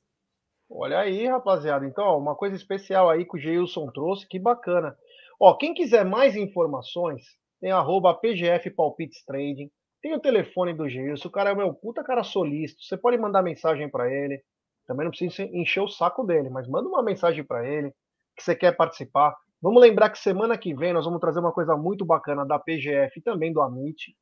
Olha 0.70 0.98
aí, 0.98 1.26
rapaziada. 1.26 1.86
Então, 1.86 2.04
ó, 2.04 2.18
uma 2.18 2.34
coisa 2.34 2.56
especial 2.56 3.08
aí 3.08 3.24
que 3.24 3.36
o 3.36 3.40
Geilson 3.40 3.86
trouxe, 3.92 4.26
que 4.26 4.38
bacana. 4.38 4.96
Ó, 5.40 5.54
quem 5.54 5.72
quiser 5.72 6.04
mais 6.04 6.34
informações, 6.34 7.22
tem 7.60 7.70
arroba 7.70 8.14
PGF 8.14 8.70
Palpites 8.70 9.24
Trading, 9.24 9.70
tem 10.00 10.14
o 10.14 10.20
telefone 10.20 10.74
do 10.74 10.88
Geilson, 10.88 11.28
o 11.28 11.30
cara 11.30 11.50
é 11.50 11.54
meu 11.54 11.74
puta 11.74 12.02
cara 12.04 12.22
solícito, 12.22 12.82
você 12.82 12.96
pode 12.96 13.18
mandar 13.18 13.42
mensagem 13.42 13.88
para 13.88 14.12
ele, 14.12 14.42
também 14.86 15.04
não 15.04 15.10
precisa 15.10 15.42
encher 15.52 15.80
o 15.80 15.88
saco 15.88 16.24
dele, 16.24 16.48
mas 16.50 16.68
manda 16.68 16.88
uma 16.88 17.02
mensagem 17.02 17.44
para 17.44 17.66
ele, 17.66 17.92
que 18.36 18.42
você 18.42 18.54
quer 18.54 18.76
participar. 18.76 19.36
Vamos 19.60 19.82
lembrar 19.82 20.10
que 20.10 20.18
semana 20.18 20.56
que 20.56 20.74
vem 20.74 20.92
nós 20.92 21.04
vamos 21.04 21.20
trazer 21.20 21.40
uma 21.40 21.52
coisa 21.52 21.76
muito 21.76 22.04
bacana 22.04 22.46
da 22.46 22.58
PGF 22.58 23.18
e 23.18 23.22
também 23.22 23.52
do 23.52 23.60
Amit, 23.60 24.16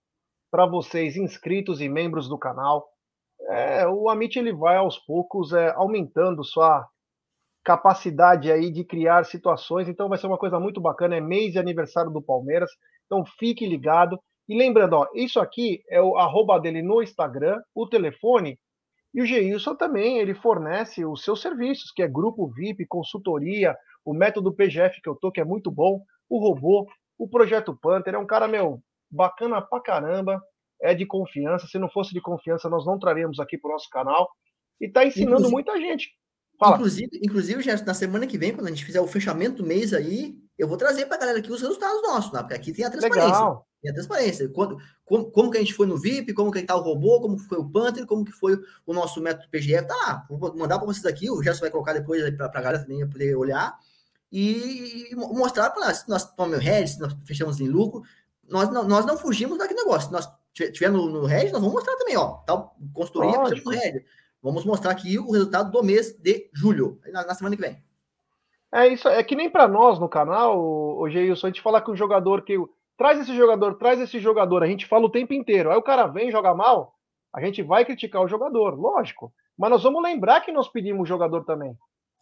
para 0.51 0.67
vocês 0.67 1.17
inscritos 1.17 1.81
e 1.81 1.89
membros 1.89 2.29
do 2.29 2.39
canal 2.39 2.89
é, 3.49 3.87
o 3.87 4.09
Amit 4.09 4.39
ele 4.39 4.53
vai 4.53 4.77
aos 4.77 4.99
poucos 4.99 5.53
é, 5.53 5.71
aumentando 5.73 6.43
sua 6.45 6.87
capacidade 7.65 8.51
aí 8.51 8.71
de 8.71 8.85
criar 8.85 9.25
situações, 9.25 9.89
então 9.89 10.09
vai 10.09 10.19
ser 10.19 10.27
uma 10.27 10.39
coisa 10.39 10.59
muito 10.59 10.81
bacana, 10.81 11.17
é 11.17 11.21
mês 11.21 11.53
de 11.53 11.59
aniversário 11.59 12.11
do 12.11 12.23
Palmeiras, 12.23 12.71
então 13.05 13.25
fique 13.39 13.67
ligado. 13.67 14.19
E 14.49 14.57
lembrando, 14.57 14.95
ó, 14.95 15.09
isso 15.15 15.41
aqui 15.41 15.83
é 15.89 16.01
o 16.01 16.17
arroba 16.17 16.59
dele 16.59 16.83
no 16.83 17.03
Instagram, 17.03 17.61
o 17.75 17.87
telefone, 17.89 18.59
e 19.13 19.23
o 19.23 19.27
Geilson 19.27 19.75
também, 19.75 20.19
ele 20.19 20.35
fornece 20.35 21.05
os 21.05 21.25
seus 21.25 21.41
serviços, 21.41 21.91
que 21.91 22.03
é 22.03 22.09
grupo 22.09 22.49
VIP, 22.49 22.87
consultoria, 22.87 23.75
o 24.05 24.13
método 24.13 24.55
PGF 24.55 25.01
que 25.01 25.09
eu 25.09 25.17
tô, 25.17 25.33
que 25.33 25.41
é 25.41 25.45
muito 25.45 25.71
bom, 25.71 26.03
o 26.29 26.39
robô, 26.39 26.87
o 27.19 27.27
projeto 27.29 27.77
Panther, 27.81 28.15
é 28.15 28.19
um 28.19 28.27
cara, 28.27 28.47
meu, 28.47 28.81
bacana 29.11 29.63
pra 29.63 29.81
caramba, 29.81 30.41
é 30.81 30.95
de 30.95 31.07
confiança. 31.07 31.67
Se 31.67 31.79
não 31.79 31.89
fosse 31.89 32.13
de 32.13 32.21
confiança, 32.21 32.69
nós 32.69 32.85
não 32.85 32.99
traríamos 32.99 33.41
aqui 33.41 33.57
para 33.57 33.71
o 33.71 33.73
nosso 33.73 33.89
canal. 33.89 34.29
E 34.81 34.87
está 34.87 35.05
ensinando 35.05 35.47
inclusive, 35.47 35.53
muita 35.53 35.81
gente. 35.81 36.11
Fala. 36.59 36.77
Inclusive, 36.77 37.11
inclusive, 37.23 37.63
Gerson, 37.63 37.85
na 37.85 37.95
semana 37.95 38.27
que 38.27 38.39
vem, 38.39 38.55
quando 38.55 38.67
a 38.67 38.71
gente 38.71 38.85
fizer 38.85 39.01
o 39.01 39.07
fechamento 39.07 39.63
do 39.63 39.67
mês 39.67 39.93
aí, 39.93 40.35
eu 40.59 40.69
vou 40.69 40.77
trazer 40.77 41.07
para 41.07 41.17
a 41.17 41.21
galera 41.21 41.39
aqui 41.39 41.51
os 41.51 41.61
resultados 41.61 42.03
nossos, 42.03 42.33
né? 42.33 42.41
porque 42.41 42.55
aqui 42.55 42.73
tem 42.73 42.85
a 42.85 42.91
transparência. 42.91 43.29
Legal. 43.29 43.67
Tem 43.87 43.93
a 43.93 43.95
transparência. 43.95 44.49
Quando, 44.49 44.79
como, 45.05 45.31
como 45.31 45.51
que 45.51 45.59
a 45.59 45.61
gente 45.61 45.73
foi 45.75 45.87
no 45.87 45.97
VIP, 45.97 46.35
como 46.35 46.51
que 46.51 46.59
está 46.59 46.75
o 46.75 46.81
robô, 46.81 47.21
como 47.21 47.39
foi 47.39 47.59
o 47.59 47.71
Panther, 47.71 48.05
como 48.05 48.25
que 48.25 48.33
foi 48.33 48.59
o 48.85 48.93
nosso 48.93 49.21
método 49.21 49.49
PGF, 49.49 49.87
tá 49.87 49.95
lá. 49.95 50.27
Vou 50.29 50.57
mandar 50.57 50.79
para 50.79 50.87
vocês 50.87 51.07
aqui, 51.07 51.31
o 51.31 51.41
Gerson 51.41 51.61
vai 51.61 51.71
colocar 51.71 51.93
depois 51.93 52.29
para 52.37 52.47
a 52.47 52.49
galera 52.49 52.81
também 52.81 53.09
poder 53.09 53.37
olhar. 53.37 53.79
e 54.33 55.09
mostrar 55.15 55.71
para 55.71 55.87
nós, 55.87 55.99
se 55.99 56.09
nós 56.09 56.35
tomamos 56.35 56.59
head, 56.65 56.91
se 56.91 56.99
nós 57.01 57.17
fechamos 57.25 57.61
em 57.61 57.69
lucro, 57.69 58.03
nós 58.49 58.69
não, 58.71 58.83
nós 58.83 59.07
não 59.07 59.17
fugimos 59.17 59.57
daquele 59.57 59.81
negócio. 59.81 60.09
Se 60.09 60.13
nós 60.13 60.29
tiver 60.53 60.91
no, 60.91 61.07
no 61.07 61.25
Red, 61.25 61.51
nós 61.51 61.61
vamos 61.61 61.75
mostrar 61.75 61.95
também, 61.97 62.17
ó, 62.17 62.39
tal 62.47 62.77
consultoria 62.93 63.39
no 63.39 63.71
Red. 63.71 64.05
Vamos 64.43 64.65
mostrar 64.65 64.91
aqui 64.91 65.17
o 65.19 65.31
resultado 65.31 65.71
do 65.71 65.83
mês 65.83 66.13
de 66.13 66.51
julho, 66.53 67.01
na, 67.13 67.25
na 67.25 67.35
semana 67.35 67.55
que 67.55 67.63
vem. 67.63 67.87
É 68.73 68.89
isso, 68.89 69.09
é 69.09 69.23
que 69.23 69.37
nem 69.37 69.49
para 69.49 69.67
nós 69.67 69.99
no 69.99 70.09
canal, 70.09 70.61
o 70.61 71.09
Geilson, 71.09 71.47
a 71.47 71.51
gente 71.51 71.63
fala 71.63 71.81
que 71.81 71.91
o 71.91 71.97
jogador 71.97 72.43
que 72.43 72.57
traz 72.97 73.21
esse 73.21 73.35
jogador, 73.37 73.77
traz 73.77 74.01
esse 74.01 74.19
jogador, 74.19 74.63
a 74.63 74.67
gente 74.67 74.87
fala 74.87 75.07
o 75.07 75.11
tempo 75.11 75.33
inteiro. 75.33 75.71
Aí 75.71 75.77
o 75.77 75.83
cara 75.83 76.07
vem 76.07 76.31
jogar 76.31 76.55
mal, 76.55 76.95
a 77.35 77.41
gente 77.41 77.63
vai 77.63 77.85
criticar 77.85 78.23
o 78.23 78.29
jogador, 78.29 78.79
lógico. 78.79 79.33
Mas 79.59 79.71
nós 79.71 79.83
vamos 79.83 80.03
lembrar 80.03 80.41
que 80.41 80.53
nós 80.53 80.69
pedimos 80.69 81.03
o 81.03 81.07
jogador 81.07 81.45
também. 81.45 81.77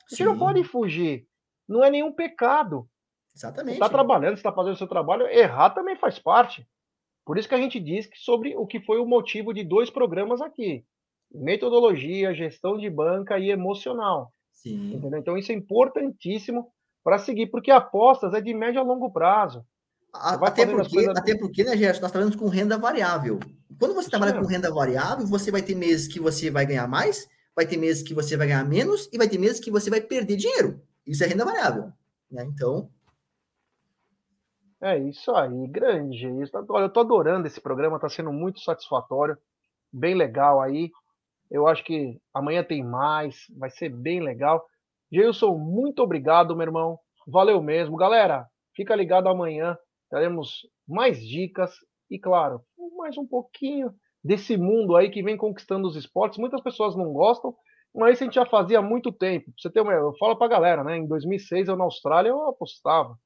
Sim. 0.08 0.24
não 0.24 0.38
pode 0.38 0.62
fugir. 0.64 1.26
Não 1.68 1.82
é 1.82 1.90
nenhum 1.90 2.12
pecado. 2.12 2.88
Exatamente. 3.34 3.74
Está 3.74 3.88
trabalhando, 3.88 4.34
está 4.34 4.52
fazendo 4.52 4.74
o 4.74 4.78
seu 4.78 4.86
trabalho, 4.86 5.26
errar 5.26 5.70
também 5.70 5.96
faz 5.96 6.18
parte. 6.18 6.66
Por 7.24 7.38
isso 7.38 7.48
que 7.48 7.54
a 7.54 7.58
gente 7.58 7.80
diz 7.80 8.06
que 8.06 8.18
sobre 8.18 8.54
o 8.56 8.66
que 8.66 8.80
foi 8.80 8.98
o 8.98 9.06
motivo 9.06 9.52
de 9.52 9.64
dois 9.64 9.90
programas 9.90 10.40
aqui: 10.40 10.84
metodologia, 11.32 12.34
gestão 12.34 12.76
de 12.76 12.88
banca 12.88 13.38
e 13.38 13.50
emocional. 13.50 14.32
Sim. 14.52 14.94
Entendeu? 14.94 15.18
Então 15.18 15.36
isso 15.36 15.50
é 15.50 15.54
importantíssimo 15.54 16.70
para 17.02 17.18
seguir, 17.18 17.48
porque 17.48 17.70
apostas 17.70 18.32
é 18.34 18.40
de 18.40 18.54
médio 18.54 18.80
a 18.80 18.84
longo 18.84 19.10
prazo. 19.10 19.64
Até 20.14 20.64
porque, 20.64 20.94
coisas... 20.94 21.16
até 21.16 21.36
porque, 21.36 21.64
né, 21.64 21.76
Gerson, 21.76 22.02
nós 22.02 22.12
trabalhamos 22.12 22.36
com 22.36 22.48
renda 22.48 22.78
variável. 22.78 23.40
Quando 23.78 23.94
você 23.94 24.08
trabalha 24.08 24.32
com 24.32 24.46
renda 24.46 24.72
variável, 24.72 25.26
você 25.26 25.50
vai 25.50 25.60
ter 25.60 25.74
meses 25.74 26.06
que 26.06 26.20
você 26.20 26.50
vai 26.50 26.64
ganhar 26.64 26.86
mais, 26.86 27.28
vai 27.54 27.66
ter 27.66 27.76
meses 27.76 28.02
que 28.02 28.14
você 28.14 28.36
vai 28.36 28.46
ganhar 28.46 28.64
menos 28.64 29.08
e 29.12 29.18
vai 29.18 29.28
ter 29.28 29.38
meses 29.38 29.58
que 29.58 29.70
você 29.70 29.90
vai 29.90 30.00
perder 30.00 30.36
dinheiro. 30.36 30.80
Isso 31.04 31.24
é 31.24 31.26
renda 31.26 31.44
variável. 31.44 31.92
Né? 32.30 32.44
Então, 32.44 32.88
é 34.84 34.98
isso 34.98 35.34
aí, 35.34 35.66
grande. 35.66 36.28
Isso. 36.42 36.52
Olha, 36.68 36.84
eu 36.84 36.90
tô 36.90 37.00
adorando 37.00 37.46
esse 37.46 37.58
programa, 37.58 37.98
tá 37.98 38.06
sendo 38.08 38.30
muito 38.30 38.60
satisfatório, 38.60 39.34
bem 39.90 40.14
legal 40.14 40.60
aí. 40.60 40.90
Eu 41.50 41.66
acho 41.66 41.82
que 41.82 42.20
amanhã 42.34 42.62
tem 42.62 42.84
mais, 42.84 43.46
vai 43.56 43.70
ser 43.70 43.88
bem 43.88 44.20
legal. 44.20 44.62
Gilson, 45.10 45.56
muito 45.56 46.02
obrigado, 46.02 46.54
meu 46.54 46.66
irmão. 46.66 46.98
Valeu 47.26 47.62
mesmo. 47.62 47.96
Galera, 47.96 48.46
fica 48.74 48.94
ligado 48.94 49.26
amanhã, 49.26 49.74
teremos 50.14 50.60
mais 50.86 51.20
dicas 51.20 51.74
e, 52.08 52.20
claro, 52.20 52.60
mais 52.96 53.18
um 53.18 53.26
pouquinho 53.26 53.92
desse 54.22 54.56
mundo 54.56 54.94
aí 54.94 55.10
que 55.10 55.24
vem 55.24 55.36
conquistando 55.36 55.88
os 55.88 55.96
esportes. 55.96 56.38
Muitas 56.38 56.60
pessoas 56.60 56.94
não 56.94 57.12
gostam, 57.12 57.52
mas 57.92 58.14
isso 58.14 58.22
a 58.22 58.26
gente 58.26 58.36
já 58.36 58.46
fazia 58.46 58.78
há 58.78 58.82
muito 58.82 59.10
tempo. 59.10 59.52
Você 59.58 59.68
tem 59.68 59.82
uma... 59.82 59.92
Eu 59.92 60.16
falo 60.16 60.36
pra 60.36 60.46
galera, 60.46 60.84
né? 60.84 60.98
Em 60.98 61.08
2006, 61.08 61.66
eu 61.66 61.74
na 61.74 61.82
Austrália, 61.82 62.28
eu 62.28 62.48
apostava 62.48 63.18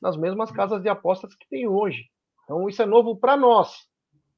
nas 0.00 0.16
mesmas 0.16 0.52
casas 0.52 0.80
de 0.80 0.88
apostas 0.88 1.34
que 1.34 1.48
tem 1.48 1.66
hoje. 1.66 2.04
Então 2.44 2.68
isso 2.68 2.82
é 2.82 2.86
novo 2.86 3.16
para 3.16 3.36
nós. 3.36 3.88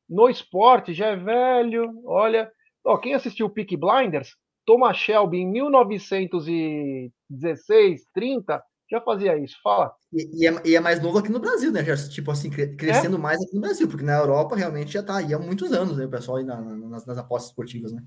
No 0.09 0.31
esporte 0.31 0.95
já 0.95 1.09
é 1.09 1.17
velho. 1.17 2.01
Olha, 2.07 2.51
ó, 2.83 2.97
quem 2.97 3.13
assistiu 3.13 3.45
o 3.45 3.51
Peak 3.51 3.77
Blinders, 3.77 4.35
Thomas 4.65 4.97
Shelby 4.97 5.41
em 5.41 5.47
1916, 5.47 8.05
30, 8.15 8.63
já 8.90 9.00
fazia 9.00 9.38
isso. 9.38 9.57
Fala. 9.62 9.94
E, 10.12 10.42
e, 10.42 10.46
é, 10.46 10.62
e, 10.64 10.76
é, 10.76 10.81
mais 10.81 11.00
novo 11.00 11.18
aqui 11.18 11.31
no 11.31 11.38
Brasil, 11.38 11.70
né? 11.70 11.85
Já, 11.85 11.96
tipo 12.09 12.31
assim, 12.31 12.50
crescendo 12.50 13.16
é? 13.16 13.20
mais 13.20 13.40
aqui 13.40 13.55
no 13.55 13.61
Brasil, 13.61 13.87
porque 13.87 14.05
na 14.05 14.16
Europa 14.16 14.57
realmente 14.57 14.92
já 14.92 15.00
está 15.00 15.18
aí 15.18 15.33
há 15.33 15.38
muitos 15.38 15.72
anos, 15.72 15.96
né? 15.96 16.07
O 16.07 16.11
pessoal 16.11 16.38
aí 16.38 16.44
na, 16.44 16.61
nas, 16.61 17.07
nas 17.07 17.18
apostas 17.18 17.50
esportivas, 17.50 17.92
né? 17.92 18.03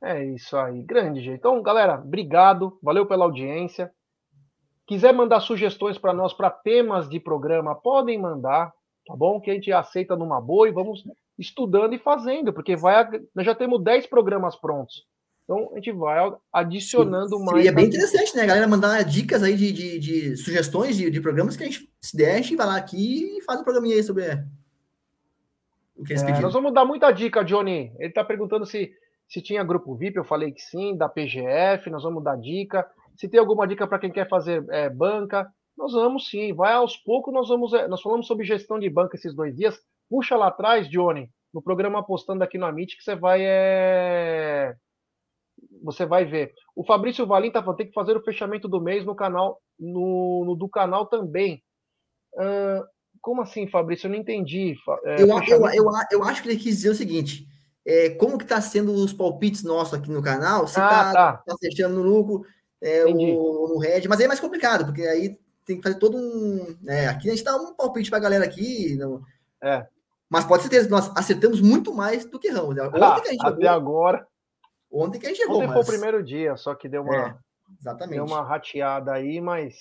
É 0.00 0.24
isso 0.24 0.56
aí, 0.56 0.80
grande 0.82 1.20
jeito. 1.20 1.38
Então, 1.38 1.60
galera, 1.60 1.96
obrigado, 1.96 2.78
valeu 2.80 3.04
pela 3.04 3.24
audiência. 3.24 3.92
Quiser 4.86 5.12
mandar 5.12 5.40
sugestões 5.40 5.98
para 5.98 6.14
nós 6.14 6.32
para 6.32 6.50
temas 6.50 7.08
de 7.08 7.18
programa, 7.18 7.74
podem 7.74 8.16
mandar, 8.16 8.72
tá 9.04 9.16
bom? 9.16 9.40
Que 9.40 9.50
a 9.50 9.54
gente 9.54 9.72
aceita 9.72 10.14
numa 10.14 10.40
boa 10.40 10.68
e 10.68 10.72
vamos 10.72 11.02
estudando 11.36 11.94
e 11.94 11.98
fazendo, 11.98 12.52
porque 12.52 12.76
vai, 12.76 13.06
nós 13.34 13.44
já 13.44 13.54
temos 13.54 13.82
10 13.82 14.06
programas 14.06 14.54
prontos. 14.54 15.04
Então 15.48 15.70
a 15.72 15.76
gente 15.76 15.90
vai 15.92 16.30
adicionando 16.52 17.40
mais. 17.40 17.64
E 17.64 17.68
é 17.68 17.72
bem 17.72 17.86
interessante, 17.86 18.36
né? 18.36 18.42
A 18.42 18.46
galera 18.46 18.68
mandar 18.68 19.02
dicas 19.02 19.42
aí 19.42 19.56
de, 19.56 19.72
de, 19.72 19.98
de 19.98 20.36
sugestões 20.36 20.94
de, 20.94 21.10
de, 21.10 21.22
programas 21.22 21.56
que 21.56 21.62
a 21.62 21.66
gente 21.66 21.90
se 22.02 22.36
gente 22.36 22.54
vai 22.54 22.66
lá 22.66 22.76
aqui 22.76 23.38
e 23.38 23.42
faz 23.44 23.58
um 23.58 23.64
programinha 23.64 23.96
aí 23.96 24.02
sobre 24.02 24.24
o 25.96 26.04
que 26.04 26.12
eles 26.12 26.22
é, 26.22 26.26
pediram. 26.26 26.42
Nós 26.42 26.52
vamos 26.52 26.74
dar 26.74 26.84
muita 26.84 27.10
dica, 27.10 27.42
Johnny. 27.42 27.90
Ele 27.98 28.10
está 28.10 28.22
perguntando 28.22 28.66
se, 28.66 28.92
se 29.26 29.40
tinha 29.40 29.64
grupo 29.64 29.96
VIP, 29.96 30.18
eu 30.18 30.24
falei 30.24 30.52
que 30.52 30.60
sim, 30.60 30.94
da 30.94 31.08
PGF, 31.08 31.88
nós 31.88 32.02
vamos 32.02 32.22
dar 32.22 32.36
dica. 32.36 32.86
Se 33.16 33.26
tem 33.26 33.40
alguma 33.40 33.66
dica 33.66 33.86
para 33.86 33.98
quem 33.98 34.12
quer 34.12 34.28
fazer 34.28 34.62
é, 34.68 34.90
banca, 34.90 35.50
nós 35.78 35.94
vamos 35.94 36.28
sim. 36.28 36.52
Vai 36.52 36.74
aos 36.74 36.94
poucos, 36.98 37.32
nós 37.32 37.48
vamos. 37.48 37.72
É, 37.72 37.88
nós 37.88 38.02
falamos 38.02 38.26
sobre 38.26 38.44
gestão 38.44 38.78
de 38.78 38.90
banca 38.90 39.16
esses 39.16 39.34
dois 39.34 39.56
dias. 39.56 39.80
Puxa 40.10 40.36
lá 40.36 40.48
atrás, 40.48 40.90
Johnny, 40.90 41.30
no 41.54 41.62
programa 41.62 42.00
apostando 42.00 42.44
aqui 42.44 42.58
no 42.58 42.66
Amit, 42.66 42.98
que 42.98 43.02
você 43.02 43.16
vai. 43.16 43.40
É... 43.42 44.76
Você 45.82 46.06
vai 46.06 46.24
ver. 46.24 46.52
O 46.74 46.84
Fabrício 46.84 47.26
Valim 47.26 47.50
tá 47.50 47.62
falando 47.62 47.78
tem 47.78 47.86
que 47.86 47.92
fazer 47.92 48.16
o 48.16 48.22
fechamento 48.22 48.68
do 48.68 48.80
mês 48.80 49.04
no 49.04 49.14
canal, 49.14 49.60
no, 49.78 50.44
no 50.46 50.56
do 50.56 50.68
canal 50.68 51.06
também. 51.06 51.62
Uh, 52.34 52.84
como 53.20 53.42
assim, 53.42 53.68
Fabrício? 53.68 54.06
Eu 54.06 54.12
não 54.12 54.18
entendi. 54.18 54.74
É, 55.04 55.22
eu, 55.22 55.28
eu, 55.28 55.66
eu, 55.72 55.90
eu, 56.12 56.24
acho 56.24 56.42
que 56.42 56.48
ele 56.48 56.58
quis 56.58 56.76
dizer 56.76 56.90
o 56.90 56.94
seguinte: 56.94 57.46
é, 57.86 58.10
como 58.10 58.38
que 58.38 58.44
está 58.44 58.60
sendo 58.60 58.92
os 58.92 59.12
palpites 59.12 59.62
nossos 59.62 59.94
aqui 59.94 60.10
no 60.10 60.22
canal? 60.22 60.66
Se 60.66 60.78
ah, 60.78 61.12
tá. 61.12 61.36
tá 61.38 61.56
fechando 61.60 61.96
no 61.96 62.02
lucro, 62.02 62.44
é, 62.80 63.04
o, 63.04 63.68
no 63.68 63.78
Red, 63.78 64.02
mas 64.08 64.18
aí 64.18 64.26
é 64.26 64.28
mais 64.28 64.40
complicado, 64.40 64.84
porque 64.84 65.02
aí 65.02 65.38
tem 65.64 65.76
que 65.76 65.82
fazer 65.82 65.98
todo 65.98 66.16
um. 66.16 66.76
Né, 66.82 67.08
aqui 67.08 67.28
a 67.28 67.34
gente 67.34 67.44
dá 67.44 67.56
um 67.56 67.74
palpite 67.74 68.10
para 68.10 68.18
a 68.18 68.22
galera 68.22 68.44
aqui. 68.44 68.94
Não, 68.96 69.22
é. 69.62 69.86
Mas 70.30 70.44
pode 70.44 70.62
ser 70.62 70.68
certeza, 70.68 70.90
nós 70.90 71.10
acertamos 71.16 71.60
muito 71.60 71.94
mais 71.94 72.26
do 72.26 72.38
que 72.38 72.48
erramos. 72.48 72.76
Né? 72.76 72.90
Ah, 72.94 73.20
que 73.20 73.36
até 73.40 73.66
agora. 73.66 74.26
Ontem 74.90 75.18
que 75.18 75.26
a 75.26 75.28
gente 75.28 75.42
errou. 75.42 75.56
Ontem 75.56 75.66
mas... 75.66 75.74
foi 75.74 75.82
o 75.82 75.98
primeiro 75.98 76.24
dia, 76.24 76.56
só 76.56 76.74
que 76.74 76.88
deu 76.88 77.02
uma, 77.02 77.16
é, 77.16 77.36
exatamente. 77.80 78.16
deu 78.16 78.24
uma 78.24 78.42
rateada 78.42 79.12
aí, 79.12 79.40
mas 79.40 79.74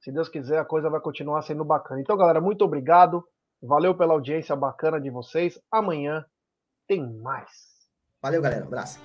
se 0.00 0.12
Deus 0.12 0.28
quiser, 0.28 0.58
a 0.58 0.64
coisa 0.64 0.90
vai 0.90 1.00
continuar 1.00 1.42
sendo 1.42 1.64
bacana. 1.64 2.00
Então, 2.00 2.16
galera, 2.16 2.40
muito 2.40 2.64
obrigado. 2.64 3.24
Valeu 3.62 3.96
pela 3.96 4.12
audiência 4.12 4.54
bacana 4.54 5.00
de 5.00 5.10
vocês. 5.10 5.58
Amanhã 5.72 6.24
tem 6.86 7.02
mais. 7.22 7.50
Valeu, 8.22 8.42
galera. 8.42 8.64
Um 8.64 8.68
abraço. 8.68 9.00